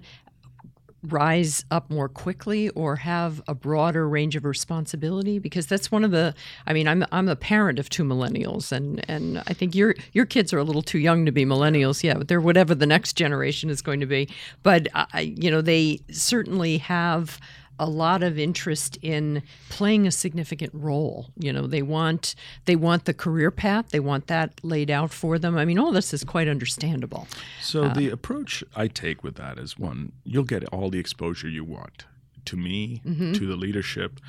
rise 1.03 1.65
up 1.71 1.89
more 1.89 2.07
quickly 2.07 2.69
or 2.69 2.97
have 2.97 3.41
a 3.47 3.55
broader 3.55 4.07
range 4.07 4.35
of 4.35 4.45
responsibility? 4.45 5.39
Because 5.39 5.65
that's 5.65 5.91
one 5.91 6.03
of 6.03 6.11
the 6.11 6.33
I 6.67 6.73
mean 6.73 6.87
I'm 6.87 7.05
I'm 7.11 7.27
a 7.27 7.35
parent 7.35 7.79
of 7.79 7.89
two 7.89 8.03
millennials 8.03 8.71
and 8.71 9.03
and 9.09 9.39
I 9.47 9.53
think 9.53 9.75
your 9.75 9.95
your 10.13 10.25
kids 10.25 10.53
are 10.53 10.59
a 10.59 10.63
little 10.63 10.81
too 10.81 10.99
young 10.99 11.25
to 11.25 11.31
be 11.31 11.45
millennials. 11.45 12.03
Yeah 12.03 12.15
but 12.15 12.27
they're 12.27 12.41
whatever 12.41 12.75
the 12.75 12.85
next 12.85 13.13
generation 13.13 13.69
is 13.69 13.81
going 13.81 13.99
to 13.99 14.05
be. 14.05 14.29
But 14.63 14.87
I, 14.93 15.21
you 15.21 15.49
know 15.49 15.61
they 15.61 15.99
certainly 16.11 16.77
have 16.79 17.39
a 17.81 17.89
lot 17.89 18.21
of 18.21 18.37
interest 18.37 18.95
in 19.01 19.41
playing 19.69 20.05
a 20.05 20.11
significant 20.11 20.71
role. 20.71 21.31
You 21.35 21.51
know, 21.51 21.65
they 21.65 21.81
want 21.81 22.35
they 22.65 22.75
want 22.75 23.05
the 23.05 23.13
career 23.13 23.49
path, 23.49 23.89
they 23.89 23.99
want 23.99 24.27
that 24.27 24.63
laid 24.63 24.91
out 24.91 25.11
for 25.11 25.39
them. 25.39 25.57
I 25.57 25.65
mean, 25.65 25.79
all 25.79 25.91
this 25.91 26.13
is 26.13 26.23
quite 26.23 26.47
understandable. 26.47 27.27
So 27.59 27.85
uh, 27.85 27.93
the 27.93 28.09
approach 28.09 28.63
I 28.75 28.87
take 28.87 29.23
with 29.23 29.35
that 29.35 29.57
is 29.57 29.79
one, 29.79 30.11
you'll 30.23 30.43
get 30.43 30.63
all 30.65 30.91
the 30.91 30.99
exposure 30.99 31.49
you 31.49 31.65
want. 31.65 32.05
To 32.45 32.57
me, 32.57 33.01
mm-hmm. 33.05 33.33
to 33.33 33.45
the 33.47 33.55
leadership, 33.55 34.19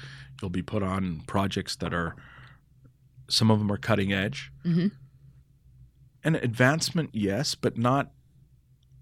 you'll 0.40 0.50
be 0.50 0.62
put 0.62 0.82
on 0.82 1.22
projects 1.26 1.76
that 1.76 1.92
are 1.92 2.16
some 3.28 3.50
of 3.50 3.58
them 3.58 3.70
are 3.70 3.78
cutting 3.78 4.12
edge. 4.12 4.50
Mm-hmm. 4.64 4.88
And 6.24 6.36
advancement, 6.36 7.10
yes, 7.12 7.54
but 7.54 7.76
not 7.76 8.12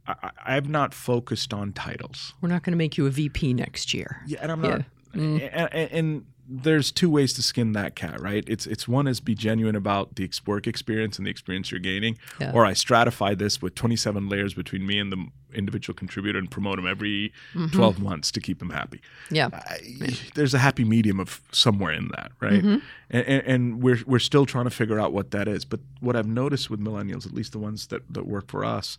I, 0.07 0.55
have 0.55 0.68
not 0.68 0.94
focused 0.94 1.53
on 1.53 1.72
titles. 1.72 2.34
We're 2.40 2.48
not 2.48 2.62
going 2.62 2.72
to 2.72 2.78
make 2.78 2.96
you 2.96 3.07
a 3.07 3.11
VP 3.11 3.55
next 3.55 3.94
year. 3.94 4.22
Yeah, 4.26 4.38
and 4.42 4.53
I'm 4.53 4.61
not. 4.61 4.78
Yeah. 5.14 5.20
Mm. 5.20 5.51
And, 5.53 5.74
and, 5.74 5.92
and, 5.92 6.26
there's 6.53 6.90
two 6.90 7.09
ways 7.09 7.32
to 7.34 7.42
skin 7.44 7.72
that 7.72 7.94
cat, 7.94 8.20
right? 8.20 8.42
It's 8.48 8.66
it's 8.66 8.88
one 8.88 9.07
is 9.07 9.20
be 9.20 9.36
genuine 9.36 9.76
about 9.76 10.16
the 10.16 10.28
work 10.46 10.66
experience 10.66 11.16
and 11.16 11.24
the 11.24 11.30
experience 11.30 11.70
you're 11.70 11.78
gaining, 11.78 12.18
yeah. 12.40 12.51
or 12.53 12.66
I 12.66 12.72
stratify 12.72 13.38
this 13.38 13.62
with 13.62 13.76
27 13.76 14.28
layers 14.28 14.53
between 14.53 14.84
me 14.84 14.98
and 14.98 15.12
the 15.12 15.26
individual 15.55 15.96
contributor 15.96 16.40
and 16.40 16.51
promote 16.51 16.76
them 16.76 16.88
every 16.88 17.32
mm-hmm. 17.55 17.76
12 17.76 18.01
months 18.01 18.32
to 18.32 18.40
keep 18.40 18.59
them 18.59 18.70
happy. 18.70 19.01
Yeah. 19.30 19.48
I, 19.53 20.18
there's 20.34 20.53
a 20.53 20.59
happy 20.59 20.84
medium 20.84 21.20
of 21.20 21.40
somewhere 21.53 21.92
in 21.92 22.09
that, 22.16 22.32
right? 22.40 22.62
Mm-hmm. 22.64 22.78
And, 23.11 23.26
and, 23.26 23.42
and, 23.46 23.82
we're 23.82 24.01
we're 24.05 24.18
still 24.18 24.44
trying 24.44 24.64
to 24.64 24.70
figure 24.70 24.98
out 24.98 25.12
what 25.12 25.30
that 25.30 25.46
is. 25.46 25.64
But 25.64 25.78
what 26.01 26.16
I've 26.16 26.26
noticed 26.26 26.68
with 26.68 26.80
millennials, 26.80 27.26
at 27.26 27.32
least 27.32 27.53
the 27.53 27.61
ones 27.61 27.86
that 27.88 28.03
that 28.12 28.26
work 28.26 28.48
for 28.48 28.64
us 28.64 28.98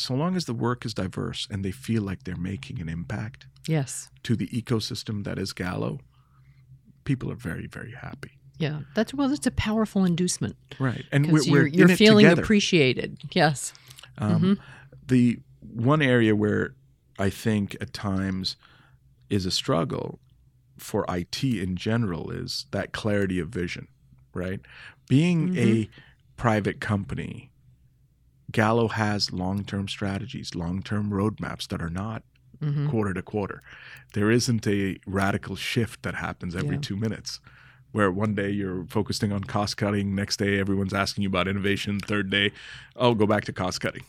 so 0.00 0.14
long 0.14 0.36
as 0.36 0.44
the 0.44 0.54
work 0.54 0.84
is 0.84 0.94
diverse 0.94 1.46
and 1.50 1.64
they 1.64 1.70
feel 1.70 2.02
like 2.02 2.24
they're 2.24 2.36
making 2.36 2.80
an 2.80 2.88
impact 2.88 3.46
yes. 3.66 4.08
to 4.22 4.36
the 4.36 4.48
ecosystem 4.48 5.24
that 5.24 5.38
is 5.38 5.52
gallo 5.52 6.00
people 7.04 7.30
are 7.30 7.36
very 7.36 7.66
very 7.66 7.92
happy. 7.92 8.32
Yeah. 8.58 8.80
That's 8.94 9.14
well 9.14 9.28
that's 9.28 9.46
a 9.46 9.50
powerful 9.50 10.04
inducement. 10.04 10.54
Right. 10.78 11.04
And 11.10 11.32
we're, 11.32 11.40
we're 11.50 11.66
you're, 11.66 11.88
you're 11.88 11.96
feeling 11.96 12.26
appreciated. 12.26 13.18
Yes. 13.32 13.72
Um, 14.18 14.34
mm-hmm. 14.34 14.52
the 15.06 15.38
one 15.60 16.02
area 16.02 16.34
where 16.34 16.74
i 17.18 17.30
think 17.30 17.76
at 17.80 17.92
times 17.92 18.56
is 19.30 19.46
a 19.46 19.50
struggle 19.50 20.18
for 20.76 21.06
it 21.08 21.38
in 21.42 21.76
general 21.76 22.30
is 22.30 22.66
that 22.72 22.92
clarity 22.92 23.38
of 23.38 23.48
vision 23.48 23.86
right? 24.34 24.60
Being 25.08 25.50
mm-hmm. 25.50 25.58
a 25.58 25.90
private 26.36 26.80
company 26.80 27.49
Gallo 28.50 28.88
has 28.88 29.32
long 29.32 29.64
term 29.64 29.88
strategies, 29.88 30.54
long 30.54 30.82
term 30.82 31.10
roadmaps 31.10 31.68
that 31.68 31.82
are 31.82 31.90
not 31.90 32.22
mm-hmm. 32.62 32.88
quarter 32.88 33.14
to 33.14 33.22
quarter. 33.22 33.62
There 34.14 34.30
isn't 34.30 34.66
a 34.66 34.98
radical 35.06 35.56
shift 35.56 36.02
that 36.02 36.14
happens 36.14 36.56
every 36.56 36.76
yeah. 36.76 36.82
two 36.82 36.96
minutes 36.96 37.40
where 37.92 38.10
one 38.10 38.34
day 38.34 38.50
you're 38.50 38.84
focusing 38.86 39.32
on 39.32 39.42
cost 39.44 39.76
cutting, 39.76 40.14
next 40.14 40.38
day 40.38 40.60
everyone's 40.60 40.94
asking 40.94 41.22
you 41.22 41.28
about 41.28 41.48
innovation, 41.48 41.98
third 41.98 42.30
day, 42.30 42.52
oh, 42.96 43.14
go 43.14 43.26
back 43.26 43.44
to 43.44 43.52
cost 43.52 43.80
cutting. 43.80 44.04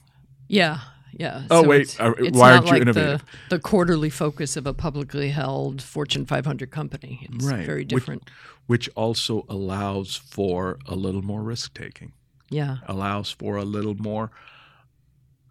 Yeah. 0.47 0.79
Yeah. 1.13 1.43
Oh 1.49 1.63
so 1.63 1.67
wait, 1.67 1.81
it's, 1.81 1.99
uh, 1.99 2.13
it's 2.17 2.37
why 2.37 2.53
aren't 2.53 2.67
you 2.67 2.71
like 2.71 2.81
innovative? 2.83 3.25
The, 3.49 3.57
the, 3.57 3.59
quarterly 3.59 4.09
focus 4.09 4.55
of 4.55 4.65
a 4.65 4.73
publicly 4.73 5.29
held 5.29 5.81
Fortune 5.81 6.25
500 6.25 6.71
company. 6.71 7.27
It's 7.29 7.45
right. 7.45 7.65
very 7.65 7.83
different. 7.83 8.29
Which, 8.67 8.87
which 8.87 8.95
also 8.95 9.45
allows 9.49 10.15
for 10.15 10.77
a 10.85 10.95
little 10.95 11.21
more 11.21 11.41
risk 11.41 11.73
taking 11.73 12.13
yeah. 12.51 12.77
allows 12.87 13.31
for 13.31 13.55
a 13.55 13.63
little 13.63 13.95
more 13.95 14.29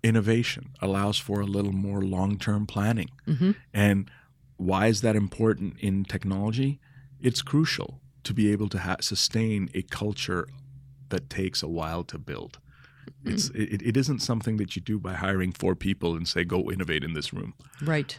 innovation 0.03 0.70
allows 0.80 1.18
for 1.18 1.40
a 1.40 1.46
little 1.46 1.72
more 1.72 2.01
long-term 2.03 2.66
planning. 2.66 3.11
Mm-hmm. 3.26 3.53
and 3.74 4.11
why 4.57 4.88
is 4.88 5.01
that 5.01 5.16
important 5.16 5.78
in 5.80 6.05
technology? 6.05 6.80
It's 7.18 7.40
crucial 7.40 8.01
to 8.24 8.34
be 8.34 8.53
able 8.53 8.68
to 8.68 8.78
ha- 8.78 8.98
sustain 9.01 9.70
a 9.74 9.80
culture 9.82 10.46
that 11.09 11.30
takes 11.30 11.62
a 11.62 11.68
while 11.68 12.05
to 12.05 12.18
build. 12.18 12.59
It's 13.24 13.48
mm-hmm. 13.48 13.74
it, 13.74 13.82
it 13.82 13.96
isn't 13.96 14.20
something 14.20 14.59
that 14.59 14.76
you 14.76 14.82
do 14.82 14.98
by 14.98 15.14
hiring 15.14 15.53
four 15.53 15.74
people 15.74 16.14
and 16.14 16.28
say 16.28 16.44
go 16.44 16.70
innovate 16.70 17.03
in 17.03 17.14
this 17.14 17.32
room. 17.32 17.55
Right. 17.82 18.16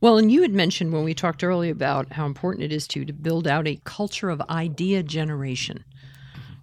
Well 0.00 0.16
and 0.16 0.30
you 0.30 0.42
had 0.42 0.52
mentioned 0.52 0.92
when 0.92 1.04
we 1.04 1.14
talked 1.14 1.44
earlier 1.44 1.72
about 1.72 2.12
how 2.12 2.26
important 2.26 2.64
it 2.64 2.72
is 2.72 2.86
to 2.88 3.04
to 3.04 3.12
build 3.12 3.46
out 3.46 3.66
a 3.66 3.80
culture 3.84 4.30
of 4.30 4.40
idea 4.42 5.02
generation 5.02 5.84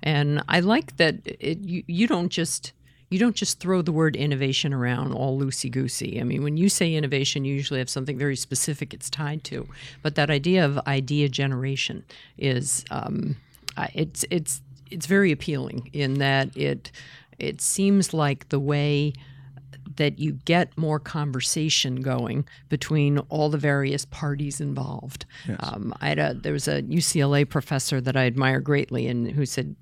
and 0.07 0.41
I 0.47 0.61
like 0.61 0.95
that 0.97 1.15
it, 1.25 1.59
you, 1.59 1.83
you 1.85 2.07
don't 2.07 2.29
just 2.29 2.71
you 3.09 3.19
don't 3.19 3.35
just 3.35 3.59
throw 3.59 3.81
the 3.81 3.91
word 3.91 4.15
innovation 4.15 4.73
around 4.73 5.11
all 5.11 5.37
loosey 5.37 5.69
goosey. 5.69 6.19
I 6.19 6.23
mean, 6.23 6.43
when 6.43 6.55
you 6.55 6.69
say 6.69 6.93
innovation, 6.93 7.43
you 7.43 7.53
usually 7.53 7.79
have 7.79 7.89
something 7.89 8.17
very 8.17 8.37
specific 8.37 8.93
it's 8.93 9.09
tied 9.09 9.43
to. 9.45 9.67
But 10.01 10.15
that 10.15 10.29
idea 10.29 10.63
of 10.65 10.79
idea 10.87 11.27
generation 11.27 12.05
is 12.37 12.85
um, 12.89 13.35
it's 13.93 14.23
it's 14.31 14.61
it's 14.89 15.07
very 15.07 15.33
appealing 15.33 15.89
in 15.91 16.19
that 16.19 16.55
it 16.55 16.89
it 17.37 17.59
seems 17.59 18.13
like 18.13 18.47
the 18.47 18.61
way 18.61 19.11
that 19.97 20.19
you 20.19 20.33
get 20.45 20.75
more 20.77 20.99
conversation 20.99 22.01
going 22.01 22.47
between 22.69 23.19
all 23.29 23.49
the 23.49 23.57
various 23.57 24.05
parties 24.05 24.61
involved. 24.61 25.25
Yes. 25.47 25.59
Um, 25.61 25.93
I 26.01 26.09
had 26.09 26.19
a, 26.19 26.33
there 26.33 26.53
was 26.53 26.67
a 26.67 26.81
UCLA 26.83 27.47
professor 27.47 27.99
that 28.01 28.15
I 28.15 28.25
admire 28.25 28.59
greatly, 28.59 29.07
and 29.07 29.29
who 29.29 29.45
said 29.45 29.75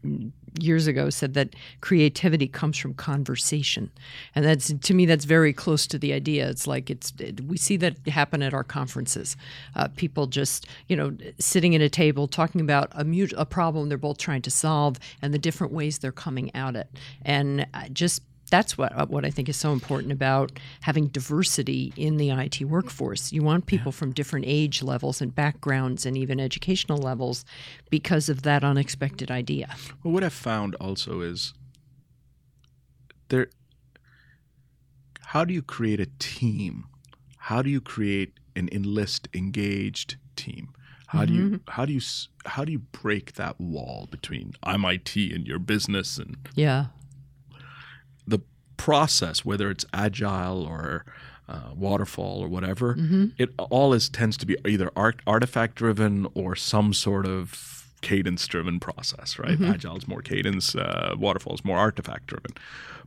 years 0.60 0.88
ago 0.88 1.10
said 1.10 1.34
that 1.34 1.56
creativity 1.82 2.48
comes 2.48 2.78
from 2.78 2.94
conversation, 2.94 3.92
and 4.34 4.46
that's 4.46 4.74
to 4.74 4.94
me 4.94 5.06
that's 5.06 5.26
very 5.26 5.54
close 5.54 5.88
to 5.88 5.98
the 5.98 6.14
idea. 6.14 6.50
It's 6.50 6.68
like 6.68 6.90
it's 6.90 7.14
it, 7.20 7.42
we 7.42 7.58
see 7.58 7.78
that 7.78 7.98
happen 8.08 8.42
at 8.42 8.54
our 8.54 8.64
conferences. 8.64 9.36
Uh, 9.76 9.88
people 9.96 10.28
just 10.28 10.68
you 10.88 10.96
know 10.96 11.16
sitting 11.40 11.76
at 11.76 11.82
a 11.82 11.90
table 11.90 12.28
talking 12.28 12.62
about 12.62 12.90
a, 12.94 13.04
mut- 13.04 13.34
a 13.38 13.46
problem 13.46 13.90
they're 13.90 13.98
both 13.98 14.18
trying 14.18 14.42
to 14.44 14.52
solve 14.52 14.98
and 15.22 15.34
the 15.34 15.40
different 15.40 15.74
ways 15.74 16.00
they're 16.00 16.12
coming 16.12 16.54
at 16.56 16.76
it, 16.76 16.90
and 17.24 17.68
uh, 17.74 17.88
just 17.92 18.22
that's 18.50 18.78
what 18.78 18.98
uh, 18.98 19.06
what 19.06 19.26
I 19.26 19.30
think 19.30 19.50
is 19.50 19.58
so 19.58 19.72
important 19.72 20.12
about 20.12 20.52
having 20.82 21.08
diversity 21.08 21.94
in 21.96 22.18
the 22.18 22.30
IT 22.30 22.62
workforce. 22.62 23.32
You 23.32 23.44
want 23.44 23.66
people 23.66 23.92
yeah. 23.92 23.98
from 23.98 24.12
different 24.12 24.46
age 24.48 24.84
levels 24.84 25.22
and 25.22 25.34
backgrounds 25.34 26.06
and 26.06 26.18
even 26.18 26.40
educational 26.40 26.98
levels 26.98 27.46
because 27.90 28.30
of 28.30 28.44
that 28.44 28.64
unexpected 28.64 29.32
idea. 29.32 29.76
Well, 30.04 30.14
what 30.14 30.24
I've 30.24 30.34
found 30.34 30.76
also 30.76 31.22
is 31.22 31.54
there 33.30 33.48
how 35.28 35.44
do 35.44 35.54
you 35.54 35.62
create 35.62 36.00
a 36.00 36.08
team? 36.20 36.86
How 37.38 37.62
do 37.62 37.70
you 37.70 37.82
create 37.82 38.34
an 38.56 38.70
enlist 38.72 39.28
engaged 39.34 40.18
team? 40.36 40.70
How 41.08 41.20
mm-hmm. 41.20 41.28
do 41.28 41.34
you 41.34 41.46
mm-hmm. 41.46 41.72
how 41.72 41.86
do 41.86 41.94
you 41.94 42.02
how 42.46 42.64
do 42.64 42.72
you 42.72 42.80
break 42.80 43.34
that 43.34 43.60
wall 43.60 44.08
between 44.12 44.54
I'm 44.64 44.86
IT 44.86 45.16
and 45.16 45.48
your 45.48 45.60
business 45.60 46.18
and 46.18 46.38
yeah 46.56 46.88
process, 48.78 49.46
whether 49.46 49.70
it's 49.70 49.86
agile 49.94 50.64
or 50.64 51.06
uh, 51.48 51.72
waterfall 51.76 52.42
or 52.42 52.48
whatever, 52.48 52.96
mm-hmm. 52.96 53.28
it 53.38 53.50
all 53.58 53.94
is 53.94 54.10
tends 54.10 54.38
to 54.38 54.46
be 54.46 54.58
either 54.66 54.90
art, 54.96 55.22
artifact 55.28 55.76
driven 55.76 56.28
or 56.34 56.56
some 56.56 56.94
sort 56.94 57.26
of 57.26 57.88
cadence 58.02 58.46
driven 58.48 58.80
process, 58.80 59.40
right? 59.40 59.52
Mm-hmm. 59.52 59.72
Agile 59.72 59.98
is 59.98 60.08
more 60.08 60.22
cadence, 60.22 60.76
uh, 60.76 61.16
waterfall 61.18 61.56
is 61.56 61.66
more 61.66 61.78
artifact 61.78 62.28
driven. 62.28 62.52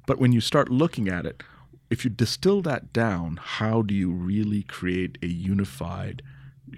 But 0.07 0.19
when 0.19 0.33
you 0.33 0.41
start 0.41 0.71
looking 0.71 1.09
at 1.09 1.27
it, 1.27 1.43
if 1.91 2.05
you 2.05 2.11
distill 2.11 2.63
that 2.63 2.93
down, 2.93 3.39
how 3.43 3.83
do 3.83 3.95
you 3.95 4.11
really 4.11 4.63
create 4.63 5.19
a 5.23 5.27
unified, 5.27 6.23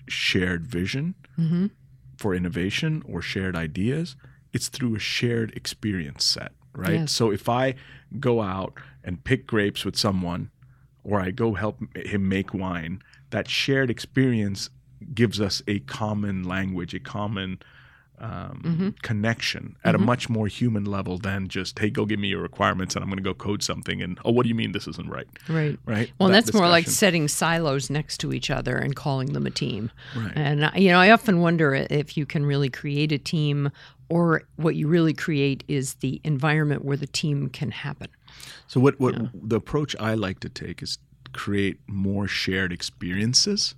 shared 0.08 0.66
vision 0.66 1.14
mm-hmm. 1.38 1.66
for 2.16 2.34
innovation 2.34 3.02
or 3.06 3.20
shared 3.20 3.56
ideas? 3.56 4.16
It's 4.52 4.68
through 4.68 4.96
a 4.96 5.00
shared 5.00 5.52
experience 5.56 6.24
set 6.24 6.52
right? 6.80 7.00
Yes. 7.00 7.12
So 7.12 7.30
if 7.30 7.48
I 7.48 7.74
go 8.18 8.40
out 8.42 8.72
and 9.04 9.22
pick 9.24 9.46
grapes 9.46 9.84
with 9.84 9.96
someone, 9.96 10.50
or 11.04 11.20
I 11.20 11.30
go 11.30 11.54
help 11.54 11.78
him 11.96 12.28
make 12.28 12.52
wine, 12.52 13.02
that 13.30 13.48
shared 13.48 13.90
experience 13.90 14.68
gives 15.14 15.40
us 15.40 15.62
a 15.66 15.78
common 15.80 16.44
language, 16.44 16.92
a 16.94 17.00
common 17.00 17.58
um, 18.18 18.60
Mm-hmm. 18.66 18.88
connection 19.00 19.76
at 19.82 19.94
a 19.94 19.98
much 19.98 20.28
more 20.28 20.46
human 20.46 20.84
level 20.84 21.16
than 21.16 21.48
just 21.48 21.78
hey 21.78 21.88
go 21.88 22.04
give 22.04 22.20
me 22.20 22.28
your 22.28 22.42
requirements 22.42 22.94
and 22.94 23.02
i'm 23.02 23.08
going 23.08 23.16
to 23.16 23.22
go 23.22 23.32
code 23.32 23.62
something 23.62 24.02
and 24.02 24.18
oh 24.26 24.30
what 24.30 24.42
do 24.42 24.50
you 24.50 24.54
mean 24.54 24.72
this 24.72 24.86
isn't 24.86 25.08
right 25.08 25.26
Right. 25.48 25.78
right 25.86 26.12
Well, 26.18 26.28
That 26.28 26.44
that's 26.44 26.52
more 26.54 26.68
like 26.68 26.86
setting 26.86 27.28
silos 27.28 27.88
next 27.88 28.18
to 28.18 28.34
each 28.34 28.50
other 28.50 28.76
and 28.76 28.94
calling 28.94 29.32
them 29.32 29.46
a 29.46 29.50
team. 29.50 29.90
Right. 30.14 30.32
And 30.36 30.64
uh, 30.64 30.70
you 30.76 30.90
know, 30.90 30.98
I 31.00 31.10
often 31.12 31.40
wonder 31.40 31.74
if 31.88 32.18
you 32.18 32.26
can 32.26 32.44
really 32.44 32.68
create 32.68 33.10
a 33.10 33.16
team, 33.18 33.70
or 34.10 34.42
what 34.56 34.74
you 34.76 34.86
really 34.88 35.14
create 35.14 35.64
is 35.68 35.94
the 35.94 36.20
environment 36.24 36.84
where 36.84 36.96
the 36.96 37.06
team 37.06 37.48
can 37.48 37.70
happen. 37.70 38.08
so 38.66 38.78
what 38.80 38.98
what 39.00 39.14
the 39.52 39.56
approach 39.56 39.96
i 40.00 40.14
like 40.14 40.38
to 40.40 40.48
take 40.48 40.82
is 40.82 40.98
create 41.32 41.78
more 41.86 42.26
shared 42.28 42.72
experiences 42.72 43.74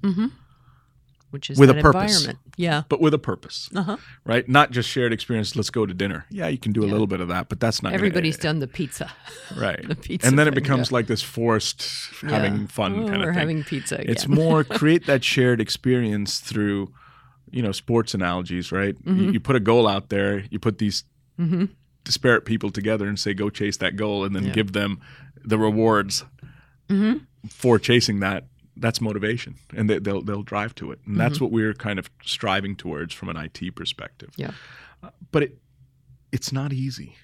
which 1.30 1.48
is 1.48 1.58
With 1.58 1.70
a 1.70 1.74
purpose. 1.74 2.02
environment. 2.20 2.38
Yeah. 2.58 2.82
but 2.90 3.00
with 3.00 3.14
a 3.14 3.18
purpose 3.18 3.70
Uh-huh. 3.74 3.96
right 4.24 4.46
not 4.48 4.70
just 4.70 4.88
shared 4.88 5.12
experience 5.14 5.56
let's 5.56 5.70
go 5.70 5.86
to 5.86 5.94
dinner 5.94 6.26
yeah 6.30 6.48
you 6.48 6.58
can 6.58 6.72
do 6.72 6.84
a 6.84 6.90
little 6.94 7.06
bit 7.06 7.20
of 7.20 7.28
that 7.28 7.48
but 7.48 7.58
that's 7.60 7.82
not 7.82 7.88
gonna- 7.90 7.96
Everybody's 7.96 8.36
done 8.36 8.58
the 8.58 8.66
pizza. 8.68 9.10
right 9.56 9.86
the 9.88 9.94
pizza 9.96 10.26
and 10.28 10.38
then 10.38 10.46
it 10.48 10.54
becomes 10.54 10.90
yeah. 10.90 10.94
like 10.96 11.06
this 11.06 11.22
forced 11.22 11.82
having 12.20 12.56
Yeah. 12.62 12.66
fun 12.66 12.92
Oh, 13.04 13.08
kind 13.08 13.22
of 13.22 13.28
thing 13.30 13.34
having 13.38 13.64
pizza 13.64 13.98
it's 14.10 14.28
more 14.28 14.62
create 14.80 15.06
that 15.06 15.24
shared 15.24 15.60
experience 15.60 16.38
through 16.40 16.92
you 17.52 17.62
know 17.62 17.72
sports 17.72 18.14
analogies 18.14 18.72
right 18.72 18.96
Mm-hmm. 19.04 19.20
you, 19.24 19.30
you 19.32 19.40
put 19.40 19.56
a 19.56 19.60
goal 19.60 19.86
out 19.86 20.08
there 20.08 20.44
you 20.50 20.58
put 20.58 20.78
these 20.78 21.04
disparate 22.04 22.44
people 22.44 22.70
together 22.70 23.06
and 23.06 23.18
say 23.18 23.34
go 23.34 23.50
chase 23.50 23.76
that 23.78 23.96
goal 23.96 24.24
and 24.24 24.34
then 24.34 24.44
Yeah. 24.44 24.52
give 24.52 24.72
them 24.72 25.00
the 25.44 25.58
rewards 25.58 26.24
Mm-hmm. 26.88 27.18
for 27.48 27.78
chasing 27.78 28.20
that 28.20 28.46
that's 28.76 29.00
motivation 29.00 29.54
and 29.76 29.88
they, 29.88 29.98
they'll 29.98 30.22
they'll 30.22 30.42
drive 30.42 30.74
to 30.76 30.92
it 30.92 30.98
and 31.06 31.18
that's 31.20 31.34
Mm-hmm. 31.36 31.44
what 31.44 31.52
we're 31.52 31.74
kind 31.74 31.98
of 31.98 32.10
striving 32.24 32.74
towards 32.76 33.14
from 33.14 33.28
an 33.28 33.36
IT 33.36 33.74
perspective 33.76 34.30
Yeah. 34.36 34.52
but 35.30 35.42
it 35.44 35.58
it's 36.32 36.52
not 36.52 36.72
easy 36.72 37.14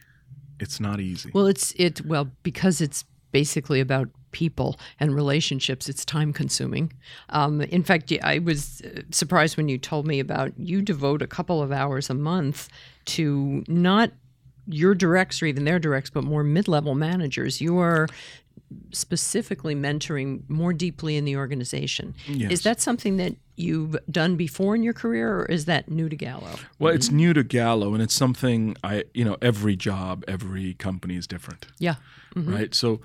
it's 0.61 0.79
not 0.81 1.01
easy 1.01 1.31
Well, 1.35 1.47
it's 1.47 1.73
it 1.77 2.05
well 2.05 2.31
because 2.43 2.81
it's 2.81 3.05
basically 3.33 3.81
about 3.81 4.09
people 4.33 4.79
and 5.01 5.15
relationships. 5.15 5.89
It's 5.89 6.05
time 6.05 6.33
consuming. 6.33 6.93
Um, 7.31 7.61
in 7.63 7.83
fact, 7.83 8.13
I 8.23 8.39
was 8.39 8.83
uh, 8.83 9.03
surprised 9.11 9.57
when 9.57 9.69
you 9.69 9.79
told 9.79 10.07
me 10.07 10.21
about 10.21 10.53
you 10.59 10.83
devote 10.83 11.23
a 11.23 11.27
couple 11.27 11.63
of 11.63 11.73
hours 11.73 12.11
a 12.11 12.15
month 12.15 12.69
to 13.07 13.65
not 13.69 14.13
your 14.67 14.95
directs 14.95 15.41
or 15.43 15.47
even 15.47 15.65
their 15.65 15.79
directs, 15.79 16.11
but 16.11 16.25
more 16.25 16.45
mid-level 16.45 16.95
managers. 16.95 17.61
You 17.61 17.79
are 17.79 18.07
specifically 18.93 19.75
mentoring 19.75 20.43
more 20.49 20.73
deeply 20.73 21.17
in 21.17 21.25
the 21.25 21.37
organization. 21.37 22.15
Yes. 22.27 22.53
Is 22.53 22.63
that 22.63 22.81
something 22.81 23.17
that 23.17 23.35
you've 23.57 23.97
done 24.11 24.37
before 24.37 24.75
in 24.75 24.83
your 24.83 24.93
career, 24.93 25.41
or 25.41 25.47
is 25.47 25.65
that 25.65 25.91
new 25.91 26.09
to 26.09 26.17
Gallo? 26.17 26.51
well 26.79 26.95
it's 26.95 27.11
new 27.11 27.33
to 27.33 27.43
Gallo 27.43 27.93
and 27.95 28.03
it's 28.03 28.15
something 28.15 28.77
I 28.85 29.05
you 29.15 29.25
know 29.25 29.37
every 29.43 29.75
job 29.75 30.23
every 30.29 30.75
company 30.75 31.17
is 31.17 31.27
different 31.27 31.67
Yeah. 31.79 31.97
right? 32.37 32.73
So 32.75 33.01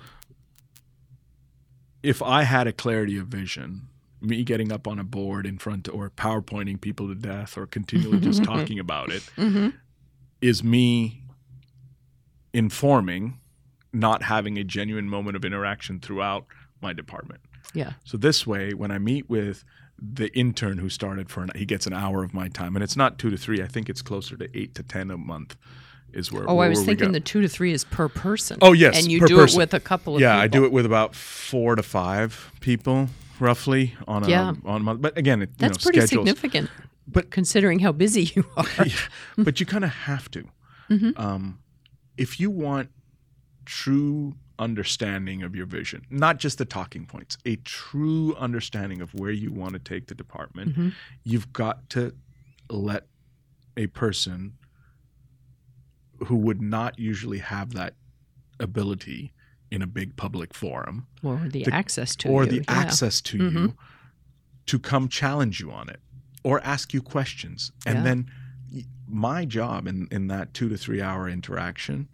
if 2.04 2.22
I 2.22 2.42
had 2.42 2.66
a 2.66 2.72
clarity 2.72 3.16
of 3.16 3.28
vision, 3.28 3.88
me 4.20 4.44
getting 4.44 4.70
up 4.70 4.86
on 4.86 4.98
a 4.98 5.04
board 5.04 5.46
in 5.46 5.56
front 5.56 5.88
or 5.88 6.10
PowerPointing 6.10 6.78
people 6.78 7.08
to 7.08 7.14
death 7.14 7.56
or 7.56 7.66
continually 7.66 8.20
just 8.20 8.42
mm-hmm. 8.42 8.52
talking 8.52 8.78
about 8.78 9.10
it, 9.10 9.22
mm-hmm. 9.36 9.70
is 10.42 10.62
me 10.62 11.22
informing, 12.52 13.40
not 13.94 14.22
having 14.22 14.58
a 14.58 14.64
genuine 14.64 15.08
moment 15.08 15.34
of 15.34 15.46
interaction 15.46 15.98
throughout 15.98 16.44
my 16.82 16.92
department. 16.92 17.40
Yeah. 17.72 17.94
So 18.04 18.18
this 18.18 18.46
way, 18.46 18.74
when 18.74 18.90
I 18.90 18.98
meet 18.98 19.30
with 19.30 19.64
the 19.98 20.28
intern 20.38 20.76
who 20.76 20.90
started 20.90 21.30
for 21.30 21.42
an, 21.42 21.52
he 21.54 21.64
gets 21.64 21.86
an 21.86 21.94
hour 21.94 22.22
of 22.22 22.34
my 22.34 22.48
time, 22.48 22.76
and 22.76 22.82
it's 22.82 22.96
not 22.96 23.18
two 23.18 23.30
to 23.30 23.38
three. 23.38 23.62
I 23.62 23.66
think 23.66 23.88
it's 23.88 24.02
closer 24.02 24.36
to 24.36 24.48
eight 24.54 24.74
to 24.74 24.82
ten 24.82 25.10
a 25.10 25.16
month. 25.16 25.56
Is 26.14 26.30
where. 26.32 26.48
Oh, 26.48 26.58
I 26.58 26.68
was 26.68 26.82
thinking 26.84 27.12
the 27.12 27.20
two 27.20 27.40
to 27.42 27.48
three 27.48 27.72
is 27.72 27.84
per 27.84 28.08
person. 28.08 28.58
Oh, 28.62 28.72
yes, 28.72 28.96
and 29.02 29.10
you 29.10 29.26
do 29.26 29.36
person. 29.36 29.58
it 29.58 29.62
with 29.62 29.74
a 29.74 29.80
couple 29.80 30.14
of 30.16 30.20
yeah, 30.20 30.38
I 30.38 30.46
do 30.46 30.64
it 30.64 30.72
with 30.72 30.86
about 30.86 31.14
four 31.14 31.74
to 31.76 31.82
five 31.82 32.52
people 32.60 33.08
roughly 33.40 33.94
on 34.06 34.22
a 34.24 34.28
Yeah. 34.28 34.52
on 34.64 34.80
a 34.80 34.84
month. 34.84 35.02
But 35.02 35.18
again, 35.18 35.42
it, 35.42 35.58
That's 35.58 35.78
you 35.78 35.80
know, 35.80 35.82
pretty 35.92 36.06
schedules. 36.06 36.28
significant, 36.28 36.70
But- 37.08 37.30
considering 37.30 37.80
how 37.80 37.92
busy 37.92 38.30
you 38.34 38.44
are. 38.56 38.64
Yeah, 38.86 38.94
but 39.36 39.58
you 39.60 39.66
kind 39.66 39.84
of 39.84 39.90
have 39.90 40.30
to. 40.32 40.44
Mm-hmm. 40.90 41.20
Um, 41.20 41.58
if 42.16 42.38
you 42.38 42.50
want 42.50 42.90
true 43.64 44.34
understanding 44.58 45.42
of 45.42 45.56
your 45.56 45.66
vision, 45.66 46.02
not 46.10 46.38
just 46.38 46.58
the 46.58 46.64
talking 46.64 47.06
points, 47.06 47.36
a 47.44 47.56
true 47.56 48.34
understanding 48.36 49.00
of 49.00 49.12
where 49.14 49.32
you 49.32 49.50
want 49.52 49.72
to 49.72 49.78
take 49.80 50.06
the 50.06 50.14
department, 50.14 50.70
Mm-hmm. 50.72 50.88
you've 51.24 51.52
got 51.52 51.88
to 51.90 52.14
let 52.70 53.06
a 53.76 53.88
person 53.88 54.52
who 56.26 56.36
would 56.36 56.60
not 56.62 56.98
usually 56.98 57.38
have 57.38 57.72
that 57.74 57.94
ability 58.60 59.32
in 59.70 59.82
a 59.82 59.86
big 59.86 60.16
public 60.16 60.54
forum 60.54 61.06
or 61.22 61.40
the, 61.48 61.64
The- 61.64 61.72
access 61.74 62.14
to 62.16 62.28
or 62.28 62.44
you, 62.44 62.50
the 62.50 62.56
yeah. 62.56 62.62
Mm-hmm. 62.62 62.80
access 62.80 63.20
to 63.22 63.36
you 63.38 63.74
to 64.66 64.78
come 64.78 65.08
challenge 65.08 65.60
you 65.60 65.70
on 65.72 65.88
it 65.88 66.00
or 66.44 66.60
ask 66.62 66.94
you 66.94 67.02
questions 67.02 67.72
and 67.86 67.98
Yeah. 67.98 68.04
then 68.04 68.26
my 69.08 69.44
job 69.44 69.86
in, 69.86 70.08
in 70.10 70.28
that 70.28 70.54
two 70.54 70.68
to 70.68 70.76
three 70.76 71.02
hour 71.02 71.28
interaction 71.28 72.08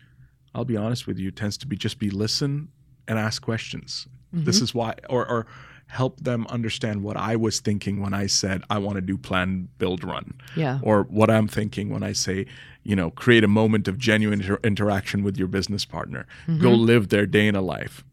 i'll 0.54 0.64
be 0.64 0.76
honest 0.76 1.06
with 1.06 1.18
you 1.18 1.30
tends 1.30 1.56
to 1.58 1.66
be 1.66 1.76
just 1.76 1.98
be 1.98 2.10
listen 2.10 2.68
and 3.06 3.18
ask 3.18 3.42
questions 3.42 4.06
Mm-hmm. 4.34 4.44
this 4.44 4.60
is 4.60 4.72
why 4.72 4.94
or, 5.08 5.26
or 5.28 5.46
help 5.88 6.20
them 6.20 6.46
understand 6.48 7.02
what 7.02 7.16
i 7.16 7.34
was 7.34 7.58
thinking 7.58 8.00
when 8.00 8.14
i 8.14 8.26
said 8.28 8.62
i 8.70 8.78
want 8.78 8.94
to 8.94 9.00
do 9.00 9.18
plan 9.18 9.68
build 9.78 10.04
run 10.04 10.34
Yeah. 10.56 10.78
or 10.82 11.02
what 11.04 11.28
i'm 11.30 11.48
thinking 11.48 11.90
when 11.90 12.04
i 12.04 12.12
say 12.12 12.46
you 12.82 12.96
know 12.96 13.10
create 13.10 13.44
a 13.44 13.48
moment 13.48 13.88
of 13.88 13.98
genuine 13.98 14.40
inter- 14.40 14.60
interaction 14.64 15.22
with 15.22 15.36
your 15.36 15.48
business 15.48 15.84
partner. 15.84 16.26
Go 16.58 16.70
live 16.72 17.08
their 17.08 17.26
day 17.26 17.46
in 17.46 17.54
a 17.56 17.60
life. 17.62 18.04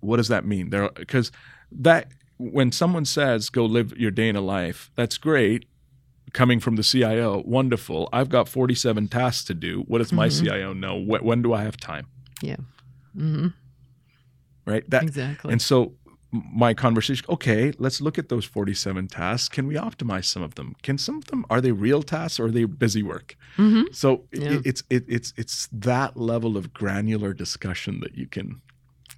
What 0.00 0.16
does 0.16 0.28
that 0.28 0.44
mean? 0.44 0.70
There 0.70 0.88
because 0.90 1.30
that 1.72 2.08
when 2.38 2.72
someone 2.72 3.04
says 3.04 3.50
go 3.50 3.64
live 3.66 3.92
your 3.98 4.10
day 4.10 4.28
in 4.28 4.36
a 4.36 4.40
life 4.40 4.90
that's 4.96 5.18
great. 5.18 5.66
Coming 6.32 6.60
from 6.60 6.76
the 6.76 6.84
cio 6.84 7.42
wonderful. 7.44 8.08
I've 8.12 8.28
got 8.28 8.48
47 8.48 9.08
tasks 9.08 9.44
to 9.46 9.54
do. 9.54 9.80
What 9.88 9.98
does 9.98 10.12
my 10.12 10.28
cio 10.28 10.72
know? 10.72 11.00
Wh- 11.02 11.24
when 11.24 11.42
do 11.42 11.52
i 11.52 11.62
have 11.64 11.76
time? 11.76 12.06
Yeah. 12.40 12.56
Mm-hmm. 13.16 13.48
right? 14.64 14.88
That 14.88 15.02
Exactly. 15.02 15.50
and 15.52 15.60
so 15.60 15.94
my 16.32 16.72
conversation 16.74 17.26
okay 17.28 17.72
let's 17.78 18.00
look 18.00 18.16
at 18.18 18.28
those 18.28 18.44
47 18.44 19.08
tasks 19.08 19.48
can 19.48 19.66
we 19.66 19.74
optimize 19.74 20.26
some 20.26 20.42
of 20.42 20.54
them 20.54 20.76
can 20.82 20.96
some 20.96 21.16
of 21.18 21.24
them 21.26 21.44
are 21.50 21.60
they 21.60 21.72
real 21.72 22.02
tasks 22.04 22.38
or 22.38 22.44
are 22.46 22.50
they 22.52 22.64
busy 22.64 23.02
work 23.02 23.36
Mhm. 23.56 23.92
so 23.94 24.24
Yeah. 24.32 24.60
it's 24.64 24.82
it, 24.90 25.04
it's 25.08 25.32
it's 25.36 25.68
that 25.72 26.16
level 26.16 26.56
of 26.56 26.72
granular 26.72 27.34
discussion 27.34 27.98
that 28.00 28.16
you 28.16 28.26
can 28.28 28.60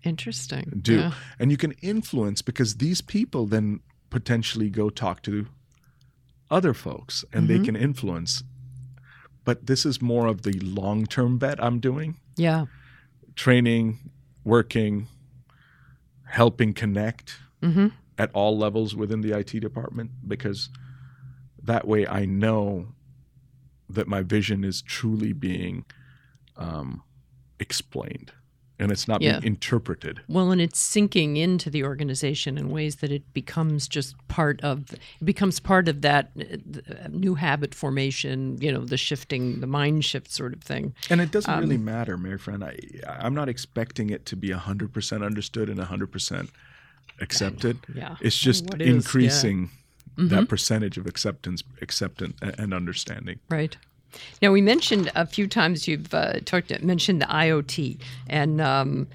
Interesting. 0.05 0.81
do 0.83 0.97
Yeah. 1.01 1.13
and 1.39 1.51
you 1.51 1.57
can 1.59 1.73
influence 1.83 2.41
because 2.43 2.77
these 2.77 3.03
people 3.03 3.47
then 3.47 3.81
potentially 4.11 4.71
go 4.71 4.89
talk 4.91 5.23
to 5.23 5.47
other 6.51 6.73
folks 6.75 7.25
and 7.33 7.47
Mm-hmm. 7.49 7.59
they 7.59 7.65
can 7.67 7.77
influence 7.77 8.43
but 9.45 9.67
this 9.67 9.85
is 9.85 10.01
more 10.01 10.27
of 10.29 10.43
the 10.43 10.59
long-term 10.61 11.37
bet 11.39 11.63
i'm 11.63 11.79
doing 11.79 12.17
Yeah. 12.37 12.65
training 13.37 13.99
working 14.45 15.09
helping 16.33 16.73
connect 16.75 17.39
Mm-hmm. 17.63 17.89
at 18.19 18.29
all 18.35 18.59
levels 18.59 18.97
within 18.97 19.21
the 19.21 19.39
IT 19.39 19.51
department 19.61 20.11
because 20.27 20.69
that 21.63 21.87
way 21.87 22.05
I 22.09 22.25
know 22.25 22.89
that 23.89 24.09
my 24.09 24.23
vision 24.23 24.65
is 24.65 24.83
truly 24.83 25.33
being 25.33 25.85
um, 26.57 27.05
explained 27.61 28.33
and 28.83 28.91
it's 28.91 29.07
not 29.07 29.23
Yeah. 29.23 29.39
being 29.39 29.55
interpreted. 29.55 30.21
Well, 30.29 30.51
and 30.51 30.61
it's 30.61 30.79
sinking 30.81 31.37
into 31.37 31.71
the 31.71 31.85
organization 31.85 32.59
in 32.59 32.69
ways 32.71 32.97
that 32.97 33.13
it 33.13 33.23
becomes 33.33 33.87
just 33.87 34.17
part 34.29 34.61
of 34.63 34.93
it 34.93 35.01
becomes 35.25 35.61
part 35.61 35.89
of 35.89 36.01
that 36.03 36.31
uh, 36.39 37.09
new 37.09 37.35
habit 37.37 37.75
formation. 37.75 38.59
You 38.61 38.73
know, 38.73 38.85
the 38.85 38.97
shifting, 38.97 39.61
the 39.61 39.67
mind 39.69 40.05
shift 40.05 40.33
sort 40.33 40.53
of 40.53 40.63
thing. 40.63 40.95
And 41.11 41.21
it 41.21 41.31
doesn't 41.31 41.59
really 41.61 41.77
Um, 41.77 41.85
matter, 41.85 42.19
Maryfran. 42.19 42.63
I, 42.65 42.77
I'm 43.25 43.35
not 43.35 43.49
expecting 43.49 44.11
it 44.11 44.27
to 44.27 44.37
be 44.37 44.49
100% 44.49 45.25
understood 45.25 45.69
and 45.69 45.79
100% 45.81 46.49
accepted. 47.21 47.79
Yeah. 47.95 48.17
It's 48.21 48.39
just 48.39 48.65
is, 48.75 48.81
yeah. 48.81 48.87
increasing 48.87 49.71
Mm-hmm. 50.19 50.29
that 50.29 50.47
percentage 50.47 50.99
of 50.99 51.07
acceptance, 51.07 51.63
acceptance 51.81 52.37
and 52.59 52.75
understanding. 52.75 53.39
Right. 53.49 53.79
Now 54.41 54.53
we 54.53 54.61
mentioned 54.61 55.11
a 55.15 55.27
few 55.27 55.47
times 55.47 55.89
you've 55.89 56.13
uh, 56.15 56.41
talked 56.45 56.83
mentioned 56.83 57.23
the 57.23 57.27
IoT, 57.27 57.99
and 58.29 58.61
um, 58.61 59.07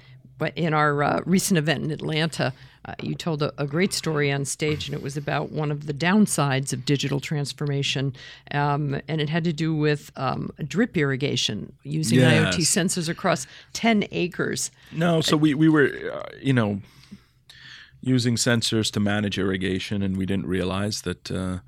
in 0.56 0.74
our 0.74 1.02
uh, 1.02 1.20
recent 1.26 1.58
event 1.58 1.84
in 1.84 1.90
Atlanta, 1.90 2.52
uh, 2.84 2.94
you 3.02 3.14
told 3.14 3.42
a, 3.42 3.52
a 3.58 3.66
great 3.66 3.92
story 3.92 4.32
on 4.32 4.44
stage, 4.44 4.88
and 4.88 4.94
it 4.94 5.02
was 5.02 5.16
about 5.16 5.50
one 5.50 5.70
of 5.70 5.86
the 5.86 5.92
downsides 5.92 6.72
of 6.72 6.84
digital 6.84 7.20
transformation, 7.20 8.14
um, 8.52 9.00
and 9.08 9.20
it 9.20 9.28
had 9.28 9.44
to 9.44 9.52
do 9.52 9.74
with 9.74 10.10
um, 10.16 10.50
drip 10.66 10.96
irrigation 10.96 11.72
using 11.82 12.20
Yes. 12.20 12.56
IoT 12.56 12.60
sensors 12.60 13.08
across 13.08 13.46
ten 13.72 14.04
acres. 14.10 14.70
No, 14.92 15.20
so 15.20 15.36
we 15.36 15.54
we 15.54 15.68
were, 15.68 15.90
uh, 16.12 16.30
you 16.40 16.52
know, 16.52 16.80
using 18.00 18.36
sensors 18.36 18.90
to 18.92 19.00
manage 19.00 19.38
irrigation, 19.38 20.02
and 20.02 20.16
we 20.16 20.24
didn't 20.24 20.46
realize 20.46 21.02
that, 21.02 21.30
uh, 21.30 21.58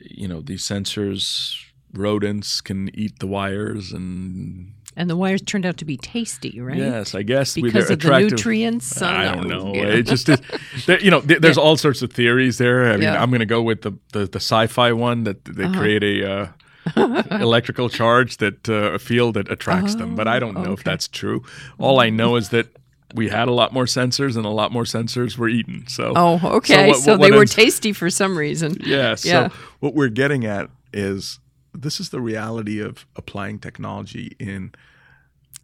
you 0.00 0.26
know, 0.26 0.40
these 0.40 0.62
sensors 0.62 1.69
rodents 1.92 2.60
can 2.60 2.90
eat 2.94 3.18
the 3.18 3.26
wires 3.26 3.92
and 3.92 4.72
And 4.96 5.08
the 5.08 5.16
wires 5.16 5.42
turned 5.42 5.64
out 5.66 5.76
to 5.78 5.84
be 5.84 5.96
tasty, 5.96 6.60
right? 6.60 6.76
yes, 6.78 7.14
I 7.14 7.22
guess 7.22 7.54
Because 7.54 7.90
of 7.90 8.00
the 8.00 8.18
nutrients. 8.20 9.00
I 9.02 9.34
don't 9.34 9.48
know. 9.48 9.72
Yeah. 9.74 9.86
It 9.98 10.02
just 10.02 10.28
is, 10.28 10.40
there, 10.86 11.00
you 11.00 11.10
know, 11.10 11.20
there, 11.20 11.38
there's 11.40 11.56
Yeah. 11.56 11.62
all 11.62 11.76
sorts 11.76 12.02
of 12.02 12.12
theories 12.12 12.58
there. 12.58 12.86
I 12.86 12.92
mean, 12.94 13.02
Yeah. 13.02 13.22
I'm 13.22 13.30
going 13.30 13.40
to 13.40 13.46
go 13.46 13.62
with 13.62 13.82
the, 13.82 13.92
the 14.12 14.26
the 14.26 14.40
sci-fi 14.40 14.92
one 14.92 15.24
that 15.24 15.44
they 15.44 15.64
Uh-huh. 15.64 15.78
create 15.80 16.02
a 16.02 16.30
uh, 16.30 16.48
electrical 17.40 17.88
charge 17.88 18.36
that 18.38 18.68
uh, 18.68 18.94
a 18.94 18.98
field 18.98 19.34
that 19.34 19.50
attracts 19.50 19.94
them. 19.96 20.14
But 20.16 20.26
I 20.28 20.38
don't 20.38 20.54
know 20.54 20.72
if 20.72 20.82
that's 20.84 21.08
true. 21.08 21.42
All 21.78 22.00
I 22.00 22.10
know 22.10 22.36
is 22.36 22.48
that 22.50 22.66
we 23.14 23.28
had 23.28 23.48
a 23.48 23.52
lot 23.52 23.72
more 23.72 23.86
sensors, 23.86 24.36
and 24.36 24.46
a 24.46 24.50
lot 24.50 24.70
more 24.72 24.84
sensors 24.84 25.36
were 25.36 25.48
eaten. 25.48 25.84
So 25.88 26.12
Oh, 26.16 26.40
okay. 26.58 26.88
what- 26.88 26.96
So, 26.98 27.12
what- 27.12 27.20
they 27.20 27.30
what 27.30 27.38
were 27.38 27.44
tasty 27.44 27.92
for 27.92 28.08
some 28.10 28.36
reason. 28.38 28.76
Yeah. 28.84 29.14
So 29.16 29.50
what 29.80 29.94
we're 29.94 30.08
getting 30.22 30.44
at 30.46 30.70
is 30.92 31.38
this 31.72 32.00
is 32.00 32.08
the 32.10 32.20
reality 32.20 32.80
of 32.80 33.06
applying 33.16 33.58
technology 33.58 34.36
in 34.38 34.72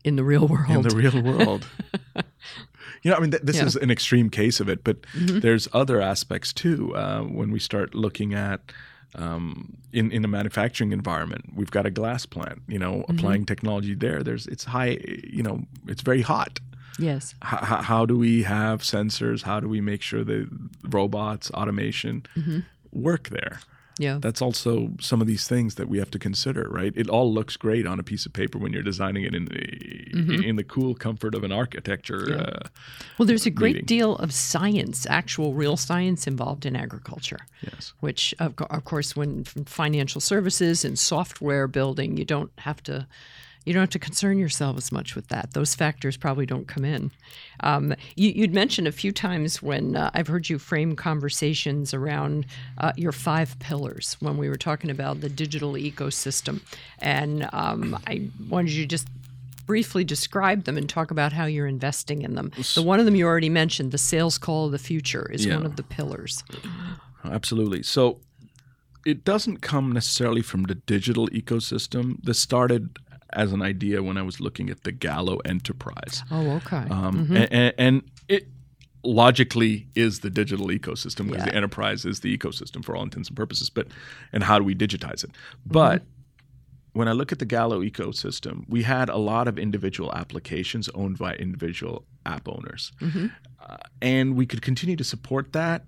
In 0.04 0.16
the 0.16 0.24
real 0.24 0.46
world. 0.46 0.70
in 0.70 0.82
the 0.82 0.94
real 0.96 1.20
world. 1.22 1.66
you 3.02 3.10
know, 3.10 3.16
I 3.16 3.20
mean, 3.20 3.30
th- 3.30 3.42
this 3.42 3.56
Yeah. 3.56 3.66
is 3.66 3.76
an 3.76 3.90
extreme 3.90 4.30
case 4.30 4.60
of 4.60 4.68
it, 4.68 4.84
but 4.84 5.02
Mhm. 5.12 5.40
there's 5.42 5.68
other 5.72 6.00
aspects 6.00 6.52
too. 6.52 6.94
Uh, 6.94 7.22
when 7.22 7.50
we 7.50 7.58
start 7.58 7.94
looking 7.94 8.34
at 8.34 8.60
um, 9.14 9.78
in 9.92 10.10
in 10.12 10.24
a 10.24 10.28
manufacturing 10.28 10.92
environment, 10.92 11.44
we've 11.54 11.70
got 11.70 11.86
a 11.86 11.90
glass 11.90 12.26
plant. 12.26 12.60
You 12.68 12.78
know, 12.78 12.94
Mm-hmm. 12.96 13.12
applying 13.18 13.46
technology 13.46 13.94
there. 13.94 14.22
There's 14.22 14.46
it's 14.46 14.64
high. 14.64 14.98
You 15.36 15.42
know, 15.42 15.64
it's 15.88 16.02
very 16.02 16.22
hot. 16.22 16.60
yes. 16.98 17.34
H- 17.42 17.84
how 17.90 18.04
do 18.06 18.16
we 18.18 18.42
have 18.42 18.82
sensors? 18.82 19.42
How 19.42 19.60
do 19.60 19.68
we 19.68 19.80
make 19.80 20.02
sure 20.02 20.22
the 20.24 20.48
robots, 20.82 21.50
automation 21.52 22.22
Mm-hmm. 22.36 22.58
work 22.92 23.28
there? 23.30 23.60
Yeah. 23.98 24.18
That's 24.20 24.42
also 24.42 24.90
some 25.00 25.20
of 25.22 25.26
these 25.26 25.48
things 25.48 25.76
that 25.76 25.88
we 25.88 25.98
have 25.98 26.10
to 26.10 26.18
consider, 26.18 26.68
right? 26.70 26.92
It 26.96 27.08
all 27.08 27.32
looks 27.32 27.56
great 27.56 27.86
on 27.86 27.98
a 27.98 28.02
piece 28.02 28.26
of 28.26 28.32
paper 28.32 28.58
when 28.58 28.72
you're 28.72 28.82
designing 28.82 29.24
it 29.24 29.34
in 29.34 29.46
the 29.46 30.46
in 30.46 30.56
the 30.56 30.64
cool 30.64 30.94
comfort 30.94 31.34
of 31.34 31.44
an 31.44 31.52
architecture. 31.52 32.18
Mm-hmm. 32.18 32.32
Yeah. 32.32 32.60
Uh, 32.64 32.68
Well, 33.18 33.26
there's 33.26 33.46
a 33.46 33.50
great 33.50 33.74
meeting. 33.76 33.86
deal 33.86 34.16
of 34.16 34.32
science, 34.32 35.06
actual 35.08 35.54
real 35.54 35.76
science 35.76 36.26
involved 36.26 36.66
in 36.66 36.76
agriculture. 36.76 37.40
yes. 37.62 37.94
which 38.00 38.34
of, 38.38 38.54
of 38.70 38.84
course 38.84 39.16
when 39.16 39.44
financial 39.66 40.20
services 40.20 40.84
and 40.84 40.98
software 40.98 41.66
building 41.66 42.16
you 42.18 42.24
don't 42.24 42.50
have 42.58 42.82
to 42.82 43.06
you 43.66 43.72
don't 43.72 43.82
have 43.82 43.90
to 43.90 43.98
concern 43.98 44.38
yourself 44.38 44.76
as 44.76 44.90
much 44.90 45.14
with 45.14 45.28
that 45.28 45.52
those 45.52 45.74
factors 45.74 46.16
probably 46.16 46.46
don't 46.46 46.66
come 46.68 46.84
in 46.84 47.10
um, 47.60 47.94
you, 48.14 48.30
you'd 48.30 48.54
mentioned 48.54 48.86
a 48.88 48.92
few 48.92 49.12
times 49.12 49.60
when 49.62 49.96
uh, 49.96 50.10
i've 50.14 50.28
heard 50.28 50.48
you 50.48 50.58
frame 50.58 50.96
conversations 50.96 51.92
around 51.92 52.46
uh, 52.78 52.92
your 52.96 53.12
five 53.12 53.58
pillars 53.58 54.16
when 54.20 54.36
we 54.38 54.48
were 54.48 54.56
talking 54.56 54.90
about 54.90 55.20
the 55.20 55.28
digital 55.28 55.72
ecosystem 55.74 56.60
and 57.00 57.48
um, 57.52 57.98
i 58.06 58.28
wanted 58.48 58.70
you 58.72 58.84
to 58.84 58.88
just 58.88 59.08
briefly 59.66 60.04
describe 60.04 60.62
them 60.62 60.76
and 60.76 60.88
talk 60.88 61.10
about 61.10 61.32
how 61.32 61.44
you're 61.44 61.66
investing 61.66 62.22
in 62.22 62.36
them 62.36 62.52
the 62.76 62.82
one 62.82 63.00
of 63.00 63.04
them 63.04 63.16
you 63.16 63.26
already 63.26 63.48
mentioned 63.50 63.90
the 63.90 63.98
sales 63.98 64.38
call 64.38 64.66
of 64.66 64.72
the 64.72 64.78
future 64.78 65.28
is 65.32 65.44
Yeah. 65.44 65.56
one 65.56 65.66
of 65.66 65.76
the 65.76 65.82
pillars 65.82 66.44
Absolutely. 67.24 67.82
So 67.82 68.20
it 69.04 69.24
doesn't 69.24 69.58
come 69.58 69.92
necessarily 69.92 70.42
from 70.42 70.64
the 70.64 70.74
digital 70.74 71.28
ecosystem. 71.28 72.22
This 72.22 72.38
started 72.38 72.98
as 73.32 73.52
an 73.52 73.62
idea 73.62 74.02
when 74.02 74.16
I 74.16 74.22
was 74.22 74.40
looking 74.40 74.70
at 74.70 74.84
the 74.84 74.92
Gallo 74.92 75.38
enterprise. 75.44 76.22
oh 76.30 76.50
okay 76.56 76.84
Um, 76.90 77.28
a- 77.32 77.48
a- 77.54 77.80
and, 77.80 78.02
it 78.28 78.48
logically 79.02 79.86
is 79.94 80.20
the 80.20 80.30
digital 80.30 80.66
ecosystem 80.68 81.26
because 81.28 81.44
Yeah. 81.44 81.50
the 81.50 81.54
enterprise 81.54 82.04
is 82.04 82.20
the 82.20 82.36
ecosystem 82.36 82.84
for 82.84 82.96
all 82.96 83.02
intents 83.04 83.28
and 83.28 83.36
purposes. 83.36 83.70
But 83.70 83.88
and 84.32 84.42
how 84.42 84.58
do 84.58 84.64
we 84.64 84.74
digitize 84.74 85.22
it? 85.24 85.30
But 85.64 86.04
when 86.92 87.06
I 87.08 87.12
look 87.12 87.30
at 87.30 87.38
the 87.38 87.44
Gallo 87.44 87.82
ecosystem, 87.82 88.64
we 88.68 88.82
had 88.82 89.08
a 89.08 89.16
lot 89.18 89.46
of 89.48 89.58
individual 89.58 90.12
applications 90.14 90.88
owned 90.90 91.18
by 91.18 91.34
individual 91.36 92.04
app 92.24 92.48
owners, 92.48 92.90
uh, 93.00 93.76
and 94.02 94.34
we 94.34 94.44
could 94.46 94.62
continue 94.62 94.96
to 94.96 95.04
support 95.04 95.52
that. 95.52 95.84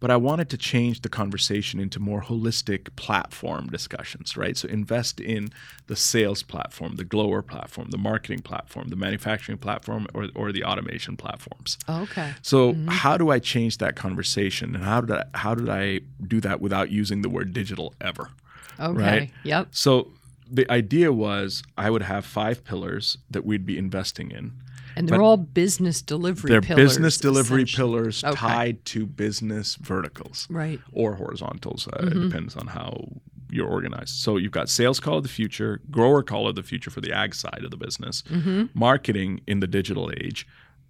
But 0.00 0.10
I 0.10 0.16
wanted 0.16 0.48
to 0.50 0.56
change 0.56 1.02
the 1.02 1.08
conversation 1.08 1.78
into 1.78 2.00
more 2.00 2.22
holistic 2.22 2.94
platform 2.96 3.68
discussions, 3.68 4.36
right? 4.36 4.56
So 4.56 4.66
invest 4.68 5.20
in 5.20 5.50
the 5.86 5.96
sales 5.96 6.42
platform, 6.42 6.96
the 6.96 7.04
grower 7.04 7.42
platform, 7.42 7.90
the 7.90 7.98
marketing 7.98 8.40
platform, 8.40 8.88
the 8.88 8.96
manufacturing 8.96 9.58
platform, 9.58 10.06
or, 10.14 10.28
or 10.34 10.52
the 10.52 10.64
automation 10.64 11.16
platforms. 11.16 11.78
Oh, 11.86 12.02
okay 12.02 12.32
So 12.42 12.72
mm-hmm. 12.72 12.88
how 12.88 13.16
do 13.16 13.30
I 13.30 13.38
change 13.38 13.78
that 13.78 13.94
conversation, 13.94 14.74
and 14.74 14.84
how 14.84 15.02
did 15.02 15.16
I, 15.16 15.24
how 15.34 15.54
did 15.54 15.68
I 15.68 16.00
do 16.26 16.40
that 16.40 16.60
without 16.60 16.90
using 16.90 17.22
the 17.22 17.28
word 17.28 17.52
digital 17.52 17.94
ever? 18.00 18.30
Okay. 18.78 18.98
Right. 19.02 19.30
Yep. 19.44 19.68
So 19.72 20.12
the 20.50 20.70
idea 20.70 21.12
was 21.12 21.62
I 21.76 21.90
would 21.90 22.02
have 22.02 22.24
five 22.24 22.64
pillars 22.64 23.18
that 23.30 23.44
we'd 23.44 23.66
be 23.66 23.78
investing 23.78 24.30
in. 24.30 24.52
And 24.96 25.08
they're 25.08 25.18
But 25.18 25.24
all 25.24 25.36
business 25.36 26.02
delivery 26.02 26.50
They're 26.50 26.60
pillars. 26.60 26.90
business 26.92 27.16
delivery 27.18 27.64
pillars 27.64 28.24
Okay. 28.24 28.34
tied 28.36 28.84
to 28.86 29.06
business 29.06 29.76
verticals 29.76 30.46
Right. 30.50 30.80
or 30.92 31.14
horizontals. 31.14 31.86
Uh, 31.88 31.90
Mm-hmm. 32.02 32.08
It 32.22 32.24
depends 32.28 32.56
on 32.56 32.66
how 32.68 33.08
you're 33.50 33.68
organized. 33.68 34.10
So 34.16 34.36
you've 34.36 34.52
got 34.52 34.68
sales 34.68 35.00
call 35.00 35.18
of 35.18 35.22
the 35.24 35.28
future, 35.28 35.80
grower 35.90 36.22
call 36.22 36.46
of 36.48 36.54
the 36.54 36.62
future 36.62 36.90
for 36.90 37.00
the 37.00 37.12
ag 37.12 37.34
side 37.34 37.62
of 37.64 37.70
the 37.70 37.76
business, 37.76 38.22
Mm-hmm. 38.30 38.66
marketing 38.74 39.40
in 39.46 39.60
the 39.60 39.66
digital 39.66 40.10
age 40.22 40.46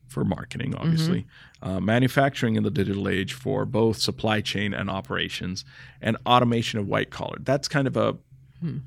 for 0.09 0.25
marketing, 0.25 0.75
obviously, 0.75 1.27
Mm-hmm. 1.63 1.69
uh, 1.71 1.81
manufacturing 1.81 2.57
in 2.57 2.63
the 2.65 2.71
digital 2.71 3.09
age 3.09 3.33
for 3.33 3.65
both 3.65 3.99
supply 3.99 4.41
chain 4.41 4.75
and 4.75 4.91
operations, 4.91 5.65
and 6.03 6.17
automation 6.27 6.79
of 6.81 6.87
white 6.89 7.11
collar. 7.11 7.39
That's 7.41 7.69
kind 7.69 7.87
of 7.87 7.97
a 7.97 8.17
Hmm. 8.61 8.79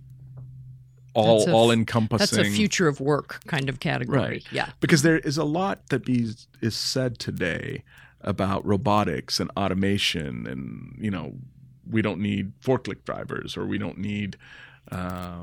That's 1.16 1.45
a 1.45 1.49
f- 1.49 1.53
all 1.53 1.72
encompassing. 1.72 2.38
That's 2.38 2.49
a 2.49 2.51
future 2.51 2.88
of 2.88 2.99
work 2.99 3.41
kind 3.47 3.70
of 3.70 3.80
category. 3.80 4.20
Right. 4.20 4.43
Yeah. 4.51 4.70
because 4.80 5.01
there 5.03 5.20
is 5.20 5.38
a 5.38 5.43
lot 5.43 5.88
that 5.89 6.05
be, 6.05 6.28
is 6.61 6.76
said 6.76 7.20
today 7.20 7.84
about 8.22 8.66
robotics 8.66 9.39
and 9.39 9.51
automation 9.57 10.47
and 10.47 10.95
you 10.97 11.11
know 11.11 11.34
we 11.89 12.01
don't 12.01 12.20
need 12.20 12.53
forklift 12.61 13.03
drivers 13.03 13.57
or 13.57 13.66
we 13.66 13.78
don't 13.78 13.97
need 13.97 14.38
uh, 14.91 15.41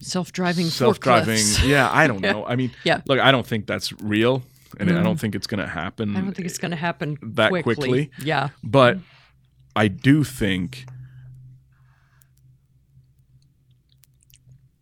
Self-driving 0.00 0.66
self-driving 0.66 1.36
forklifts. 1.36 1.66
yeah 1.66 1.88
i 1.92 2.06
don't 2.06 2.20
know 2.30 2.44
i 2.46 2.56
mean 2.56 2.70
Yeah. 2.84 3.00
Look 3.06 3.20
i 3.20 3.30
don't 3.30 3.46
think 3.46 3.66
that's 3.66 3.92
real 4.02 4.42
and 4.78 4.90
i 4.90 5.02
don't 5.02 5.18
think 5.18 5.34
it's 5.34 5.46
going 5.46 5.60
to 5.60 5.66
happen 5.66 6.16
I 6.16 6.20
don't 6.20 6.32
think 6.34 6.46
it's 6.46 6.58
going 6.58 6.70
to 6.72 6.76
happen 6.76 7.18
that 7.22 7.50
quickly. 7.50 7.74
quickly. 7.74 8.10
Yeah. 8.22 8.48
but 8.64 8.98
i 9.76 9.88
do 9.88 10.24
think 10.24 10.86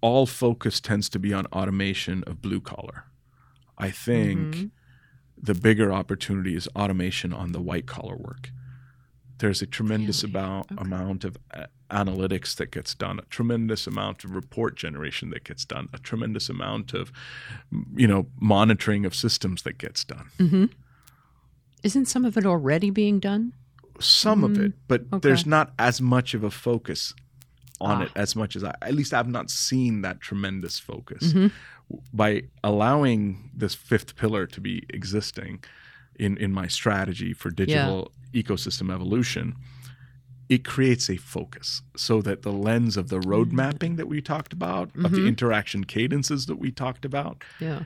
all 0.00 0.26
focus 0.26 0.80
tends 0.80 1.08
to 1.08 1.18
be 1.18 1.32
on 1.32 1.46
automation 1.46 2.22
of 2.24 2.40
blue 2.42 2.60
collar 2.60 3.04
i 3.78 3.90
think 3.90 4.54
Mhm. 4.56 4.70
the 5.42 5.54
bigger 5.54 5.92
opportunity 5.92 6.54
is 6.54 6.68
automation 6.76 7.32
on 7.32 7.52
the 7.52 7.60
white 7.60 7.86
collar 7.86 8.16
work. 8.16 8.50
There's 9.38 9.60
a 9.60 9.66
tremendous 9.66 10.22
Really? 10.22 10.32
about, 10.32 10.72
Okay. 10.72 10.80
amount 10.82 11.24
of 11.24 11.36
uh, 11.52 11.66
analytics 11.90 12.56
that 12.56 12.70
gets 12.70 12.94
done, 12.94 13.18
a 13.18 13.22
tremendous 13.28 13.86
amount 13.86 14.24
of 14.24 14.30
report 14.34 14.76
generation 14.78 15.28
that 15.30 15.44
gets 15.44 15.66
done, 15.66 15.88
a 15.92 15.98
tremendous 15.98 16.48
amount 16.48 16.94
of, 16.94 17.12
you 17.94 18.06
know, 18.08 18.28
monitoring 18.40 19.04
of 19.04 19.14
systems 19.14 19.60
that 19.64 19.76
gets 19.76 20.04
done. 20.06 20.30
Mm-hmm. 20.38 20.64
Isn't 21.82 22.06
some 22.06 22.24
of 22.24 22.38
it 22.38 22.46
already 22.46 22.88
being 22.88 23.20
done? 23.20 23.52
Some 24.00 24.42
of 24.42 24.58
it, 24.58 24.72
but 24.88 25.02
Mm-hmm. 25.04 25.14
okay. 25.16 25.28
there's 25.28 25.44
not 25.44 25.74
as 25.78 26.00
much 26.00 26.32
of 26.32 26.42
a 26.42 26.50
focus 26.50 27.12
on 27.80 28.02
Ah. 28.02 28.04
it 28.04 28.12
as 28.16 28.34
much 28.36 28.56
as 28.56 28.64
I, 28.64 28.74
at 28.82 28.94
least 28.94 29.12
I've 29.14 29.28
not 29.28 29.50
seen 29.50 30.02
that 30.02 30.20
tremendous 30.20 30.78
focus. 30.78 31.32
Mhm. 31.32 31.52
By 32.12 32.44
allowing 32.64 33.50
this 33.54 33.74
fifth 33.74 34.16
pillar 34.16 34.46
to 34.46 34.60
be 34.60 34.84
existing 34.90 35.62
in, 36.18 36.36
in 36.38 36.52
my 36.52 36.66
strategy 36.66 37.32
for 37.32 37.50
digital 37.50 38.12
ecosystem 38.32 38.92
evolution, 38.92 39.54
it 40.48 40.64
creates 40.64 41.10
a 41.10 41.16
focus 41.16 41.82
so 41.96 42.22
that 42.22 42.42
the 42.42 42.52
lens 42.52 42.96
of 42.96 43.08
the 43.08 43.20
road 43.20 43.52
mapping 43.52 43.96
that 43.96 44.06
we 44.08 44.20
talked 44.20 44.52
about, 44.52 44.90
of 44.96 45.10
the 45.12 45.18
Mhm. 45.22 45.28
interaction 45.28 45.84
cadences 45.84 46.46
that 46.46 46.56
we 46.56 46.70
talked 46.70 47.04
about, 47.04 47.42
Yeah. 47.60 47.84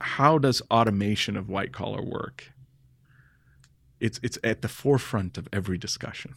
how 0.00 0.38
does 0.38 0.60
automation 0.70 1.36
of 1.36 1.48
white 1.48 1.72
collar 1.72 2.02
work? 2.02 2.50
It's 4.00 4.18
it's 4.22 4.38
at 4.44 4.62
the 4.62 4.68
forefront 4.68 5.36
of 5.38 5.48
every 5.52 5.76
discussion. 5.78 6.34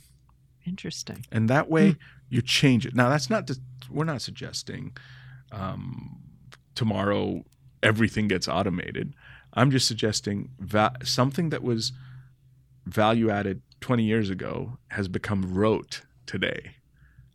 Interesting. 0.65 1.25
And 1.31 1.49
that 1.49 1.69
way 1.69 1.95
you 2.29 2.41
change 2.41 2.85
it. 2.85 2.95
Now 2.95 3.09
that's 3.09 3.29
not 3.29 3.47
to, 3.47 3.59
we're 3.89 4.05
not 4.05 4.21
suggesting 4.21 4.95
um, 5.51 6.19
tomorrow 6.75 7.43
everything 7.83 8.27
gets 8.27 8.47
automated. 8.47 9.13
I'm 9.53 9.71
just 9.71 9.87
suggesting 9.87 10.49
va- 10.59 10.93
something 11.03 11.49
that 11.49 11.63
was 11.63 11.91
value 12.85 13.29
added 13.29 13.61
20 13.81 14.03
years 14.03 14.29
ago 14.29 14.77
has 14.89 15.07
become 15.07 15.53
rote 15.53 16.01
today. 16.25 16.71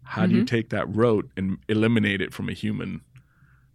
How 0.02 0.24
do 0.26 0.36
you 0.36 0.44
take 0.44 0.70
that 0.70 0.86
rote 0.94 1.28
and 1.36 1.58
eliminate 1.68 2.20
it 2.20 2.32
from 2.32 2.48
a 2.48 2.52
human 2.52 3.00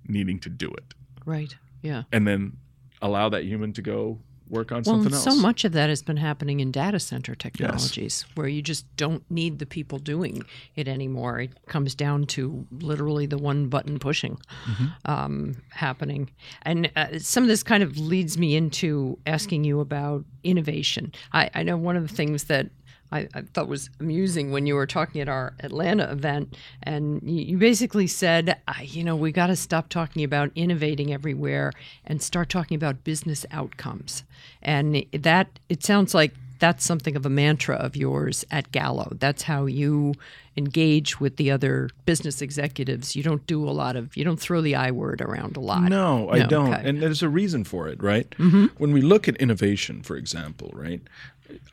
needing 0.08 0.40
to 0.40 0.50
do 0.50 0.70
it? 0.70 0.94
Right. 1.26 1.56
Yeah. 1.82 2.04
and 2.12 2.28
then 2.28 2.58
allow 3.02 3.28
that 3.30 3.44
human 3.44 3.74
to 3.74 3.82
go 3.82 4.20
work 4.52 4.72
on 4.72 4.84
Well, 4.86 4.96
something 4.98 5.14
else. 5.14 5.24
so 5.24 5.36
much 5.36 5.64
of 5.66 5.72
that 5.72 5.90
has 5.90 6.04
been 6.04 6.18
happening 6.18 6.60
in 6.60 6.72
data 6.72 7.00
center 7.00 7.34
technologies 7.34 8.26
where 8.36 8.48
you 8.48 8.62
just 8.62 8.86
don't 8.98 9.24
need 9.32 9.58
the 9.60 9.66
people 9.66 9.98
doing 9.98 10.44
it 10.76 10.88
anymore. 10.88 11.40
It 11.40 11.52
comes 11.68 11.96
down 11.96 12.26
to 12.28 12.68
literally 12.72 13.26
the 13.26 13.38
one 13.40 13.68
button 13.70 13.98
pushing 13.98 14.38
Mm-hmm. 14.70 15.12
um, 15.12 15.56
happening. 15.70 16.30
And 16.64 16.92
uh, 16.96 17.18
some 17.20 17.44
of 17.44 17.48
this 17.48 17.64
kind 17.64 17.82
of 17.82 17.98
leads 17.98 18.38
me 18.38 18.56
into 18.56 19.18
asking 19.26 19.64
you 19.64 19.80
about 19.80 20.26
innovation. 20.44 21.14
I, 21.34 21.50
I 21.56 21.64
know 21.64 21.78
one 21.78 21.96
of 21.96 22.08
the 22.08 22.14
things 22.16 22.44
that 22.46 22.70
I, 23.12 23.28
I 23.34 23.42
thought 23.54 23.68
was 23.68 23.90
amusing 24.00 24.52
when 24.52 24.66
you 24.66 24.76
were 24.76 24.88
talking 24.88 25.22
at 25.22 25.28
our 25.30 25.54
Atlanta 25.62 26.10
event, 26.12 26.56
and 26.84 27.22
you, 27.24 27.42
you 27.44 27.58
basically 27.58 28.08
said, 28.08 28.58
"I- 28.68 28.84
you 28.84 29.04
know, 29.04 29.16
we 29.16 29.32
got 29.32 29.48
to 29.48 29.56
stop 29.56 29.90
talking 29.90 30.24
about 30.24 30.52
innovating 30.56 31.14
everywhere 31.14 31.72
and 32.06 32.22
start 32.22 32.50
talking 32.50 32.76
about 32.76 33.04
business 33.04 33.46
outcomes. 33.52 34.24
And 34.62 35.06
that 35.14 35.48
it 35.70 35.84
sounds 35.84 36.14
like 36.14 36.34
that's 36.60 36.86
something 36.86 37.16
of 37.16 37.26
a 37.26 37.30
mantra 37.30 37.76
of 37.76 37.96
yours 37.96 38.46
at 38.52 38.72
Gallo. 38.72 39.14
That's 39.20 39.42
how 39.44 39.66
you 39.66 40.14
engage 40.56 41.20
with 41.20 41.38
the 41.38 41.50
other 41.50 41.90
business 42.06 42.40
executives. 42.42 43.16
You 43.16 43.24
don't 43.24 43.46
do 43.48 43.68
a 43.68 43.72
lot 43.72 43.96
of, 43.96 44.16
you 44.16 44.24
don't 44.24 44.40
throw 44.40 44.62
the 44.62 44.76
I 44.76 44.92
word 44.92 45.22
around 45.22 45.58
a 45.58 45.60
lot. 45.60 45.84
No, 45.90 46.30
I 46.30 46.44
don't. 46.44 46.72
okay. 46.72 46.88
And 46.88 47.02
there's 47.02 47.24
a 47.24 47.30
reason 47.30 47.64
for 47.64 47.88
it, 47.88 48.02
right? 48.04 48.30
Mm-hmm. 48.38 48.66
When 48.78 48.92
we 48.94 49.02
look 49.02 49.28
at 49.28 49.36
innovation, 49.38 50.04
for 50.04 50.16
example, 50.16 50.70
right? 50.76 51.02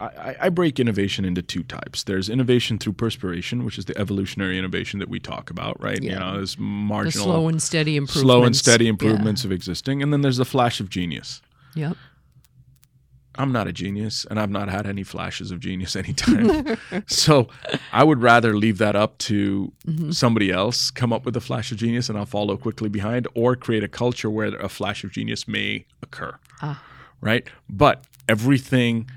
I, 0.00 0.36
I- 0.42 0.48
break 0.48 0.78
innovation 0.80 1.24
into 1.24 1.42
two 1.42 1.62
types. 1.62 2.04
There's 2.04 2.28
innovation 2.28 2.78
through 2.78 2.94
perspiration, 2.94 3.64
which 3.64 3.78
is 3.78 3.84
the 3.84 3.96
evolutionary 3.98 4.58
innovation 4.58 4.98
that 5.00 5.08
we 5.08 5.18
talk 5.20 5.50
about, 5.50 5.80
right? 5.82 6.02
You 6.02 6.10
Yeah. 6.10 6.18
know, 6.18 6.32
there's 6.36 6.56
The 6.56 6.62
marginal, 6.62 7.24
slow 7.26 7.48
and 7.48 7.62
steady 7.62 7.96
improvements. 7.96 8.22
slow 8.22 8.44
and 8.44 8.56
steady 8.56 8.84
Yeah. 8.84 8.90
improvements 8.90 9.44
of 9.44 9.52
existing, 9.52 10.02
and 10.02 10.12
then 10.12 10.20
there's 10.22 10.38
the 10.38 10.44
flash 10.44 10.80
of 10.80 10.88
genius. 10.90 11.40
Yep. 11.74 11.96
I'm 13.40 13.52
not 13.52 13.68
a 13.68 13.72
genius, 13.72 14.26
and 14.28 14.40
I've 14.40 14.50
not 14.50 14.68
had 14.68 14.84
any 14.84 15.04
flashes 15.04 15.52
of 15.52 15.60
genius 15.60 15.94
anytime. 16.02 16.76
so 17.06 17.48
I 17.92 18.02
would 18.02 18.20
rather 18.20 18.56
leave 18.56 18.78
that 18.78 18.96
up 18.96 19.16
to 19.18 19.72
somebody 20.10 20.50
else, 20.50 20.90
come 20.90 21.12
up 21.12 21.24
with 21.24 21.36
a 21.36 21.40
flash 21.40 21.70
of 21.70 21.78
genius, 21.78 22.08
and 22.08 22.18
I'll 22.18 22.26
follow 22.26 22.56
quickly 22.56 22.88
behind, 22.88 23.28
or 23.34 23.54
create 23.54 23.84
a 23.84 23.88
culture 23.88 24.28
where 24.28 24.48
a 24.56 24.68
flash 24.68 25.04
of 25.04 25.12
genius 25.12 25.46
may 25.46 25.86
occur. 26.02 26.34
Ah. 26.62 26.82
Right? 27.20 27.46
But 27.70 28.04
everything 28.28 29.08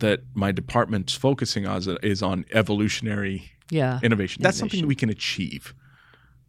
that 0.00 0.20
my 0.34 0.52
department's 0.52 1.14
focusing 1.14 1.66
on 1.66 1.82
is, 2.02 2.22
on 2.22 2.44
evolutionary 2.52 3.50
Yeah. 3.70 4.00
innovation. 4.02 4.42
That's 4.42 4.58
something 4.58 4.80
that 4.80 4.86
we 4.86 4.94
can 4.94 5.10
achieve 5.10 5.74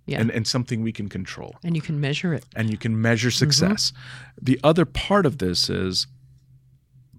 Yeah. 0.05 0.21
and, 0.21 0.31
and 0.31 0.47
something 0.47 0.81
we 0.81 0.91
can 0.91 1.09
control 1.09 1.55
and 1.63 1.75
you 1.75 1.81
can 1.81 1.99
measure 1.99 2.33
it. 2.33 2.45
and 2.55 2.69
you 2.69 2.77
can 2.77 2.99
measure 3.01 3.29
mm-hmm. 3.29 3.49
success. 3.51 3.93
The 4.41 4.59
other 4.63 4.85
part 4.85 5.25
of 5.25 5.37
this 5.37 5.69
is, 5.69 6.07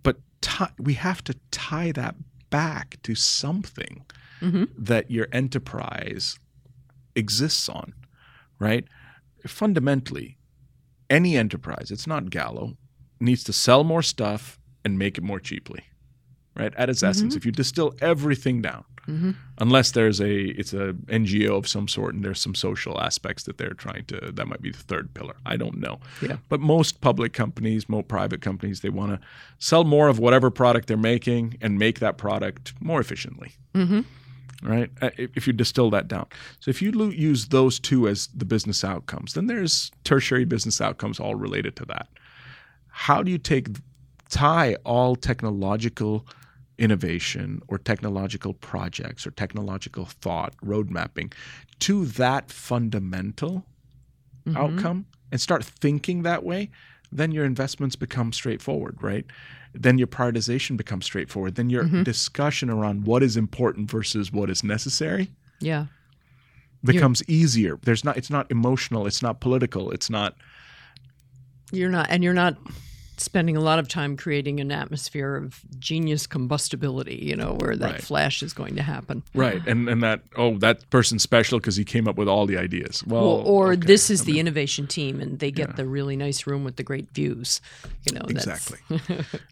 but 0.03 0.17
ti 0.41 0.65
we 0.79 0.95
have 0.95 1.23
to 1.25 1.35
tie 1.51 1.93
that 1.93 2.17
back 2.51 2.99
to 3.03 3.15
something 3.15 4.05
mm-hmm. 4.41 4.65
that 4.77 5.11
your 5.11 5.29
enterprise 5.33 6.39
exists 7.15 7.69
on, 7.69 7.93
right? 8.59 8.85
Fundamentally, 9.47 10.39
any 11.09 11.37
enterprise, 11.37 11.91
it's 11.91 12.07
not 12.07 12.31
Gallo, 12.31 12.77
needs 13.19 13.45
to 13.45 13.53
sell 13.53 13.85
more 13.85 14.03
stuff 14.03 14.59
and 14.85 14.99
make 14.99 15.19
it 15.19 15.25
more 15.25 15.41
cheaply, 15.41 15.85
right? 16.57 16.75
At 16.77 16.91
its 16.91 17.03
essence, 17.03 17.37
if 17.37 17.45
you 17.47 17.53
distill 17.53 17.95
everything 18.01 18.63
down, 18.63 18.85
unless 19.59 19.91
there's 19.93 20.21
a 20.21 20.51
it's 20.59 20.73
a 20.73 20.93
NGO 21.09 21.57
of 21.57 21.67
some 21.67 21.89
sort 21.89 22.15
and 22.15 22.25
there's 22.25 22.41
some 22.41 22.55
social 22.55 23.01
aspects 23.01 23.45
that 23.45 23.59
they're 23.59 23.75
trying 23.75 24.05
to 24.07 24.31
that 24.33 24.47
might 24.47 24.63
be 24.63 24.71
the 24.71 24.79
third 24.79 25.13
pillar. 25.15 25.35
I 25.47 25.57
don't 25.57 25.79
know. 25.79 25.99
Yeah. 26.23 26.37
But 26.49 26.61
most 26.61 27.01
public 27.01 27.33
companies, 27.33 27.89
most 27.89 28.09
private 28.09 28.41
companies, 28.41 28.81
they 28.81 28.89
want 28.91 29.13
to 29.13 29.21
sell 29.59 29.85
more 29.85 30.09
of 30.09 30.19
whatever 30.19 30.51
product 30.51 30.87
they're 30.87 30.97
making 30.97 31.57
and 31.61 31.79
make 31.79 31.99
that 32.01 32.19
product 32.19 32.75
more 32.81 33.01
efficiently. 33.01 33.53
Mm-hmm. 33.75 34.01
Right? 34.63 34.91
Uh, 35.01 35.11
If 35.17 35.31
if 35.37 35.47
you 35.47 35.53
distill 35.55 35.91
that 35.91 36.07
down. 36.07 36.27
So 36.61 36.69
if 36.69 36.83
you 36.83 36.93
use 37.11 37.49
those 37.49 37.81
two 37.81 38.07
as 38.07 38.29
the 38.29 38.45
business 38.45 38.85
outcomes, 38.85 39.33
then 39.35 39.47
there's 39.47 39.91
tertiary 40.05 40.45
business 40.45 40.81
outcomes 40.81 41.19
all 41.19 41.35
related 41.35 41.75
to 41.77 41.85
that. 41.87 42.09
How 42.89 43.23
do 43.23 43.31
you 43.31 43.39
take 43.39 43.69
tie 44.29 44.77
all 44.85 45.17
technological 45.17 46.27
innovation 46.81 47.61
or 47.69 47.79
technological 47.79 48.55
projects 48.55 49.27
or 49.27 49.31
technological 49.31 50.07
thought 50.07 50.55
road 50.63 50.91
mapping 50.91 51.31
to 51.79 52.07
that 52.07 52.51
fundamental 52.51 53.65
mm-hmm. 54.47 54.57
outcome 54.57 55.05
and 55.31 55.41
start 55.41 55.63
thinking 55.63 56.23
that 56.23 56.43
way 56.43 56.71
then 57.13 57.33
your 57.33 57.45
investments 57.45 57.97
become 57.97 58.33
straightforward 58.33 58.97
right? 59.03 59.27
Then 59.73 59.99
your 59.99 60.07
prioritization 60.09 60.77
becomes 60.77 61.05
straightforward. 61.05 61.55
Then 61.55 61.71
your 61.71 61.85
mm-hmm. 61.85 62.03
discussion 62.03 62.71
around 62.71 63.07
what 63.07 63.23
is 63.23 63.37
important 63.37 63.91
versus 63.91 64.33
what 64.33 64.51
is 64.51 64.65
necessary 64.65 65.29
Yeah. 65.61 65.87
becomes 66.85 67.23
easier. 67.29 67.79
There's 67.83 68.05
not 68.05 68.17
it's 68.17 68.31
not 68.31 68.51
emotional 68.51 69.07
it's 69.07 69.23
not 69.23 69.41
political 69.41 69.91
it's 69.91 70.09
not 70.11 70.35
You're 71.73 71.91
not, 71.91 72.07
and 72.11 72.25
you're 72.25 72.35
not 72.35 72.57
spending 73.21 73.57
a 73.57 73.61
lot 73.61 73.79
of 73.79 73.87
time 73.87 74.17
creating 74.17 74.61
an 74.61 74.73
atmosphere 74.73 75.37
of 75.37 75.61
genius 75.79 76.27
combustibility, 76.27 77.17
you 77.17 77.37
know, 77.37 77.53
where 77.61 77.77
that 77.77 77.93
Right. 77.93 78.03
flash 78.03 78.43
is 78.43 78.53
going 78.55 78.77
to 78.77 78.83
happen. 78.83 79.23
right 79.35 79.61
and 79.67 79.89
and 79.89 80.03
that 80.03 80.23
oh 80.37 80.57
that 80.59 80.89
person's 80.91 81.23
special 81.23 81.59
because 81.59 81.77
he 81.77 81.85
came 81.85 82.09
up 82.09 82.17
with 82.17 82.29
all 82.29 82.47
the 82.47 82.57
ideas 82.57 83.05
well 83.07 83.25
or 83.25 83.45
or 83.69 83.73
okay. 83.73 83.87
this 83.87 84.09
is 84.11 84.25
the 84.25 84.39
innovation 84.41 84.87
team, 84.87 85.21
and 85.21 85.39
they 85.39 85.51
get 85.51 85.77
the 85.77 85.85
really 85.87 86.17
nice 86.17 86.47
room 86.47 86.65
with 86.65 86.77
the 86.77 86.83
great 86.83 87.09
views. 87.13 87.61
You 88.07 88.13
know, 88.15 88.25
Exactly. 88.29 88.79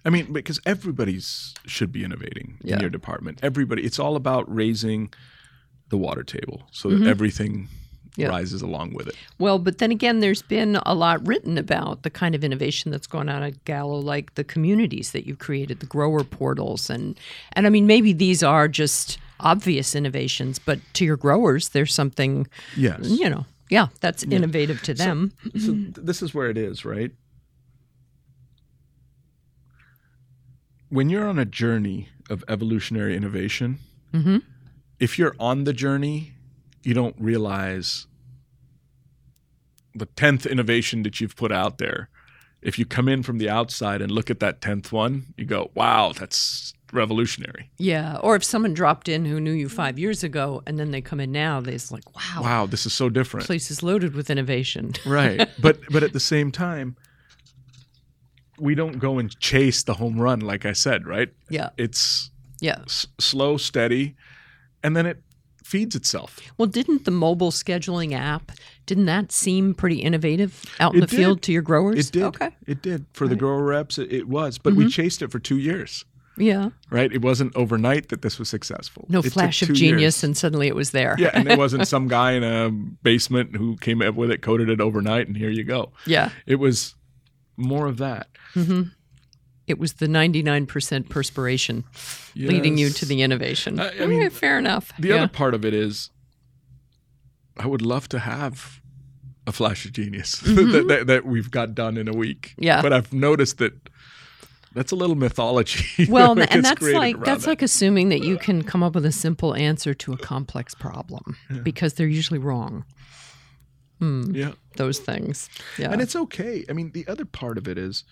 I 0.05 0.11
mean, 0.11 0.33
because 0.33 0.61
everybody's 0.65 1.55
should 1.67 1.93
be 1.93 2.03
innovating 2.05 2.59
Yeah. 2.63 2.75
in 2.77 2.81
your 2.81 2.91
department. 2.91 3.39
Everybody. 3.43 3.83
It's 3.85 3.99
all 3.99 4.17
about 4.17 4.45
raising 4.53 5.13
the 5.91 5.99
water 5.99 6.23
table 6.23 6.59
so 6.71 6.89
Mm-hmm. 6.89 7.05
that 7.05 7.11
everything 7.11 7.69
Yeah. 8.19 8.29
rises 8.29 8.63
along 8.63 8.95
with 8.95 9.07
it. 9.07 9.15
Well, 9.39 9.59
but 9.59 9.79
then 9.79 9.91
again, 9.93 10.19
there's 10.21 10.43
been 10.43 10.77
a 10.85 10.95
lot 10.95 11.25
written 11.27 11.57
about 11.57 12.03
the 12.03 12.11
kind 12.11 12.35
of 12.35 12.43
innovation 12.43 12.91
that's 12.91 13.07
gone 13.07 13.29
on 13.29 13.43
at 13.45 13.65
Gallo, 13.65 13.99
like 14.01 14.35
the 14.35 14.43
communities 14.45 15.13
that 15.13 15.25
you've 15.27 15.39
created, 15.39 15.79
the 15.81 15.87
grower 15.87 16.25
portals, 16.25 16.91
and 16.91 17.19
and 17.53 17.67
I 17.67 17.71
mean 17.71 17.87
maybe 17.87 18.13
these 18.13 18.43
are 18.43 18.67
just 18.69 19.19
obvious 19.41 19.95
innovations, 19.95 20.59
but 20.59 20.81
to 20.95 21.05
your 21.05 21.17
growers, 21.17 21.69
there's 21.69 21.95
something 21.95 22.49
Yes. 22.77 22.99
you 23.09 23.31
know, 23.31 23.47
yeah, 23.71 23.87
that's 24.01 24.25
innovative 24.25 24.83
to 24.83 24.95
them. 24.95 25.33
So 25.57 25.73
th- 25.73 25.95
this 25.97 26.21
is 26.23 26.35
where 26.35 26.51
it 26.51 26.59
is, 26.59 26.85
right? 26.85 27.13
When 30.89 31.11
you're 31.11 31.29
on 31.29 31.39
a 31.39 31.45
journey 31.45 32.09
of 32.31 32.43
evolutionary 32.49 33.15
innovation, 33.17 33.79
Mhm. 34.13 34.43
if 34.99 35.19
you're 35.19 35.37
on 35.39 35.65
the 35.65 35.73
journey, 35.73 36.33
you 36.89 36.95
don't 36.95 37.17
realize 37.19 38.07
the 39.95 40.07
10th 40.07 40.51
innovation 40.51 41.03
that 41.03 41.21
you've 41.21 41.37
put 41.37 41.53
out 41.53 41.77
there. 41.77 42.09
If 42.63 42.79
you 42.79 42.87
come 42.87 43.09
in 43.09 43.23
from 43.23 43.37
the 43.37 43.51
outside 43.51 44.01
and 44.01 44.11
look 44.11 44.31
at 44.31 44.41
that 44.41 44.63
10th 44.63 44.91
one, 44.91 45.27
you 45.37 45.45
go, 45.45 45.71
wow, 45.75 46.13
that's 46.19 46.73
revolutionary. 46.93 47.71
Yeah, 47.77 48.17
or 48.23 48.37
if 48.37 48.43
someone 48.43 48.73
dropped 48.73 49.07
in 49.09 49.27
who 49.27 49.39
knew 49.39 49.53
you 49.53 49.69
five 49.69 49.99
years 49.99 50.25
ago, 50.25 50.63
and 50.67 50.79
then 50.79 50.91
they 50.91 51.03
come 51.03 51.21
in 51.21 51.31
now, 51.31 51.61
they're 51.61 51.77
like, 51.91 52.09
wow, 52.17 52.43
Wow, 52.43 52.67
this 52.67 52.87
is 52.87 52.95
so 52.95 53.11
different. 53.11 53.45
place 53.47 53.71
is 53.71 53.83
loaded 53.83 54.15
with 54.15 54.31
innovation. 54.31 54.93
right 55.07 55.47
but 55.61 55.79
but 55.91 56.03
at 56.03 56.15
the 56.15 56.21
same 56.21 56.51
time 56.51 56.97
we 58.59 58.75
don't 58.75 58.99
go 58.99 59.19
and 59.19 59.39
chase 59.39 59.83
the 59.85 59.95
home 59.95 60.19
run 60.19 60.41
like 60.41 60.65
i 60.67 60.73
said 60.73 61.07
right 61.07 61.29
yeah, 61.51 61.69
it's 61.77 62.31
yeah. 62.61 62.81
s- 62.87 63.07
slow 63.19 63.57
steady 63.57 64.17
and 64.83 64.97
then 64.97 65.07
it 65.07 65.23
feeds 65.69 65.95
itself. 65.95 66.41
Well, 66.57 66.67
didn't 66.67 67.05
the 67.05 67.11
mobile 67.11 67.51
scheduling 67.51 68.13
app 68.13 68.53
didn't 68.89 69.05
that 69.05 69.31
seem 69.31 69.75
pretty 69.75 69.99
innovative 69.99 70.65
out 70.81 70.95
in 70.95 71.03
It 71.03 71.11
the 71.11 71.17
field 71.17 71.43
to 71.43 71.53
your 71.53 71.61
growers? 71.61 72.09
it 72.09 72.13
did. 72.13 72.23
Okay. 72.23 72.51
it 72.67 72.81
did. 72.81 73.05
For 73.13 73.29
the 73.29 73.37
grower 73.37 73.63
reps 73.63 73.99
it, 73.99 74.11
it 74.11 74.29
was. 74.29 74.57
But 74.57 74.75
we 74.75 74.85
mm-hmm. 74.85 74.89
chased 74.89 75.21
it 75.21 75.31
for 75.31 75.39
two 75.39 75.59
years. 75.59 76.07
Yeah. 76.39 76.71
right? 76.89 77.13
It 77.13 77.21
wasn't 77.21 77.55
overnight 77.55 78.09
that 78.09 78.23
this 78.23 78.39
was 78.39 78.49
successful. 78.49 79.05
No 79.09 79.19
It 79.19 79.33
flash 79.33 79.61
of 79.61 79.75
genius, 79.75 80.01
years. 80.01 80.25
and 80.25 80.37
suddenly 80.37 80.69
it 80.69 80.75
was 80.75 80.93
there. 80.93 81.17
yeah 81.19 81.31
and 81.35 81.51
it 81.51 81.59
wasn't 81.59 81.87
some 81.95 82.09
guy 82.09 82.33
in 82.33 82.45
a 82.45 82.71
basement 82.71 83.57
who 83.57 83.77
came 83.77 84.01
up 84.01 84.15
with 84.15 84.31
it 84.31 84.41
coded 84.41 84.71
it 84.71 84.81
overnight 84.81 85.27
and 85.27 85.37
here 85.37 85.51
you 85.51 85.65
go. 85.65 85.93
Yeah. 86.07 86.31
it 86.47 86.57
was 86.57 86.95
more 87.59 87.87
of 87.87 87.99
that 87.99 88.29
mm-hmm. 88.55 88.85
It 89.69 89.79
was 89.79 89.95
the 89.95 90.07
99% 90.07 91.09
perspiration 91.09 91.85
leading 92.35 92.79
you 92.79 92.91
to 92.91 93.05
the 93.07 93.23
innovation. 93.23 93.79
I- 93.79 94.03
I 94.03 94.07
mean, 94.07 94.21
Okay, 94.21 94.29
fair 94.31 94.59
enough. 94.59 94.93
The 94.99 95.09
yeah. 95.09 95.15
other 95.17 95.29
part 95.29 95.55
of 95.55 95.65
it 95.65 95.75
is, 95.75 96.11
I 97.57 97.67
would 97.67 97.83
love 97.83 98.09
to 98.11 98.19
have 98.19 98.81
a 99.47 99.53
flash 99.53 99.85
of 99.85 99.93
genius 99.93 100.33
that, 100.41 100.85
that, 100.89 101.07
that 101.07 101.25
we've 101.27 101.51
got 101.51 101.75
done 101.75 101.97
in 101.97 102.09
a 102.09 102.13
week. 102.13 102.51
Mm-hmm. 102.53 102.65
Yeah. 102.65 102.83
But 102.83 102.93
I've 102.93 103.13
noticed 103.13 103.59
that 103.59 103.73
that's 104.75 104.93
a 104.93 104.97
little 104.97 105.17
mythology. 105.17 106.07
well, 106.09 106.35
that 106.37 106.53
and 106.55 106.65
that's 106.65 106.83
like 106.83 107.19
that's 107.25 107.45
that. 107.45 107.51
like 107.51 107.63
assuming 107.63 108.11
that 108.11 108.23
you 108.23 108.37
can 108.39 108.63
come 108.63 108.83
up 108.83 108.95
with 108.95 109.05
a 109.07 109.13
simple 109.13 109.55
answer 109.55 109.95
to 109.95 110.13
a 110.13 110.17
complex 110.19 110.75
problem 110.75 111.37
because 111.63 111.95
they're 111.95 112.07
usually 112.07 112.39
wrong. 112.39 112.85
yeah. 114.01 114.53
Those 114.77 114.99
things. 115.01 115.49
Yeah. 115.77 115.91
And 115.91 116.01
it's 116.01 116.15
okay. 116.15 116.65
I 116.69 116.73
mean, 116.73 116.93
the 116.93 117.07
other 117.09 117.25
part 117.25 117.59
of 117.59 117.67
it 117.67 117.77
is 117.79 118.05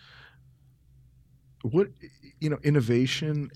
what 1.75 1.89
you 2.41 2.49
know 2.51 2.59
innovation 2.63 3.51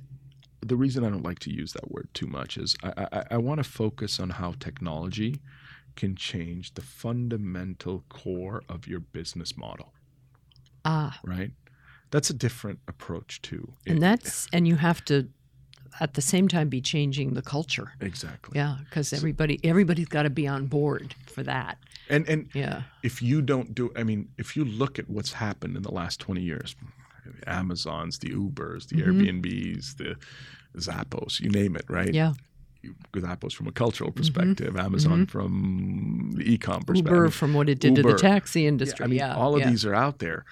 the 0.60 0.76
reason 0.76 1.04
i 1.04 1.08
don't 1.10 1.22
like 1.30 1.38
to 1.38 1.52
use 1.52 1.72
that 1.72 1.90
word 1.90 2.08
too 2.12 2.26
much 2.26 2.56
is 2.58 2.76
i 2.82 3.06
i, 3.12 3.24
I 3.32 3.38
want 3.38 3.58
to 3.58 3.64
focus 3.64 4.18
on 4.20 4.30
how 4.30 4.54
technology 4.58 5.40
can 5.96 6.14
change 6.16 6.74
the 6.74 6.82
fundamental 6.82 8.04
core 8.08 8.62
of 8.68 8.86
your 8.86 9.00
business 9.00 9.56
model 9.56 9.92
Ah, 10.84 11.20
right 11.24 11.52
that's 12.10 12.30
a 12.30 12.34
different 12.34 12.78
approach 12.88 13.40
too 13.42 13.64
and 13.86 13.98
It- 13.98 14.00
that's 14.00 14.48
and 14.52 14.66
you 14.66 14.76
have 14.76 15.04
to 15.06 15.28
at 15.98 16.14
the 16.14 16.22
same 16.22 16.46
time 16.48 16.68
be 16.68 16.80
changing 16.80 17.34
the 17.34 17.42
culture. 17.42 17.92
exactly 18.00 18.52
Yeah, 18.60 18.76
because 18.84 19.12
everybody 19.12 19.58
everybody's 19.64 20.06
got 20.08 20.22
to 20.22 20.30
be 20.30 20.46
on 20.46 20.66
board 20.66 21.14
for 21.26 21.42
that. 21.42 21.78
and 22.08 22.26
and 22.28 22.48
Yeah. 22.54 22.82
if 23.02 23.20
you 23.22 23.42
don't 23.42 23.74
do 23.74 23.84
i 23.96 24.02
mean 24.04 24.28
if 24.38 24.56
you 24.56 24.64
look 24.64 24.98
at 24.98 25.06
what's 25.10 25.32
happened 25.34 25.76
in 25.76 25.82
the 25.82 25.92
last 26.00 26.20
20 26.20 26.40
years 26.42 26.76
amazons 27.46 28.18
the 28.18 28.30
ubers 28.30 28.88
the 28.88 28.96
Mhm. 28.96 29.42
airbnbs 29.42 29.96
the 29.96 30.16
zappos 30.78 31.40
you 31.40 31.50
name 31.50 31.76
it 31.76 31.84
right 31.88 32.14
Yeah. 32.14 32.34
Zappos 33.14 33.52
from 33.52 33.66
a 33.66 33.72
cultural 33.72 34.10
perspective, 34.10 34.74
Amazon 34.74 35.26
from 35.26 36.32
the 36.36 36.50
e-com 36.54 36.80
perspective. 36.80 37.04
Mm-hmm. 37.12 37.14
Uber 37.24 37.30
from 37.30 37.52
what 37.52 37.68
it 37.68 37.78
did 37.78 37.94
to 37.96 38.02
the 38.02 38.08
Uber. 38.08 38.18
taxi 38.18 38.62
Yeah, 38.62 38.68
industry. 38.68 39.04
I 39.04 39.08
mean, 39.08 39.18
yeah, 39.18 39.34
all 39.34 39.54
of 39.54 39.60
yeah. 39.60 39.68
these 39.70 39.84
are 39.84 39.94
out 39.94 40.18
there. 40.18 40.46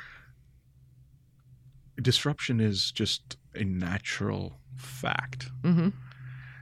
Disruption 2.00 2.60
is 2.60 2.92
just 2.92 3.38
a 3.54 3.64
natural 3.64 4.58
fact. 4.76 5.50
Mhm. 5.62 5.92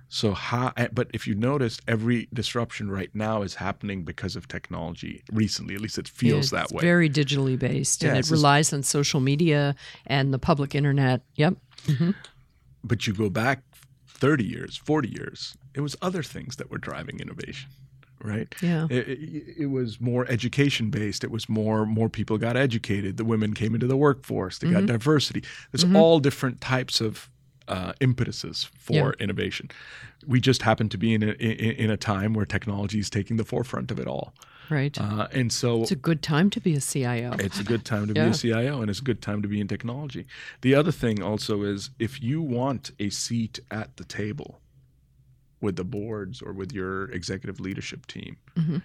So 0.08 0.32
how? 0.32 0.72
eh, 0.76 0.88
But 0.92 1.08
if 1.12 1.26
you 1.26 1.34
noticed, 1.34 1.82
every 1.88 2.28
disruption 2.32 2.90
right 2.90 3.10
now 3.14 3.42
is 3.42 3.56
happening 3.56 4.04
because 4.04 4.36
of 4.36 4.46
technology. 4.48 5.22
Recently, 5.32 5.74
at 5.74 5.80
least 5.80 5.98
it 5.98 6.08
feels 6.08 6.50
that 6.50 6.70
way. 6.70 6.80
Very 6.80 7.10
digitally 7.10 7.58
based, 7.58 8.02
Yeah, 8.02 8.10
and 8.10 8.18
it 8.18 8.30
relies 8.30 8.72
on 8.72 8.82
social 8.82 9.20
media 9.20 9.74
and 10.06 10.32
the 10.32 10.38
public 10.38 10.74
internet. 10.74 11.22
Yep. 11.36 11.56
Mm-hmm. 11.86 12.10
but 12.82 13.06
you 13.06 13.12
go 13.12 13.30
back 13.30 13.62
30 14.08 14.44
years, 14.44 14.76
40 14.76 15.08
years, 15.08 15.56
it 15.74 15.80
was 15.80 15.94
other 16.02 16.22
things 16.22 16.56
that 16.56 16.70
were 16.70 16.78
driving 16.78 17.20
innovation, 17.20 17.68
right? 18.22 18.52
Yeah. 18.60 18.86
It, 18.90 19.08
it, 19.08 19.54
it 19.58 19.66
was 19.66 20.00
more 20.00 20.26
education 20.28 20.90
based. 20.90 21.22
It 21.22 21.30
was 21.30 21.48
more 21.48 21.84
more 21.86 22.08
people 22.08 22.38
got 22.38 22.56
educated. 22.56 23.18
The 23.18 23.24
women 23.24 23.54
came 23.54 23.74
into 23.74 23.86
the 23.86 23.96
workforce. 23.96 24.58
They 24.58 24.70
got 24.70 24.78
mm-hmm. 24.78 24.86
diversity. 24.86 25.44
There's 25.70 25.84
mm-hmm. 25.84 25.96
all 25.96 26.18
different 26.18 26.60
types 26.60 27.00
of 27.00 27.28
uh, 27.68 27.92
impetuses 28.00 28.64
for 28.78 28.92
Yeah. 28.94 29.10
innovation. 29.24 29.70
We 30.26 30.40
just 30.40 30.62
happen 30.62 30.88
to 30.90 30.98
be 30.98 31.14
in 31.14 31.22
a 31.22 31.32
in, 31.32 31.72
in 31.86 31.90
a 31.90 31.96
time 31.96 32.32
where 32.34 32.46
technology 32.46 32.98
is 32.98 33.10
taking 33.10 33.36
the 33.36 33.44
forefront 33.44 33.90
of 33.90 33.98
it 33.98 34.06
all, 34.06 34.34
Right. 34.70 34.98
uh, 35.00 35.28
and 35.32 35.52
so 35.52 35.82
it's 35.82 35.90
a 35.90 35.96
good 35.96 36.22
time 36.22 36.50
to 36.50 36.60
be 36.60 36.74
a 36.74 36.80
CIO. 36.80 37.32
it's 37.38 37.60
a 37.60 37.64
good 37.64 37.84
time 37.84 38.06
to 38.08 38.14
be 38.14 38.20
a 38.20 38.34
CIO 38.34 38.80
and 38.80 38.90
it's 38.90 39.00
a 39.00 39.04
good 39.04 39.20
time 39.22 39.42
to 39.42 39.48
be 39.48 39.60
in 39.60 39.68
technology. 39.68 40.26
The 40.62 40.74
other 40.74 40.92
thing 40.92 41.22
also 41.22 41.62
is 41.62 41.90
if 41.98 42.22
you 42.22 42.40
want 42.42 42.90
a 42.98 43.10
seat 43.10 43.60
at 43.70 43.96
the 43.96 44.04
table 44.04 44.60
with 45.60 45.76
the 45.76 45.84
boards 45.84 46.42
or 46.42 46.52
with 46.52 46.72
your 46.72 47.04
executive 47.10 47.58
leadership 47.60 48.06
team, 48.06 48.36
Mhm. 48.56 48.82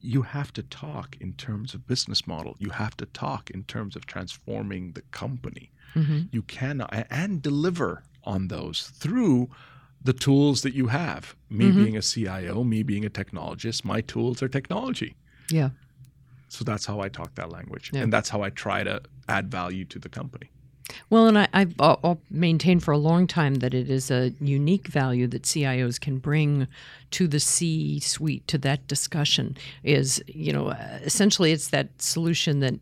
you 0.00 0.22
have 0.22 0.52
to 0.52 0.62
talk 0.62 1.16
in 1.20 1.32
terms 1.32 1.74
of 1.74 1.86
business 1.86 2.26
model. 2.26 2.56
You 2.60 2.70
have 2.70 2.96
to 2.98 3.06
talk 3.06 3.50
in 3.50 3.64
terms 3.64 3.96
of 3.96 4.06
transforming 4.06 4.92
the 4.92 5.02
company. 5.10 5.72
Mhm. 5.94 6.28
You 6.32 6.42
cannot 6.42 7.06
and 7.10 7.42
deliver 7.42 8.02
on 8.24 8.48
those 8.48 8.88
through 8.94 9.48
the 10.02 10.12
tools 10.12 10.62
that 10.62 10.74
you 10.74 10.88
have. 10.88 11.34
Me 11.50 11.66
Mhm. 11.70 11.76
being 11.76 11.96
a 11.96 12.02
CIO, 12.02 12.62
me 12.64 12.82
being 12.82 13.04
a 13.04 13.10
technologist, 13.10 13.84
my 13.84 14.00
tools 14.00 14.42
are 14.42 14.48
technology. 14.48 15.16
Yeah. 15.50 15.70
So 16.48 16.64
that's 16.64 16.86
how 16.86 17.00
I 17.00 17.08
talk 17.08 17.34
that 17.34 17.50
language, 17.50 17.90
Yeah. 17.92 18.02
and 18.02 18.12
that's 18.12 18.28
how 18.30 18.42
I 18.42 18.50
try 18.50 18.82
to 18.84 19.02
add 19.28 19.50
value 19.50 19.84
to 19.86 19.98
the 19.98 20.08
company. 20.08 20.50
Well, 21.10 21.26
and 21.28 21.38
I, 21.38 21.48
I'll, 21.78 22.00
I'll 22.02 22.20
maintained 22.30 22.82
for 22.82 22.92
a 22.92 22.98
long 22.98 23.26
time 23.26 23.56
that 23.56 23.74
it 23.74 23.90
is 23.90 24.10
a 24.10 24.32
unique 24.40 24.86
value 24.88 25.26
that 25.26 25.42
CIOs 25.42 26.00
can 26.00 26.18
bring 26.18 26.66
to 27.10 27.28
the 27.28 27.40
C 27.40 28.00
suite 28.00 28.46
to 28.48 28.56
that 28.58 28.86
discussion. 28.88 29.56
Is 29.84 30.22
you 30.26 30.50
know 30.52 30.68
uh, 30.68 30.98
essentially 31.04 31.52
it's 31.52 31.68
that 31.68 32.00
solution 32.00 32.60
that. 32.60 32.78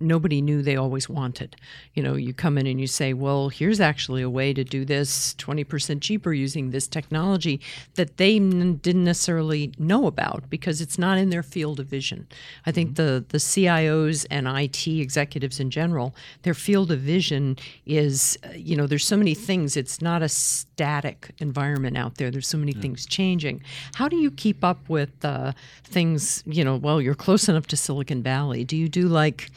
Nobody 0.00 0.40
knew 0.40 0.62
they 0.62 0.76
always 0.76 1.08
wanted. 1.08 1.56
You 1.94 2.02
know, 2.02 2.14
you 2.14 2.32
come 2.32 2.56
in 2.56 2.66
and 2.66 2.80
you 2.80 2.86
say, 2.86 3.12
well, 3.12 3.50
here's 3.50 3.80
actually 3.80 4.22
a 4.22 4.30
way 4.30 4.54
to 4.54 4.64
do 4.64 4.84
this 4.84 5.34
20% 5.34 6.00
cheaper 6.00 6.32
using 6.32 6.70
this 6.70 6.88
technology 6.88 7.60
that 7.94 8.16
they 8.16 8.36
n- 8.36 8.76
didn't 8.76 9.04
necessarily 9.04 9.72
know 9.78 10.06
about 10.06 10.48
because 10.48 10.80
it's 10.80 10.98
not 10.98 11.18
in 11.18 11.30
their 11.30 11.42
field 11.42 11.80
of 11.80 11.86
vision. 11.86 12.26
I 12.64 12.72
think 12.72 12.96
the, 12.96 13.24
the 13.28 13.38
CIOs 13.38 14.26
and 14.30 14.46
IT 14.48 14.86
executives 14.86 15.60
in 15.60 15.70
general, 15.70 16.14
their 16.42 16.54
field 16.54 16.90
of 16.90 17.00
vision 17.00 17.56
is, 17.86 18.38
uh, 18.44 18.52
you 18.54 18.76
know, 18.76 18.86
there's 18.86 19.06
so 19.06 19.16
many 19.16 19.34
things. 19.34 19.76
It's 19.76 20.00
not 20.00 20.22
a 20.22 20.28
static 20.28 21.32
environment 21.38 21.96
out 21.98 22.16
there. 22.16 22.30
There's 22.30 22.48
so 22.48 22.58
many 22.58 22.72
things 22.72 23.04
changing. 23.06 23.62
How 23.94 24.08
do 24.08 24.16
you 24.16 24.30
keep 24.30 24.64
up 24.64 24.88
with 24.88 25.24
uh, 25.24 25.52
things, 25.84 26.42
you 26.46 26.64
know, 26.64 26.76
well, 26.76 27.00
you're 27.02 27.14
close 27.14 27.48
enough 27.48 27.66
to 27.68 27.76
Silicon 27.76 28.22
Valley. 28.22 28.64
Do 28.64 28.76
you 28.76 28.88
do 28.88 29.08
like, 29.08 29.50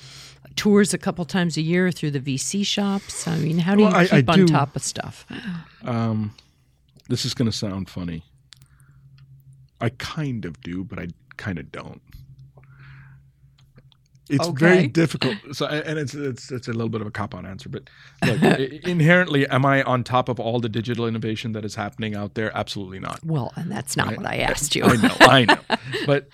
tours 0.56 0.94
a 0.94 0.98
couple 0.98 1.26
times 1.26 1.58
a 1.58 1.62
year 1.62 1.92
through 1.92 2.12
the 2.12 2.20
VC 2.20 2.66
shops? 2.66 3.28
I 3.28 3.38
mean, 3.38 3.60
how 3.60 3.76
do 3.76 3.82
you 3.82 3.88
Well, 3.88 3.96
I- 3.98 4.02
I 4.04 4.08
keep 4.08 4.30
on 4.30 4.38
do. 4.40 4.48
top 4.48 4.76
of 4.76 4.84
stuff? 4.84 5.26
Um, 5.84 6.34
this 7.10 7.26
is 7.26 7.34
going 7.34 7.50
to 7.50 7.56
sound 7.58 7.90
funny. 7.90 8.24
I 9.82 9.90
kind 9.90 10.46
of 10.46 10.62
do, 10.62 10.84
but 10.84 11.00
I 11.00 11.08
kind 11.38 11.60
of 11.60 11.72
don't. 11.72 12.02
It's 14.30 14.48
Okay. 14.48 14.58
very 14.66 14.88
difficult. 14.88 15.36
So, 15.54 15.66
and 15.68 16.00
it's 16.00 16.14
it's 16.16 16.50
it's 16.50 16.68
a 16.70 16.72
little 16.72 16.88
bit 16.90 17.02
of 17.02 17.08
a 17.08 17.12
cop 17.12 17.36
out 17.36 17.46
answer, 17.46 17.68
but 17.70 17.90
look, 18.26 18.42
inherently, 18.88 19.46
am 19.50 19.66
I 19.66 19.84
on 19.84 20.04
top 20.04 20.30
of 20.30 20.40
all 20.40 20.60
the 20.62 20.70
digital 20.70 21.06
innovation 21.06 21.52
that 21.52 21.66
is 21.66 21.76
happening 21.76 22.16
out 22.16 22.34
there? 22.36 22.56
Absolutely 22.58 23.00
not. 23.00 23.20
Well, 23.24 23.52
and 23.58 23.70
that's 23.70 23.98
not 23.98 24.08
Right. 24.08 24.18
what 24.18 24.26
I 24.26 24.38
asked 24.38 24.76
you. 24.76 24.86
I 24.86 24.96
know, 24.96 25.16
I 25.20 25.46
know. 25.46 25.60
But 26.08 26.30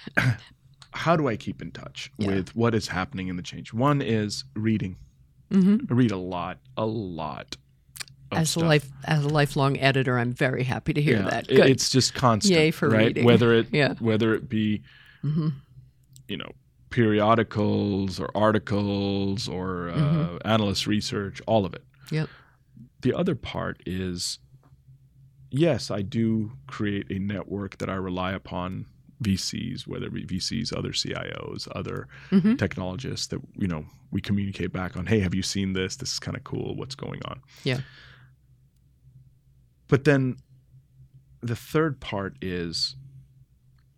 how 0.94 1.16
do 1.16 1.28
I 1.28 1.36
keep 1.36 1.62
in 1.62 1.72
touch 1.72 2.12
Yeah. 2.18 2.28
with 2.36 2.56
what 2.56 2.74
is 2.76 2.88
happening 2.88 3.28
in 3.28 3.36
the 3.36 3.42
change? 3.44 3.74
One 3.74 4.02
is 4.02 4.44
reading. 4.56 4.98
Mhm. 5.52 5.90
I 5.90 5.94
read 5.94 6.12
a 6.12 6.18
lot, 6.18 6.60
a 6.78 6.86
lot. 6.86 7.58
As 8.32 8.56
a 8.56 8.60
life 8.60 8.90
as 9.06 9.26
a 9.26 9.30
lifelong 9.30 9.80
editor, 9.80 10.20
I'm 10.20 10.32
very 10.34 10.64
happy 10.64 10.94
to 10.94 11.02
hear 11.02 11.18
Yeah, 11.18 11.30
that. 11.30 11.48
Good. 11.48 11.68
It's 11.70 11.90
just 11.90 12.14
constant. 12.14 12.54
Yay 12.60 12.70
for 12.72 12.88
right? 12.90 13.08
reading. 13.08 13.24
Whether 13.26 13.54
it 13.56 13.68
Yeah. 13.72 13.96
whether 14.00 14.36
it 14.36 14.48
be 14.50 14.84
Mhm. 15.24 15.54
you 16.28 16.38
know 16.38 16.52
periodicals 16.92 18.20
or 18.20 18.30
articles 18.36 19.48
or 19.48 19.90
uh, 19.90 19.94
Mhm. 19.96 20.42
analyst 20.46 20.86
research, 20.88 21.42
all 21.48 21.66
of 21.66 21.74
it. 21.74 21.84
Yep. 22.12 22.30
The 23.02 23.14
other 23.14 23.36
part 23.36 23.82
is, 23.86 24.40
yes, 25.52 25.90
I 25.92 26.02
do 26.02 26.52
create 26.68 27.08
a 27.12 27.20
network 27.20 27.78
that 27.80 27.90
I 27.90 27.96
rely 27.96 28.32
upon 28.34 28.86
VCs, 29.22 29.86
whether 29.88 30.06
it 30.08 30.14
be 30.14 30.26
VCs, 30.26 30.72
other 30.76 30.92
CIOs, 30.94 31.68
other 31.76 32.08
Mhm. 32.32 32.58
technologists 32.58 33.28
that 33.28 33.42
you 33.58 33.68
know 33.68 33.86
we 34.12 34.22
communicate 34.22 34.72
back 34.72 34.96
on. 34.98 35.06
Hey, 35.08 35.20
have 35.20 35.36
you 35.36 35.44
seen 35.44 35.74
this? 35.74 35.96
This 35.98 36.14
is 36.14 36.20
kind 36.20 36.38
of 36.38 36.44
cool. 36.44 36.76
What's 36.76 36.96
going 36.96 37.22
on? 37.26 37.42
Yeah. 37.64 37.82
But 39.88 40.04
then 40.04 40.38
the 41.42 41.56
third 41.56 42.00
part 42.00 42.38
is 42.42 42.96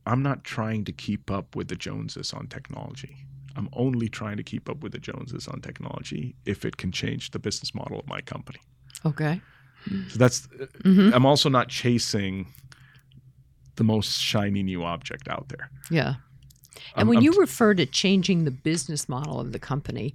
I'm 0.05 0.23
not 0.23 0.43
trying 0.43 0.83
to 0.85 0.91
keep 0.91 1.29
up 1.29 1.55
with 1.55 1.67
the 1.67 1.75
Joneses 1.75 2.33
on 2.33 2.47
technology. 2.47 3.15
I'm 3.55 3.69
only 3.73 4.09
trying 4.09 4.37
to 4.37 4.43
keep 4.43 4.69
up 4.69 4.81
with 4.81 4.93
the 4.93 4.99
Joneses 4.99 5.47
on 5.47 5.61
technology 5.61 6.35
if 6.45 6.65
it 6.65 6.77
can 6.77 6.91
change 6.91 7.31
the 7.31 7.39
business 7.39 7.75
model 7.75 7.99
of 7.99 8.07
my 8.07 8.21
company. 8.21 8.59
Okay. 9.05 9.41
So 10.09 10.17
that's 10.17 10.47
Mhm. 10.83 11.13
I'm 11.13 11.25
also 11.25 11.49
not 11.49 11.67
chasing 11.69 12.47
the 13.81 13.85
most 13.85 14.21
shiny 14.21 14.61
new 14.61 14.83
object 14.83 15.27
out 15.27 15.49
there. 15.49 15.71
Yeah. 15.89 16.13
And 16.95 16.97
I'm- 16.97 17.07
when 17.07 17.17
I'm 17.17 17.23
you 17.23 17.31
refer 17.39 17.73
to 17.73 17.87
changing 17.87 18.45
the 18.45 18.51
business 18.51 19.09
model 19.09 19.39
of 19.39 19.53
the 19.53 19.57
company, 19.59 20.13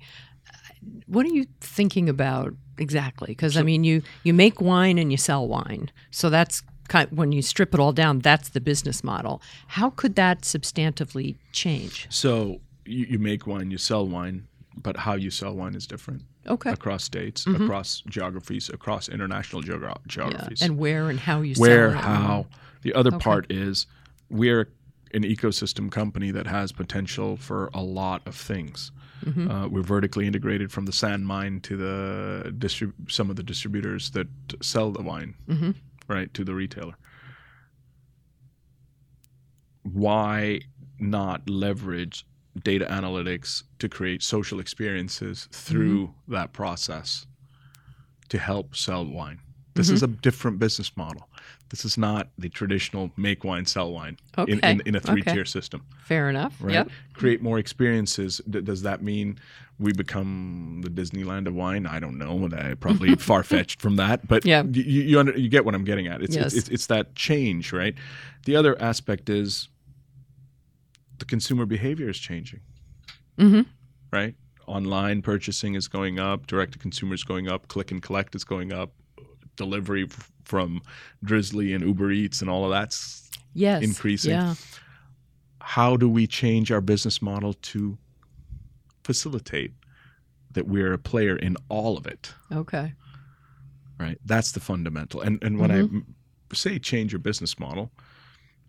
what 1.07 1.27
are 1.27 1.35
you 1.35 1.47
thinking 1.61 2.09
about 2.09 2.55
exactly? 2.79 3.27
Because 3.29 3.57
I 3.57 3.63
mean, 3.63 3.83
you 3.83 4.03
you 4.23 4.33
make 4.33 4.61
wine 4.61 4.99
and 4.99 5.11
you 5.11 5.17
sell 5.17 5.49
wine, 5.49 5.91
so 6.13 6.31
that's 6.31 6.63
kind 6.87 7.09
when 7.11 7.33
you 7.33 7.43
strip 7.43 7.75
it 7.75 7.81
all 7.81 7.93
down, 7.93 8.21
that's 8.21 8.51
the 8.51 8.61
business 8.61 9.03
model. 9.03 9.43
How 9.79 9.91
could 9.91 10.15
that 10.15 10.43
substantively 10.43 11.35
change? 11.51 12.07
So 12.09 12.61
you, 12.85 13.07
you 13.13 13.19
make 13.19 13.49
wine, 13.49 13.73
you 13.73 13.79
sell 13.79 14.07
wine, 14.07 14.47
but 14.81 14.99
how 14.99 15.15
you 15.15 15.31
sell 15.31 15.55
wine 15.57 15.75
is 15.75 15.89
different 15.89 16.23
Okay. 16.49 16.71
across 16.71 17.05
states, 17.05 17.45
Mhm. 17.45 17.65
across 17.65 18.03
geographies, 18.09 18.69
across 18.69 19.09
international 19.09 19.63
geogra- 19.63 19.89
Yeah. 19.89 19.95
geographies. 20.07 20.63
And 20.63 20.79
where 20.79 21.09
and 21.11 21.19
how 21.21 21.43
you 21.43 21.55
Where, 21.57 21.91
sell 21.93 21.99
it. 21.99 22.03
how. 22.05 22.47
The 22.83 22.95
other 22.95 23.15
Okay. 23.15 23.25
part 23.25 23.51
is 23.53 23.87
we're 24.31 24.69
an 25.15 25.23
ecosystem 25.23 25.91
company 25.91 26.31
that 26.33 26.47
has 26.47 26.73
potential 26.73 27.37
for 27.37 27.71
a 27.73 27.83
lot 27.83 28.27
of 28.27 28.35
things. 28.35 28.91
Mhm. 29.25 29.51
Uh, 29.51 29.69
we're 29.69 29.83
vertically 29.83 30.27
integrated 30.27 30.71
from 30.71 30.85
the 30.85 30.93
sand 30.93 31.27
mine 31.27 31.61
to 31.61 31.77
the 31.77 32.53
distrib- 32.59 32.93
some 33.11 33.31
of 33.31 33.37
the 33.37 33.43
distributors 33.43 34.11
that 34.11 34.29
sell 34.61 34.93
the 34.93 35.03
wine, 35.03 35.35
Mhm. 35.49 35.75
right, 36.07 36.33
to 36.35 36.45
the 36.45 36.55
retailer. 36.55 36.95
Why 39.83 40.61
not 40.99 41.49
leverage 41.49 42.27
data 42.65 42.87
analytics 42.87 43.63
to 43.79 43.89
create 43.89 44.23
social 44.23 44.61
experiences 44.61 45.49
through 45.53 46.07
Mm-hmm. 46.09 46.33
that 46.35 46.53
process 46.53 47.27
to 48.29 48.39
help 48.39 48.75
sell 48.77 49.05
wine. 49.07 49.41
This 49.75 49.91
is 49.91 50.03
a 50.03 50.07
Mm-hmm. 50.09 50.21
different 50.23 50.59
business 50.59 50.97
model. 50.97 51.29
This 51.69 51.85
is 51.85 51.99
not 51.99 52.29
the 52.39 52.49
traditional 52.49 53.11
make 53.17 53.45
wine, 53.45 53.67
sell 53.67 53.93
wine 53.93 54.17
in, 54.39 54.59
Okay, 54.59 54.71
in, 54.73 54.81
in 54.87 54.95
a 54.95 55.01
three 55.01 55.23
tier 55.23 55.41
okay. 55.41 55.45
system. 55.45 55.85
Fair 56.05 56.31
enough. 56.31 56.55
Right? 56.61 56.75
Yep. 56.75 56.91
Create 57.13 57.43
more 57.43 57.59
experiences. 57.59 58.41
D- 58.49 58.61
does 58.63 58.83
that 58.83 59.03
mean 59.03 59.39
we 59.79 59.93
become 59.93 60.81
the 60.83 60.89
Disneyland 60.89 61.47
of 61.49 61.55
wine? 61.55 61.87
I 61.87 61.99
don't 62.01 62.17
know. 62.19 62.49
I 62.57 62.75
probably 62.75 63.15
far 63.31 63.43
fetched 63.43 63.81
from 63.83 63.97
that, 63.97 64.27
but 64.29 64.45
Yeah. 64.47 64.63
you, 64.63 64.83
you, 64.83 65.03
you, 65.03 65.19
under, 65.21 65.33
you 65.39 65.49
get 65.49 65.65
what 65.65 65.75
I'm 65.75 65.85
getting 65.85 66.07
at. 66.07 66.23
It's, 66.23 66.37
Yes. 66.37 66.47
it's, 66.47 66.55
it's, 66.57 66.69
it's 66.69 66.87
that 66.87 67.15
change, 67.17 67.73
right? 67.73 67.95
The 68.45 68.55
other 68.57 68.81
aspect 68.81 69.29
is 69.29 69.69
the 71.19 71.25
consumer 71.25 71.67
behavior 71.67 72.09
is 72.09 72.19
changing, 72.19 72.61
hmm 73.39 73.63
right? 74.13 74.35
Online 74.67 75.21
purchasing 75.23 75.75
is 75.75 75.89
going 75.89 76.19
up, 76.19 76.47
direct 76.47 76.73
to 76.73 76.79
consumer 76.79 77.15
is 77.15 77.25
going 77.25 77.49
up, 77.49 77.69
click 77.69 77.91
and 77.91 78.03
collect 78.03 78.35
is 78.35 78.45
going 78.45 78.73
up, 78.73 78.93
delivery 79.57 80.05
f- 80.05 80.31
from 80.45 80.81
Drizly 81.25 81.75
and 81.75 81.85
Uber 81.85 82.11
Eats 82.11 82.41
and 82.41 82.51
all 82.51 82.65
of 82.65 82.71
that's 82.71 83.31
Yes. 83.55 83.83
Increasing. 83.83 84.33
Yeah. 84.33 84.55
how 85.61 85.97
do 85.97 86.09
we 86.09 86.27
change 86.27 86.71
our 86.71 86.81
business 86.83 87.23
model 87.23 87.55
to 87.55 87.97
facilitate 89.05 89.73
that 90.53 90.67
we're 90.69 90.93
a 90.93 90.99
player 90.99 91.37
in 91.37 91.57
all 91.69 91.97
of 91.97 92.07
it 92.07 92.33
Okay. 92.53 92.93
right 93.99 94.19
that's 94.25 94.53
the 94.53 94.61
fundamental 94.61 95.21
and 95.21 95.43
and 95.43 95.59
when 95.59 95.71
I 95.71 96.55
say 96.55 96.79
change 96.79 97.13
your 97.13 97.19
business 97.19 97.59
model 97.59 97.91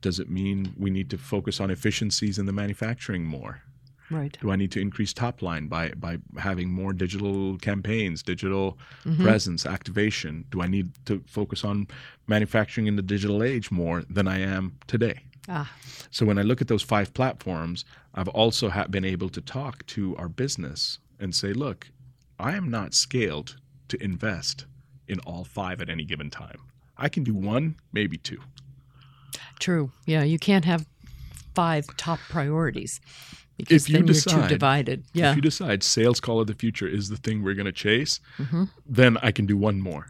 does 0.01 0.19
it 0.19 0.29
mean 0.29 0.73
we 0.77 0.89
need 0.89 1.09
to 1.09 1.17
focus 1.17 1.59
on 1.59 1.69
efficiencies 1.71 2.37
in 2.39 2.45
the 2.45 2.53
manufacturing 2.53 3.23
more 3.25 3.61
Right. 4.09 4.37
do 4.41 4.51
i 4.51 4.55
need 4.55 4.71
to 4.71 4.79
increase 4.79 5.11
top 5.13 5.41
line 5.41 5.67
by 5.67 5.89
by 5.91 6.17
having 6.37 6.69
more 6.71 6.93
digital 6.93 7.57
campaigns 7.57 8.23
digital 8.23 8.77
presence 9.21 9.65
activation 9.65 10.45
do 10.49 10.61
i 10.61 10.67
need 10.67 10.91
to 11.05 11.21
focus 11.27 11.65
on 11.65 11.87
manufacturing 12.27 12.87
in 12.87 12.95
the 12.95 13.01
digital 13.01 13.43
age 13.43 13.69
more 13.69 14.03
than 14.09 14.27
i 14.27 14.39
am 14.39 14.77
today 14.87 15.19
Ah. 15.49 15.71
so 16.11 16.25
when 16.25 16.37
I 16.37 16.41
look 16.41 16.61
at 16.61 16.67
those 16.67 16.83
five 16.83 17.13
platforms, 17.13 17.85
I've 18.13 18.27
also 18.27 18.67
ha- 18.69 18.87
been 18.87 19.05
able 19.05 19.29
to 19.29 19.39
talk 19.39 19.85
to 19.95 20.13
our 20.17 20.27
business 20.27 20.99
and 21.21 21.33
say, 21.33 21.53
look, 21.53 21.87
I 22.37 22.51
am 22.57 22.69
not 22.69 22.93
scaled 22.93 23.55
to 23.87 23.95
invest 24.03 24.65
in 25.07 25.19
all 25.21 25.45
five 25.45 25.79
at 25.81 25.89
any 25.89 26.03
given 26.03 26.29
time. 26.29 26.59
I 26.97 27.07
can 27.07 27.23
do 27.23 27.33
one, 27.33 27.77
maybe 27.93 28.17
two. 28.17 28.41
True. 29.59 29.91
Yeah. 30.05 30.23
You 30.23 30.39
can't 30.39 30.65
have 30.65 30.85
five 31.55 31.85
top 31.97 32.19
priorities 32.29 33.01
because 33.57 33.83
If 33.83 33.89
you 33.89 33.93
then 33.97 34.05
you're 34.07 34.13
decide- 34.13 34.43
too 34.43 34.47
divided. 34.47 35.03
Yeah. 35.13 35.31
If 35.31 35.35
you 35.37 35.41
decide 35.41 35.81
sales 35.83 36.19
call 36.19 36.39
of 36.39 36.47
the 36.47 36.53
future 36.53 36.87
is 36.87 37.09
the 37.09 37.17
thing 37.17 37.43
we're 37.43 37.55
going 37.55 37.65
to 37.65 37.71
chase, 37.71 38.19
Mm-hmm. 38.37 38.65
then 38.85 39.17
I 39.23 39.31
can 39.31 39.45
do 39.45 39.57
one 39.57 39.81
more. 39.81 40.07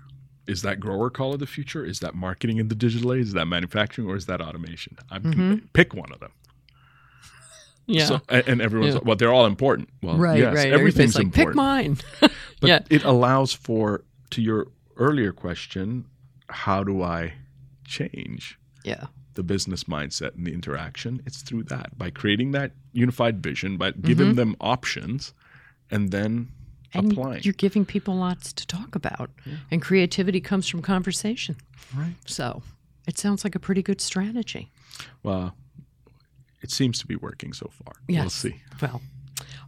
Is 0.47 0.61
that 0.61 0.79
grower 0.79 1.09
call 1.09 1.33
of 1.33 1.39
the 1.39 1.45
future? 1.47 1.83
Is 1.85 1.99
that 1.99 2.15
marketing 2.15 2.57
in 2.57 2.67
the 2.69 2.75
digital 2.75 3.13
age? 3.13 3.27
Is 3.27 3.33
that 3.33 3.45
manufacturing 3.47 4.07
or 4.07 4.15
is 4.15 4.25
that 4.27 4.39
automation? 4.41 4.97
I'm 5.11 5.69
pick 5.73 5.93
one 5.93 6.11
of 6.13 6.19
them. 6.21 6.31
Mm-hmm. 6.31 7.33
yeah. 7.93 8.05
So, 8.05 8.21
and, 8.29 8.47
and 8.47 8.61
everyone's 8.61 8.89
Yeah. 8.93 8.99
like, 8.99 9.05
well, 9.05 9.15
they're 9.17 9.33
all 9.33 9.45
important. 9.45 9.89
Well, 10.01 10.17
right. 10.17 10.39
yes, 10.39 10.55
right. 10.55 10.71
everything's 10.73 11.15
like, 11.15 11.25
important. 11.25 11.49
pick 11.49 11.55
mine. 11.55 11.97
But 12.59 12.67
yeah. 12.69 12.79
it 12.89 13.03
allows 13.03 13.53
for, 13.53 14.03
to 14.31 14.41
your 14.41 14.67
earlier 14.95 15.31
question, 15.31 16.05
how 16.49 16.83
do 16.83 17.03
I 17.03 17.33
change 17.85 18.57
Yeah. 18.83 19.05
The 19.37 19.43
business 19.43 19.85
mindset 19.85 20.35
and 20.35 20.45
the 20.45 20.53
interaction? 20.53 21.21
It's 21.25 21.41
through 21.41 21.63
that 21.63 21.97
by 21.97 22.09
creating 22.09 22.51
that 22.51 22.73
unified 22.91 23.41
vision, 23.41 23.77
by 23.77 23.91
giving 23.91 24.35
them 24.35 24.57
options, 24.59 25.33
and 25.89 26.11
then 26.11 26.49
Mm-hmm. 26.93 26.99
And 26.99 27.11
applying. 27.11 27.43
you're 27.43 27.53
giving 27.53 27.85
people 27.85 28.15
lots 28.15 28.53
to 28.53 28.65
talk 28.65 28.95
about. 28.95 29.29
And 29.69 29.81
creativity 29.81 30.39
comes 30.39 30.69
from 30.69 30.81
conversation. 30.81 31.57
Right. 31.95 32.15
So 32.25 32.63
it 33.07 33.17
sounds 33.17 33.43
like 33.43 33.55
a 33.55 33.59
pretty 33.59 33.83
good 33.83 33.99
strategy. 33.99 34.71
Well, 35.21 35.53
it 36.61 36.71
seems 36.71 36.97
to 36.99 37.05
be 37.05 37.17
working 37.17 37.51
so 37.53 37.69
far. 37.71 37.93
Yes. 38.07 38.21
We'll 38.23 38.29
see. 38.29 38.61
Well, 38.81 39.01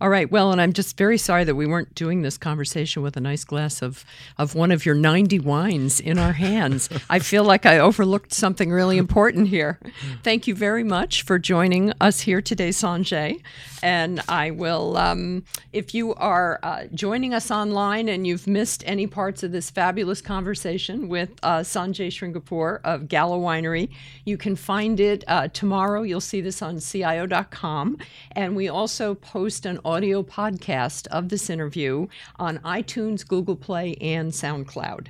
all 0.01 0.09
right. 0.09 0.31
Well, 0.31 0.51
and 0.51 0.61
I'm 0.61 0.71
just 0.71 0.95
very 0.97 1.17
sorry 1.17 1.43
that 1.43 1.55
we 1.55 1.67
weren't 1.67 1.93
doing 1.93 2.21
this 2.21 2.37
conversation 2.37 3.01
with 3.01 3.17
a 3.17 3.19
nice 3.19 3.43
glass 3.43 3.81
of, 3.81 4.05
of 4.37 4.55
one 4.55 4.71
of 4.71 4.85
your 4.85 4.95
90 4.95 5.39
wines 5.39 5.99
in 5.99 6.17
our 6.17 6.31
hands. 6.33 6.89
I 7.09 7.19
feel 7.19 7.43
like 7.43 7.65
I 7.65 7.79
overlooked 7.79 8.33
something 8.33 8.71
really 8.71 8.97
important 8.97 9.49
here. 9.49 9.77
Thank 10.23 10.47
you 10.47 10.55
very 10.55 10.83
much 10.85 11.23
for 11.23 11.37
joining 11.37 11.91
us 11.99 12.21
here 12.21 12.41
today, 12.41 12.69
Sanjay. 12.69 13.41
And 13.81 14.21
I 14.27 14.51
will, 14.51 14.97
um, 14.97 15.43
if 15.73 15.93
you 15.93 16.13
are 16.15 16.59
uh, 16.63 16.83
joining 16.93 17.33
us 17.33 17.51
online 17.51 18.09
and 18.09 18.25
you've 18.25 18.47
missed 18.47 18.83
any 18.85 19.07
parts 19.07 19.43
of 19.43 19.51
this 19.51 19.69
fabulous 19.69 20.21
conversation 20.21 21.09
with 21.09 21.29
uh, 21.43 21.59
Sanjay 21.59 22.07
Shringarpure 22.07 22.79
of 22.83 23.07
Gallo 23.07 23.39
Winery, 23.39 23.89
you 24.25 24.37
can 24.37 24.55
find 24.55 24.99
it 24.99 25.23
uh, 25.27 25.47
tomorrow. 25.49 26.03
You'll 26.03 26.21
see 26.21 26.41
this 26.41 26.61
on 26.61 26.79
CIO.com. 26.79 27.97
And 28.33 28.55
we 28.55 28.69
also 28.69 29.15
post 29.15 29.65
an 29.65 29.79
audio 29.89 30.21
podcast 30.21 31.07
of 31.07 31.29
this 31.29 31.49
interview 31.49 32.05
on 32.35 32.59
iTunes, 32.59 33.27
Google 33.27 33.55
Play, 33.55 33.95
and 33.95 34.31
SoundCloud. 34.31 35.07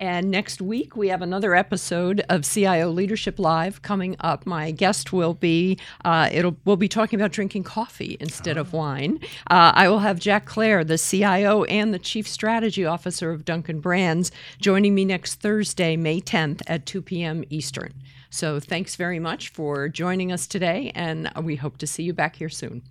And 0.00 0.30
next 0.30 0.62
week, 0.62 0.96
we 0.96 1.08
have 1.08 1.20
another 1.20 1.54
episode 1.54 2.24
of 2.30 2.50
CIO 2.50 2.88
Leadership 2.90 3.38
Live 3.38 3.82
coming 3.82 4.16
up. 4.20 4.46
My 4.46 4.70
guest 4.70 5.12
will 5.12 5.34
be, 5.34 5.78
uh, 6.06 6.30
it'll, 6.32 6.56
we'll 6.64 6.76
be 6.76 6.88
talking 6.88 7.20
about 7.20 7.32
drinking 7.32 7.64
coffee 7.64 8.16
instead 8.18 8.56
of 8.56 8.72
wine. 8.72 9.20
Uh, 9.50 9.72
I 9.74 9.90
will 9.90 9.98
have 9.98 10.18
Jack 10.18 10.46
Clare, 10.46 10.84
the 10.84 10.96
CIO 10.96 11.64
and 11.64 11.92
the 11.92 11.98
Chief 11.98 12.26
Strategy 12.26 12.86
Officer 12.86 13.30
of 13.30 13.44
Dunkin' 13.44 13.80
Brands, 13.80 14.32
joining 14.58 14.94
me 14.94 15.04
next 15.04 15.34
Thursday, 15.34 15.96
May 15.96 16.22
10th 16.22 16.62
at 16.66 16.86
2 16.86 17.02
p.m. 17.02 17.44
Eastern. 17.50 17.92
So 18.30 18.58
thanks 18.58 18.96
very 18.96 19.18
much 19.18 19.50
for 19.50 19.90
joining 19.90 20.32
us 20.32 20.46
today, 20.46 20.92
and 20.94 21.30
we 21.42 21.56
hope 21.56 21.76
to 21.76 21.86
see 21.86 22.02
you 22.02 22.14
back 22.14 22.36
here 22.36 22.48
soon. 22.48 22.82